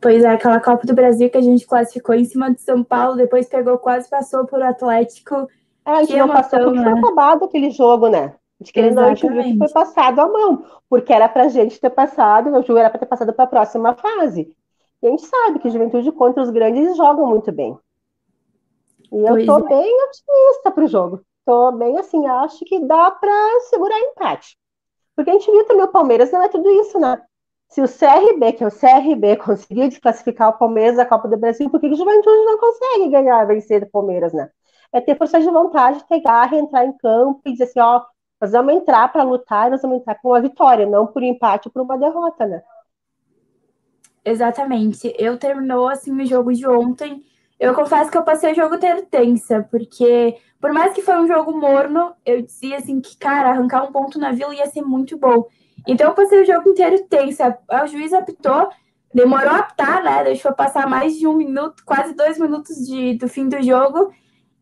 Pois 0.00 0.22
é, 0.22 0.28
aquela 0.28 0.60
Copa 0.60 0.86
do 0.86 0.94
Brasil 0.94 1.30
que 1.30 1.38
a 1.38 1.42
gente 1.42 1.66
classificou 1.66 2.14
em 2.14 2.26
cima 2.26 2.52
de 2.52 2.60
São 2.60 2.84
Paulo, 2.84 3.16
depois 3.16 3.48
pegou, 3.48 3.78
quase 3.78 4.08
passou 4.08 4.44
por 4.46 4.62
Atlético. 4.62 5.48
É, 5.86 5.92
a 5.92 6.00
gente 6.00 6.08
que 6.08 6.18
não 6.18 6.26
emoção, 6.26 6.42
passou 6.42 6.60
porque 6.60 6.78
né? 6.78 6.90
foi 6.90 7.00
roubado 7.00 7.44
aquele 7.46 7.70
jogo, 7.70 8.08
né? 8.08 8.34
De 8.60 8.72
querendo 8.72 8.96
não, 8.96 9.10
a 9.10 9.14
viu 9.14 9.30
que 9.30 9.58
foi 9.58 9.68
passado 9.68 10.20
a 10.20 10.28
mão, 10.28 10.64
porque 10.88 11.12
era 11.12 11.28
pra 11.28 11.48
gente 11.48 11.80
ter 11.80 11.90
passado, 11.90 12.50
o 12.50 12.62
jogo 12.62 12.78
era 12.78 12.88
para 12.88 13.00
ter 13.00 13.06
passado 13.06 13.32
para 13.32 13.44
a 13.44 13.48
próxima 13.48 13.94
fase. 13.94 14.54
E 15.02 15.06
a 15.06 15.10
gente 15.10 15.26
sabe 15.26 15.58
que 15.58 15.70
juventude 15.70 16.10
contra 16.12 16.42
os 16.42 16.50
grandes 16.50 16.96
jogam 16.96 17.26
muito 17.26 17.52
bem. 17.52 17.76
E 19.12 19.20
eu 19.20 19.28
pois 19.28 19.46
tô 19.46 19.58
é. 19.58 19.68
bem 19.68 20.02
otimista 20.04 20.70
pro 20.70 20.86
jogo. 20.86 21.20
Tô 21.44 21.72
bem 21.72 21.98
assim, 21.98 22.26
acho 22.26 22.64
que 22.64 22.80
dá 22.80 23.10
para 23.10 23.60
segurar 23.68 23.98
empate. 23.98 24.56
Porque 25.14 25.30
a 25.30 25.34
gente 25.34 25.50
viu 25.50 25.64
também 25.66 25.84
o 25.84 25.92
Palmeiras 25.92 26.32
não 26.32 26.42
é 26.42 26.48
tudo 26.48 26.70
isso, 26.70 26.98
né? 26.98 27.22
Se 27.68 27.82
o 27.82 27.88
CRB, 27.88 28.52
que 28.52 28.64
é 28.64 28.66
o 28.66 28.70
CRB, 28.70 29.36
conseguiu 29.44 29.88
desclassificar 29.88 30.50
o 30.50 30.58
Palmeiras 30.58 30.96
da 30.96 31.06
Copa 31.06 31.28
do 31.28 31.36
Brasil, 31.36 31.68
por 31.68 31.80
que 31.80 31.88
o 31.88 31.94
Juventude 31.96 32.44
não 32.44 32.58
consegue 32.58 33.08
ganhar, 33.08 33.44
vencer 33.46 33.80
do 33.80 33.90
Palmeiras, 33.90 34.32
né? 34.32 34.48
É 34.92 35.00
ter 35.00 35.18
força 35.18 35.40
de 35.40 35.50
vontade, 35.50 36.04
ter 36.08 36.20
garra, 36.20 36.56
entrar 36.56 36.86
em 36.86 36.96
campo 36.96 37.40
e 37.44 37.52
dizer 37.52 37.64
assim, 37.64 37.80
ó, 37.80 38.02
nós 38.40 38.52
vamos 38.52 38.74
entrar 38.74 39.08
para 39.12 39.22
lutar, 39.22 39.70
nós 39.70 39.82
vamos 39.82 39.98
entrar 39.98 40.16
com 40.16 40.28
uma 40.28 40.40
vitória, 40.40 40.86
não 40.86 41.06
por 41.06 41.22
empate 41.22 41.68
ou 41.68 41.72
por 41.72 41.82
uma 41.82 41.98
derrota, 41.98 42.46
né? 42.46 42.62
Exatamente. 44.24 45.14
Eu 45.18 45.38
terminou 45.38 45.88
assim 45.88 46.12
o 46.12 46.26
jogo 46.26 46.52
de 46.52 46.66
ontem. 46.66 47.22
Eu 47.60 47.74
confesso 47.74 48.10
que 48.10 48.18
eu 48.18 48.24
passei 48.24 48.52
o 48.52 48.54
jogo 48.54 48.78
ter 48.78 49.02
tensa, 49.06 49.66
porque 49.70 50.36
por 50.60 50.72
mais 50.72 50.92
que 50.94 51.02
foi 51.02 51.16
um 51.16 51.26
jogo 51.26 51.52
morno, 51.58 52.14
eu 52.24 52.42
dizia 52.42 52.78
assim 52.78 53.00
que, 53.00 53.16
cara, 53.16 53.50
arrancar 53.50 53.84
um 53.84 53.92
ponto 53.92 54.18
na 54.18 54.32
vila 54.32 54.54
ia 54.54 54.66
ser 54.66 54.82
muito 54.82 55.18
bom. 55.18 55.46
Então 55.86 56.08
eu 56.08 56.14
passei 56.14 56.42
o 56.42 56.46
jogo 56.46 56.70
inteiro 56.70 57.06
tensa. 57.06 57.58
O 57.82 57.86
juiz 57.86 58.12
apitou, 58.12 58.70
demorou 59.12 59.50
a 59.50 59.58
apitar, 59.58 60.02
né? 60.02 60.24
Deixou 60.24 60.52
passar 60.52 60.88
mais 60.88 61.16
de 61.16 61.26
um 61.26 61.36
minuto, 61.36 61.84
quase 61.84 62.14
dois 62.14 62.38
minutos 62.38 62.76
de, 62.86 63.14
do 63.18 63.28
fim 63.28 63.48
do 63.48 63.62
jogo. 63.62 64.10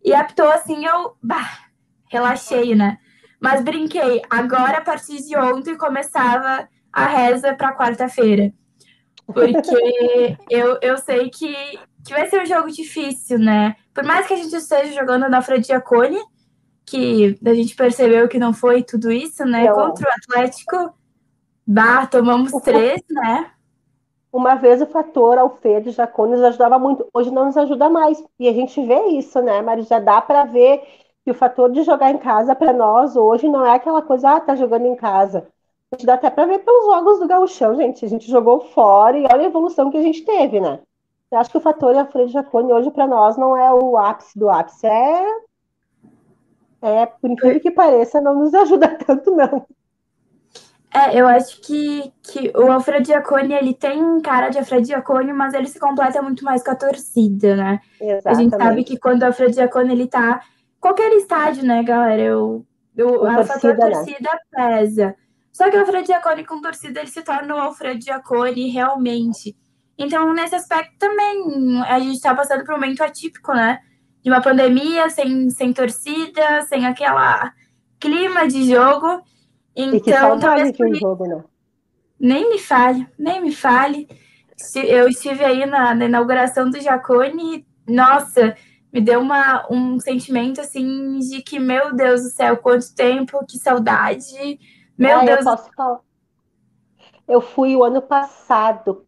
E 0.04 0.12
apitou 0.12 0.48
assim, 0.48 0.85
eu 0.85 1.16
bah, 1.22 1.68
relaxei, 2.11 2.74
né? 2.74 2.98
Mas 3.42 3.61
brinquei, 3.64 4.22
agora, 4.31 4.78
a 4.78 4.81
partir 4.81 5.20
de 5.26 5.37
ontem, 5.37 5.76
começava 5.76 6.68
a 6.92 7.07
reza 7.07 7.52
para 7.55 7.76
quarta-feira. 7.76 8.52
Porque 9.26 10.37
eu, 10.48 10.78
eu 10.81 10.96
sei 10.98 11.28
que, 11.28 11.52
que 12.07 12.12
vai 12.12 12.28
ser 12.31 12.40
um 12.40 12.46
jogo 12.46 12.70
difícil, 12.70 13.40
né? 13.40 13.74
Por 13.92 14.05
mais 14.05 14.28
que 14.28 14.35
a 14.35 14.37
gente 14.37 14.55
esteja 14.55 14.92
jogando 14.92 15.28
na 15.28 15.42
Fradiacone, 15.42 16.20
que 16.87 17.37
a 17.44 17.52
gente 17.52 17.74
percebeu 17.74 18.28
que 18.28 18.38
não 18.38 18.52
foi 18.52 18.85
tudo 18.85 19.11
isso, 19.11 19.44
né? 19.44 19.64
Não. 19.64 19.74
Contra 19.74 20.09
o 20.09 20.12
Atlético, 20.12 20.94
bah, 21.66 22.07
tomamos 22.07 22.52
três, 22.62 23.02
né? 23.11 23.50
Uma 24.33 24.55
vez 24.55 24.81
o 24.81 24.87
fator 24.87 25.37
Alfredo 25.37 25.90
Jacone 25.90 26.33
nos 26.33 26.44
ajudava 26.44 26.78
muito, 26.78 27.07
hoje 27.12 27.31
não 27.33 27.46
nos 27.46 27.57
ajuda 27.57 27.90
mais. 27.90 28.22
E 28.38 28.48
a 28.48 28.52
gente 28.52 28.81
vê 28.87 29.09
isso, 29.09 29.42
né, 29.42 29.61
Mas 29.62 29.88
Já 29.88 29.98
dá 29.98 30.20
para 30.20 30.44
ver 30.44 30.81
que 31.24 31.30
o 31.30 31.35
fator 31.35 31.70
de 31.70 31.82
jogar 31.82 32.11
em 32.11 32.18
casa 32.18 32.54
para 32.54 32.72
nós 32.72 33.16
hoje 33.16 33.48
não 33.48 33.64
é 33.64 33.74
aquela 33.74 34.02
coisa, 34.02 34.37
ah, 34.37 34.40
tá 34.40 34.56
jogando 34.56 34.87
em 34.87 34.96
casa. 34.96 35.46
A 35.90 35.96
gente 35.96 36.06
dá 36.06 36.14
até 36.14 36.30
para 36.30 36.46
ver 36.46 36.61
pelos 36.61 36.87
jogos 36.87 37.18
do 37.20 37.28
Gauchão, 37.28 37.76
gente. 37.76 38.04
A 38.04 38.08
gente 38.08 38.30
jogou 38.30 38.61
fora 38.61 39.16
e 39.18 39.24
olha 39.24 39.42
a 39.42 39.44
evolução 39.44 39.90
que 39.90 39.98
a 39.98 40.02
gente 40.02 40.24
teve, 40.24 40.61
né? 40.61 40.80
Eu 41.30 41.38
acho 41.38 41.50
que 41.50 41.58
o 41.58 41.61
fator 41.61 41.94
Alfredo 41.96 42.30
Jacone 42.30 42.72
hoje 42.72 42.90
para 42.90 43.06
nós 43.06 43.37
não 43.37 43.56
é 43.56 43.72
o 43.72 43.96
ápice 43.96 44.38
do 44.38 44.50
ápice, 44.50 44.87
é 44.87 45.26
é, 46.82 47.06
por 47.06 47.30
incrível 47.30 47.61
que 47.61 47.70
pareça, 47.70 48.20
não 48.20 48.35
nos 48.35 48.52
ajuda 48.52 48.88
tanto, 49.06 49.30
não. 49.30 49.64
É, 50.92 51.18
eu 51.18 51.26
acho 51.26 51.61
que, 51.62 52.12
que 52.22 52.52
o 52.54 52.70
Alfredo 52.70 53.06
Giacone, 53.06 53.54
ele 53.54 53.72
tem 53.72 54.20
cara 54.20 54.50
de 54.50 54.58
Alfredo 54.58 54.87
Giacone, 54.87 55.32
mas 55.32 55.54
ele 55.54 55.68
se 55.68 55.78
completa 55.78 56.20
muito 56.20 56.44
mais 56.44 56.62
com 56.62 56.72
a 56.72 56.74
torcida, 56.74 57.56
né? 57.56 57.80
Exatamente. 57.98 58.28
A 58.28 58.35
gente 58.35 58.56
sabe 58.56 58.85
que 58.85 58.98
quando 58.98 59.22
o 59.22 59.26
Alfredo 59.26 59.54
Giacone, 59.54 59.92
ele 59.92 60.06
tá 60.06 60.42
qualquer 60.83 61.12
estádio, 61.12 61.64
né, 61.64 61.83
galera? 61.85 62.21
Eu, 62.21 62.66
eu, 62.97 63.25
a 63.25 63.37
torcida, 63.37 63.77
torcida 63.77 64.31
né? 64.33 64.38
pesa. 64.51 65.14
Só 65.53 65.71
que 65.71 65.77
o 65.77 65.81
Alfredo 65.81 66.07
Giacone 66.07 66.45
com 66.45 66.61
torcida, 66.61 67.01
ele 67.01 67.09
se 67.09 67.23
torna 67.23 67.55
o 67.55 67.59
Alfredo 67.59 68.03
Giacone 68.03 68.68
realmente. 68.68 69.57
Então, 69.97 70.33
nesse 70.35 70.57
aspecto 70.57 70.95
também, 70.99 71.81
a 71.83 71.99
gente 72.01 72.16
está 72.16 72.35
passando 72.35 72.64
por 72.64 72.75
um 72.75 72.79
momento 72.81 73.03
atípico, 73.03 73.53
né? 73.55 73.79
De 74.23 74.31
uma 74.31 74.40
pandemia, 74.40 75.09
sem, 75.09 75.49
sem 75.51 75.73
torcida, 75.73 76.62
sem 76.62 76.85
aquela 76.85 77.53
clima 78.01 78.49
de 78.49 78.68
jogo. 78.68 79.23
Então, 79.77 79.97
e 79.97 80.01
que 80.01 80.11
então, 80.11 80.38
de 80.38 80.85
um 80.85 80.95
jogo, 80.95 81.27
né? 81.27 81.45
Nem 82.18 82.51
me 82.51 82.59
fale, 82.59 83.07
nem 83.18 83.40
me 83.40 83.55
fale. 83.55 84.09
Eu 84.75 85.09
estive 85.09 85.45
aí 85.45 85.64
na, 85.66 85.95
na 85.95 86.07
inauguração 86.07 86.71
do 86.71 86.81
Jacone, 86.81 87.66
nossa, 87.87 88.57
me 88.92 89.00
deu 89.00 89.20
uma, 89.20 89.66
um 89.70 89.98
sentimento 89.98 90.61
assim 90.61 91.18
de 91.18 91.40
que, 91.42 91.59
meu 91.59 91.94
Deus 91.94 92.22
do 92.22 92.28
céu, 92.28 92.59
quanto 92.59 92.94
tempo, 92.94 93.44
que 93.46 93.57
saudade. 93.57 94.59
Meu 94.98 95.20
ah, 95.20 95.24
Deus. 95.24 95.38
Eu, 95.38 95.44
posso 95.44 95.70
falar. 95.74 96.00
eu 97.26 97.40
fui 97.40 97.74
o 97.74 97.83
ano 97.83 98.02
passado 98.02 99.07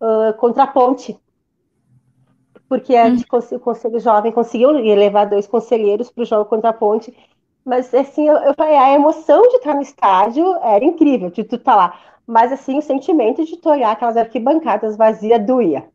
uh, 0.00 0.32
contra 0.38 0.62
a 0.62 0.66
ponte. 0.66 1.18
Porque 2.66 2.94
hum. 2.96 3.22
o 3.52 3.60
Conselho 3.60 4.00
Jovem 4.00 4.32
conseguiu 4.32 4.70
levar 4.70 5.26
dois 5.26 5.46
conselheiros 5.46 6.10
para 6.10 6.22
o 6.22 6.26
jogo 6.26 6.46
contra 6.46 6.70
a 6.70 6.72
ponte. 6.72 7.14
Mas 7.62 7.92
assim, 7.92 8.26
eu, 8.26 8.36
eu 8.36 8.54
falei, 8.54 8.76
a 8.76 8.94
emoção 8.94 9.42
de 9.42 9.56
estar 9.56 9.74
no 9.74 9.82
estádio 9.82 10.56
era 10.62 10.84
incrível, 10.84 11.30
de 11.30 11.44
tu 11.44 11.56
estar 11.56 11.72
tá 11.72 11.76
lá. 11.76 12.00
Mas 12.26 12.52
assim, 12.52 12.78
o 12.78 12.82
sentimento 12.82 13.44
de 13.44 13.56
tu 13.58 13.68
olhar 13.68 13.92
aquelas 13.92 14.16
arquibancadas 14.16 14.96
vazias 14.96 15.44
doía. 15.44 15.88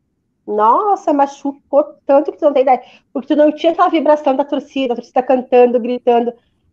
Nossa, 0.46 1.12
machucou 1.12 1.84
tanto 2.04 2.32
que 2.32 2.38
tu 2.38 2.44
não 2.44 2.52
tem 2.52 2.62
ideia. 2.62 2.82
Porque 3.12 3.28
tu 3.28 3.36
não 3.36 3.52
tinha 3.52 3.72
aquela 3.72 3.88
vibração 3.88 4.34
da 4.34 4.44
torcida, 4.44 4.92
a 4.92 4.96
torcida 4.96 5.22
cantando, 5.22 5.80
gritando. 5.80 6.32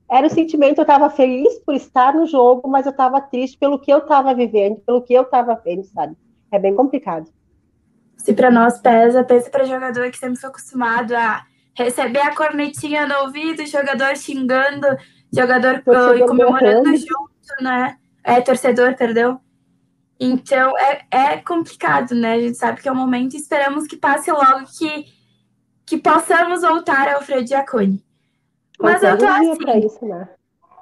Era 0.10 0.25
o 0.25 0.29
sentimento, 0.29 0.79
eu 0.79 0.84
estava 0.84 1.10
feliz 1.10 1.60
por 1.60 1.75
estar 1.75 2.15
no 2.15 2.25
jogo, 2.25 2.67
mas 2.67 2.86
eu 2.86 2.91
estava 2.91 3.21
triste 3.21 3.58
pelo 3.58 3.79
que 3.79 3.91
eu 3.91 3.99
estava 3.99 4.34
vivendo, 4.34 4.77
pelo 4.77 5.03
que 5.03 5.13
eu 5.13 5.21
estava 5.21 5.53
vendo, 5.63 5.84
sabe? 5.84 6.15
É 6.51 6.58
bem 6.58 6.75
complicado. 6.75 7.29
Se 8.17 8.34
para 8.34 8.49
nós 8.49 8.79
pesa, 8.79 9.23
pensa 9.23 9.49
para 9.49 9.65
jogador 9.65 10.10
que 10.10 10.17
sempre 10.17 10.39
foi 10.39 10.49
acostumado 10.49 11.15
a 11.15 11.45
receber 11.75 12.19
a 12.19 12.36
cornetinha 12.36 13.08
no 13.08 13.25
ouvido, 13.25 13.65
jogador 13.67 14.17
xingando, 14.17 14.88
jogador 15.32 15.84
uh, 15.86 16.27
comemorando 16.27 16.89
junto, 16.97 17.62
né? 17.62 17.97
É, 18.23 18.41
torcedor, 18.41 18.95
perdão. 18.95 19.39
Então 20.19 20.77
é, 20.77 21.05
é 21.10 21.38
complicado, 21.38 22.13
né? 22.13 22.34
A 22.34 22.39
gente 22.39 22.58
sabe 22.58 22.82
que 22.82 22.89
é 22.89 22.91
o 22.91 22.95
momento 22.95 23.34
e 23.34 23.38
esperamos 23.38 23.88
que 23.88 23.95
passe 23.95 24.29
logo 24.32 24.65
que, 24.77 25.05
que 25.86 25.97
possamos 25.97 26.62
voltar 26.62 27.08
ao 27.13 27.21
Fred 27.21 27.47
Giacone. 27.47 28.03
Mas 28.79 29.01
eu 29.01 29.17
tô 29.17 29.25
assim. 29.25 29.86
Isso, 29.86 30.05
né? 30.05 30.27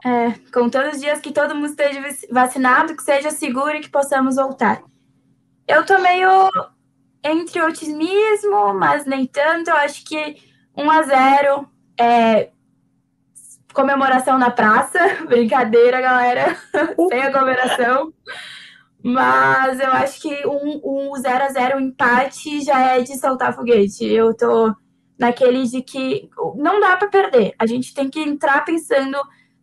É, 0.06 0.32
contando 0.52 0.94
os 0.94 1.00
dias 1.00 1.20
que 1.20 1.32
todo 1.32 1.56
mundo 1.56 1.68
esteja 1.68 2.02
vacinado, 2.32 2.96
que 2.96 3.04
seja 3.04 3.30
seguro 3.32 3.76
e 3.76 3.80
que 3.80 3.90
possamos 3.90 4.36
voltar. 4.36 4.82
Eu 5.68 5.86
tô 5.86 6.00
meio 6.00 6.50
entre 7.24 7.62
otimismo, 7.62 8.74
mas 8.74 9.06
nem 9.06 9.26
tanto. 9.26 9.70
Eu 9.70 9.76
acho 9.76 10.04
que 10.06 10.38
1 10.76 10.92
a 10.92 11.02
0 11.04 11.70
é, 12.00 12.50
comemoração 13.74 14.38
na 14.38 14.50
praça. 14.50 15.00
Brincadeira, 15.28 16.02
galera. 16.02 16.58
Sem 17.10 17.22
aglomeração. 17.22 18.14
Mas 19.04 19.80
eu 19.80 19.92
acho 19.92 20.22
que 20.22 20.48
um, 20.48 20.82
um 20.84 21.16
0 21.16 21.44
a 21.44 21.50
0 21.50 21.78
um 21.78 21.82
empate 21.82 22.62
já 22.62 22.96
é 22.96 23.02
de 23.02 23.18
soltar 23.18 23.56
foguete. 23.56 24.06
Eu 24.06 24.36
tô 24.36 24.74
naquele 25.18 25.64
de 25.64 25.82
que 25.82 26.30
não 26.56 26.80
dá 26.80 26.98
para 26.98 27.08
perder. 27.08 27.54
A 27.58 27.66
gente 27.66 27.94
tem 27.94 28.10
que 28.10 28.20
entrar 28.20 28.66
pensando, 28.66 29.18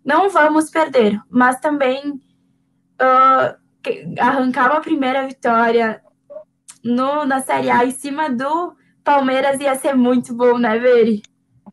não 0.04 0.30
vamos 0.30 0.70
perder, 0.70 1.20
mas 1.28 1.60
também 1.60 2.10
uh, 2.10 3.56
arrancar 4.18 4.70
uma 4.70 4.80
primeira 4.80 5.26
vitória 5.26 6.00
no, 6.82 7.24
na 7.24 7.40
Série 7.40 7.70
A 7.70 7.84
em 7.84 7.90
cima 7.90 8.28
do 8.28 8.74
Palmeiras 9.02 9.60
ia 9.60 9.74
ser 9.74 9.94
muito 9.94 10.34
bom, 10.34 10.58
né, 10.58 10.78
Veri? 10.78 11.22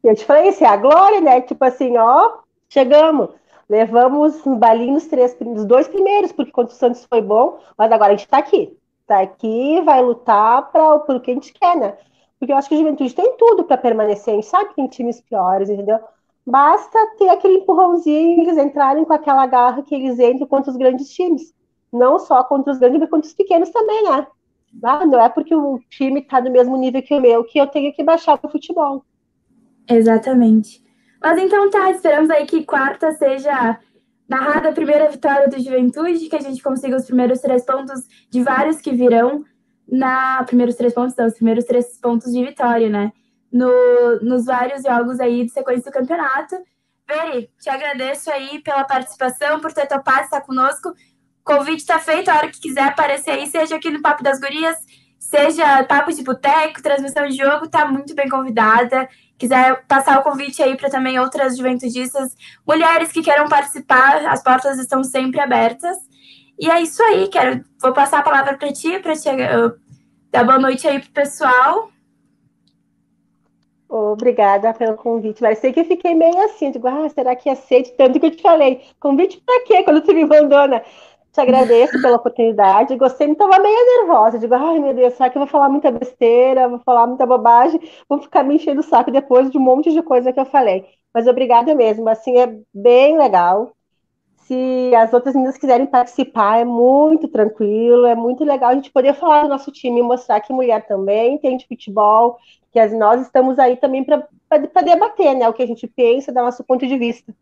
Eu 0.04 0.16
te 0.16 0.26
falei, 0.26 0.50
isso 0.50 0.64
é 0.64 0.68
a 0.68 0.78
glória, 0.78 1.22
né? 1.22 1.42
Tipo 1.42 1.64
assim, 1.64 1.98
ó, 1.98 2.40
chegamos. 2.70 3.30
Levamos 3.72 4.42
balinho 4.60 4.96
nos 4.96 5.08
três, 5.08 5.34
nos 5.40 5.64
dois 5.64 5.88
primeiros, 5.88 6.34
porque 6.34 6.52
contra 6.52 6.76
o 6.76 6.78
Santos 6.78 7.06
foi 7.06 7.22
bom, 7.22 7.58
mas 7.78 7.90
agora 7.90 8.12
a 8.12 8.18
gente 8.18 8.28
tá 8.28 8.40
aqui. 8.40 8.78
Tá 9.08 9.22
aqui, 9.22 9.80
vai 9.86 10.04
lutar 10.04 10.70
para 10.74 10.96
o 10.96 11.22
que 11.22 11.32
a 11.32 11.34
gente 11.34 11.54
quer, 11.54 11.78
né? 11.78 11.98
Porque 12.38 12.52
eu 12.52 12.58
acho 12.58 12.68
que 12.68 12.76
a 12.76 12.78
juventude 12.78 13.16
tem 13.16 13.38
tudo 13.38 13.64
para 13.64 13.78
permanecer. 13.78 14.34
A 14.34 14.36
gente 14.36 14.48
sabe 14.48 14.70
que 14.72 14.76
tem 14.76 14.88
times 14.90 15.22
piores, 15.22 15.70
entendeu? 15.70 16.00
Basta 16.46 17.00
ter 17.18 17.30
aquele 17.30 17.60
empurrãozinho 17.60 18.42
eles 18.42 18.58
entrarem 18.58 19.06
com 19.06 19.14
aquela 19.14 19.46
garra 19.46 19.84
que 19.84 19.96
eles 19.96 20.20
entram 20.20 20.48
contra 20.48 20.70
os 20.70 20.76
grandes 20.76 21.10
times. 21.10 21.54
Não 21.94 22.20
só 22.20 22.44
contra 22.44 22.74
os 22.74 22.78
grandes, 22.78 23.00
mas 23.00 23.10
contra 23.10 23.30
os 23.30 23.34
pequenos 23.34 23.70
também, 23.70 24.04
né? 24.04 24.28
Ah, 24.84 25.06
não 25.06 25.22
é 25.22 25.30
porque 25.30 25.56
o 25.56 25.80
time 25.90 26.20
está 26.20 26.42
no 26.42 26.52
mesmo 26.52 26.76
nível 26.76 27.02
que 27.02 27.16
o 27.16 27.22
meu 27.22 27.46
que 27.46 27.58
eu 27.58 27.68
tenho 27.68 27.94
que 27.94 28.04
baixar 28.04 28.38
o 28.44 28.50
futebol. 28.50 29.06
Exatamente. 29.88 30.84
Mas 31.22 31.38
então 31.38 31.70
tá, 31.70 31.92
esperamos 31.92 32.30
aí 32.30 32.46
que 32.46 32.66
quarta 32.66 33.12
seja 33.14 33.78
narrada 34.28 34.70
a 34.70 34.74
primeira 34.74 35.10
vitória 35.10 35.48
do 35.48 35.62
Juventude, 35.62 36.30
que 36.30 36.36
a 36.36 36.42
gente 36.42 36.64
consiga 36.64 36.96
os 36.96 37.06
primeiros 37.06 37.42
três 37.42 37.66
pontos 37.66 38.02
de 38.30 38.42
vários 38.42 38.82
que 38.82 38.92
virão 38.92 39.44
na 39.88 40.44
primeiros 40.46 40.76
três 40.76 40.94
pontos, 40.94 41.16
não, 41.18 41.26
os 41.26 41.34
primeiros 41.34 41.66
três 41.66 42.00
pontos 42.00 42.32
de 42.32 42.44
vitória, 42.44 42.90
né? 42.90 43.12
No, 43.52 43.70
nos 44.22 44.46
vários 44.46 44.84
jogos 44.84 45.20
aí 45.20 45.46
de 45.46 45.52
sequência 45.52 45.92
do 45.92 45.94
campeonato. 45.94 46.56
Veri, 47.06 47.50
te 47.60 47.70
agradeço 47.70 48.32
aí 48.32 48.60
pela 48.64 48.86
participação, 48.86 49.60
por 49.60 49.74
ter 49.74 49.86
topado 49.86 50.22
estar 50.22 50.42
conosco. 50.42 50.94
Convite 51.44 51.80
está 51.80 52.00
feito, 52.00 52.30
a 52.30 52.38
hora 52.38 52.50
que 52.50 52.62
quiser 52.62 52.84
aparecer 52.84 53.32
aí, 53.32 53.48
seja 53.48 53.76
aqui 53.76 53.92
no 53.92 54.02
Papo 54.02 54.24
das 54.24 54.40
Gurias, 54.40 54.78
seja 55.20 55.84
Papo 55.84 56.14
de 56.14 56.24
Boteco, 56.24 56.82
transmissão 56.82 57.28
de 57.28 57.36
jogo, 57.36 57.68
tá 57.68 57.86
muito 57.86 58.16
bem 58.16 58.30
convidada. 58.30 59.10
Quiser 59.42 59.84
passar 59.88 60.20
o 60.20 60.22
convite 60.22 60.62
aí 60.62 60.78
para 60.78 60.88
também 60.88 61.20
outras 61.20 61.58
juventudistas, 61.58 62.38
mulheres 62.64 63.12
que 63.12 63.24
queiram 63.24 63.50
participar, 63.50 64.24
as 64.28 64.44
portas 64.44 64.78
estão 64.78 65.04
sempre 65.04 65.40
abertas. 65.40 65.98
E 66.60 66.70
é 66.70 66.80
isso 66.80 67.02
aí, 67.02 67.28
quero, 67.28 67.66
vou 67.82 67.92
passar 67.92 68.20
a 68.20 68.22
palavra 68.22 68.56
para 68.56 68.72
ti, 68.72 69.00
para 69.00 69.16
te 69.16 69.28
uh, 69.28 69.74
dar 70.30 70.44
boa 70.44 70.60
noite 70.60 70.88
aí 70.88 71.00
pro 71.00 71.10
pessoal. 71.10 71.90
Obrigada 73.90 74.76
pelo 74.76 74.96
convite. 74.96 75.42
Mas 75.42 75.58
sei 75.58 75.74
que 75.74 75.80
eu 75.80 75.86
fiquei 75.86 76.14
meio 76.14 76.40
assim, 76.46 76.70
digo, 76.70 76.88
ah, 76.88 77.10
será 77.10 77.36
que 77.36 77.50
aceite 77.50 77.96
tanto 77.98 78.20
que 78.20 78.28
eu 78.28 78.36
te 78.36 78.44
falei? 78.44 78.82
Convite 79.00 79.42
para 79.44 79.66
quê 79.66 79.82
quando 79.82 80.02
tu 80.02 80.14
me 80.14 80.24
mandou, 80.24 80.68
né? 80.68 80.84
Te 81.32 81.40
agradeço 81.40 82.02
pela 82.02 82.18
oportunidade. 82.18 82.96
Gostei, 82.98 83.28
me 83.28 83.34
estava 83.34 83.58
meio 83.58 84.00
nervosa. 84.00 84.38
Digo, 84.38 84.54
ai 84.54 84.80
meu 84.80 84.94
Deus, 84.94 85.14
será 85.14 85.30
que 85.30 85.38
eu 85.38 85.42
vou 85.42 85.48
falar 85.48 85.70
muita 85.70 85.90
besteira, 85.90 86.68
vou 86.68 86.80
falar 86.80 87.08
muita 87.08 87.26
bobagem, 87.26 87.80
vou 88.10 88.22
ficar 88.22 88.44
me 88.44 88.56
enchendo 88.56 88.82
o 88.82 88.84
saco 88.84 89.12
depois 89.12 89.50
de 89.50 89.58
um 89.58 89.62
monte 89.62 89.92
de 89.94 90.02
coisa 90.02 90.34
que 90.34 90.40
eu 90.40 90.46
falei. 90.46 90.86
Mas 91.14 91.28
obrigada 91.28 91.74
mesmo, 91.74 92.10
assim, 92.10 92.38
é 92.38 92.54
bem 92.74 93.18
legal. 93.18 93.72
Se 94.36 94.94
as 94.96 95.14
outras 95.14 95.34
meninas 95.34 95.58
quiserem 95.58 95.86
participar, 95.86 96.60
é 96.60 96.66
muito 96.66 97.30
tranquilo, 97.30 98.06
é 98.06 98.16
muito 98.16 98.44
legal 98.44 98.72
a 98.72 98.76
gente 98.76 98.92
poder 98.92 99.14
falar 99.14 99.44
do 99.44 99.50
nosso 99.50 99.72
time 99.72 100.02
e 100.02 100.04
mostrar 100.04 100.42
que 100.42 100.52
mulher 100.52 100.86
também 100.86 101.38
tem 101.38 101.56
de 101.56 101.66
futebol, 101.66 102.38
que 102.74 102.86
nós 102.88 103.22
estamos 103.22 103.58
aí 103.58 103.78
também 103.78 104.04
para 104.04 104.82
debater 104.84 105.36
né, 105.36 105.48
o 105.48 105.54
que 105.54 105.64
a 105.64 105.68
gente 105.68 105.88
pensa, 105.88 106.34
do 106.34 106.42
nosso 106.42 106.64
ponto 106.66 106.86
de 106.86 106.98
vista. 106.98 107.34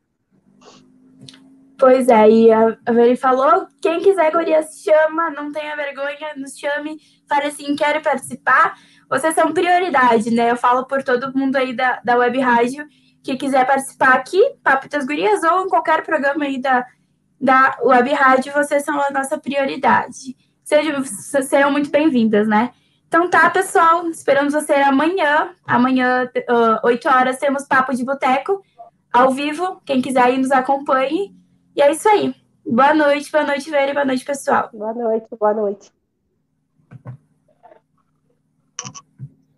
Pois 1.80 2.10
é, 2.10 2.30
e 2.30 2.52
a, 2.52 2.78
a 2.86 2.92
Veri 2.92 3.16
falou: 3.16 3.66
quem 3.82 4.02
quiser, 4.02 4.32
Gurias, 4.32 4.84
chama, 4.84 5.30
não 5.30 5.50
tenha 5.52 5.78
vergonha, 5.78 6.34
nos 6.36 6.58
chame, 6.58 6.98
fale 7.28 7.48
assim, 7.48 7.74
quero 7.76 8.02
participar. 8.02 8.76
Vocês 9.10 9.34
são 9.34 9.54
prioridade, 9.54 10.30
né? 10.30 10.52
Eu 10.52 10.58
falo 10.58 10.86
por 10.86 11.02
todo 11.02 11.36
mundo 11.36 11.56
aí 11.56 11.74
da, 11.74 12.02
da 12.04 12.18
Web 12.18 12.38
Rádio 12.40 12.86
que 13.24 13.36
quiser 13.38 13.66
participar 13.66 14.14
aqui, 14.14 14.42
Papo 14.64 14.90
das 14.90 15.06
Gurias, 15.06 15.42
ou 15.44 15.66
em 15.66 15.70
qualquer 15.70 16.04
programa 16.04 16.46
aí 16.46 16.62
da, 16.62 16.86
da 17.40 17.78
Web 17.82 18.12
Rádio, 18.14 18.54
vocês 18.54 18.84
são 18.84 19.00
a 19.02 19.10
nossa 19.12 19.38
prioridade. 19.38 20.36
Sejam, 20.64 21.04
sejam 21.04 21.72
muito 21.72 21.90
bem-vindas, 21.90 22.48
né? 22.48 22.72
Então 23.08 23.30
tá, 23.30 23.50
pessoal, 23.50 24.08
esperamos 24.08 24.54
você 24.54 24.74
amanhã. 24.74 25.52
Amanhã, 25.66 26.30
uh, 26.50 26.86
8 26.86 27.08
horas, 27.08 27.40
temos 27.40 27.66
Papo 27.66 27.96
de 27.96 28.06
Boteco, 28.06 28.62
ao 29.12 29.32
vivo. 29.32 29.82
Quem 29.86 30.02
quiser 30.02 30.24
aí 30.24 30.38
nos 30.38 30.52
acompanhe. 30.52 31.40
E 31.80 31.82
é 31.82 31.92
isso 31.92 32.10
aí. 32.10 32.36
Boa 32.66 32.94
noite, 32.94 33.32
boa 33.32 33.46
noite, 33.46 33.72
Vera, 33.72 33.94
boa 33.94 34.04
noite, 34.04 34.26
pessoal. 34.26 34.70
Boa 34.74 34.94
noite, 34.94 35.28
boa 35.40 35.54
noite. 35.54 35.90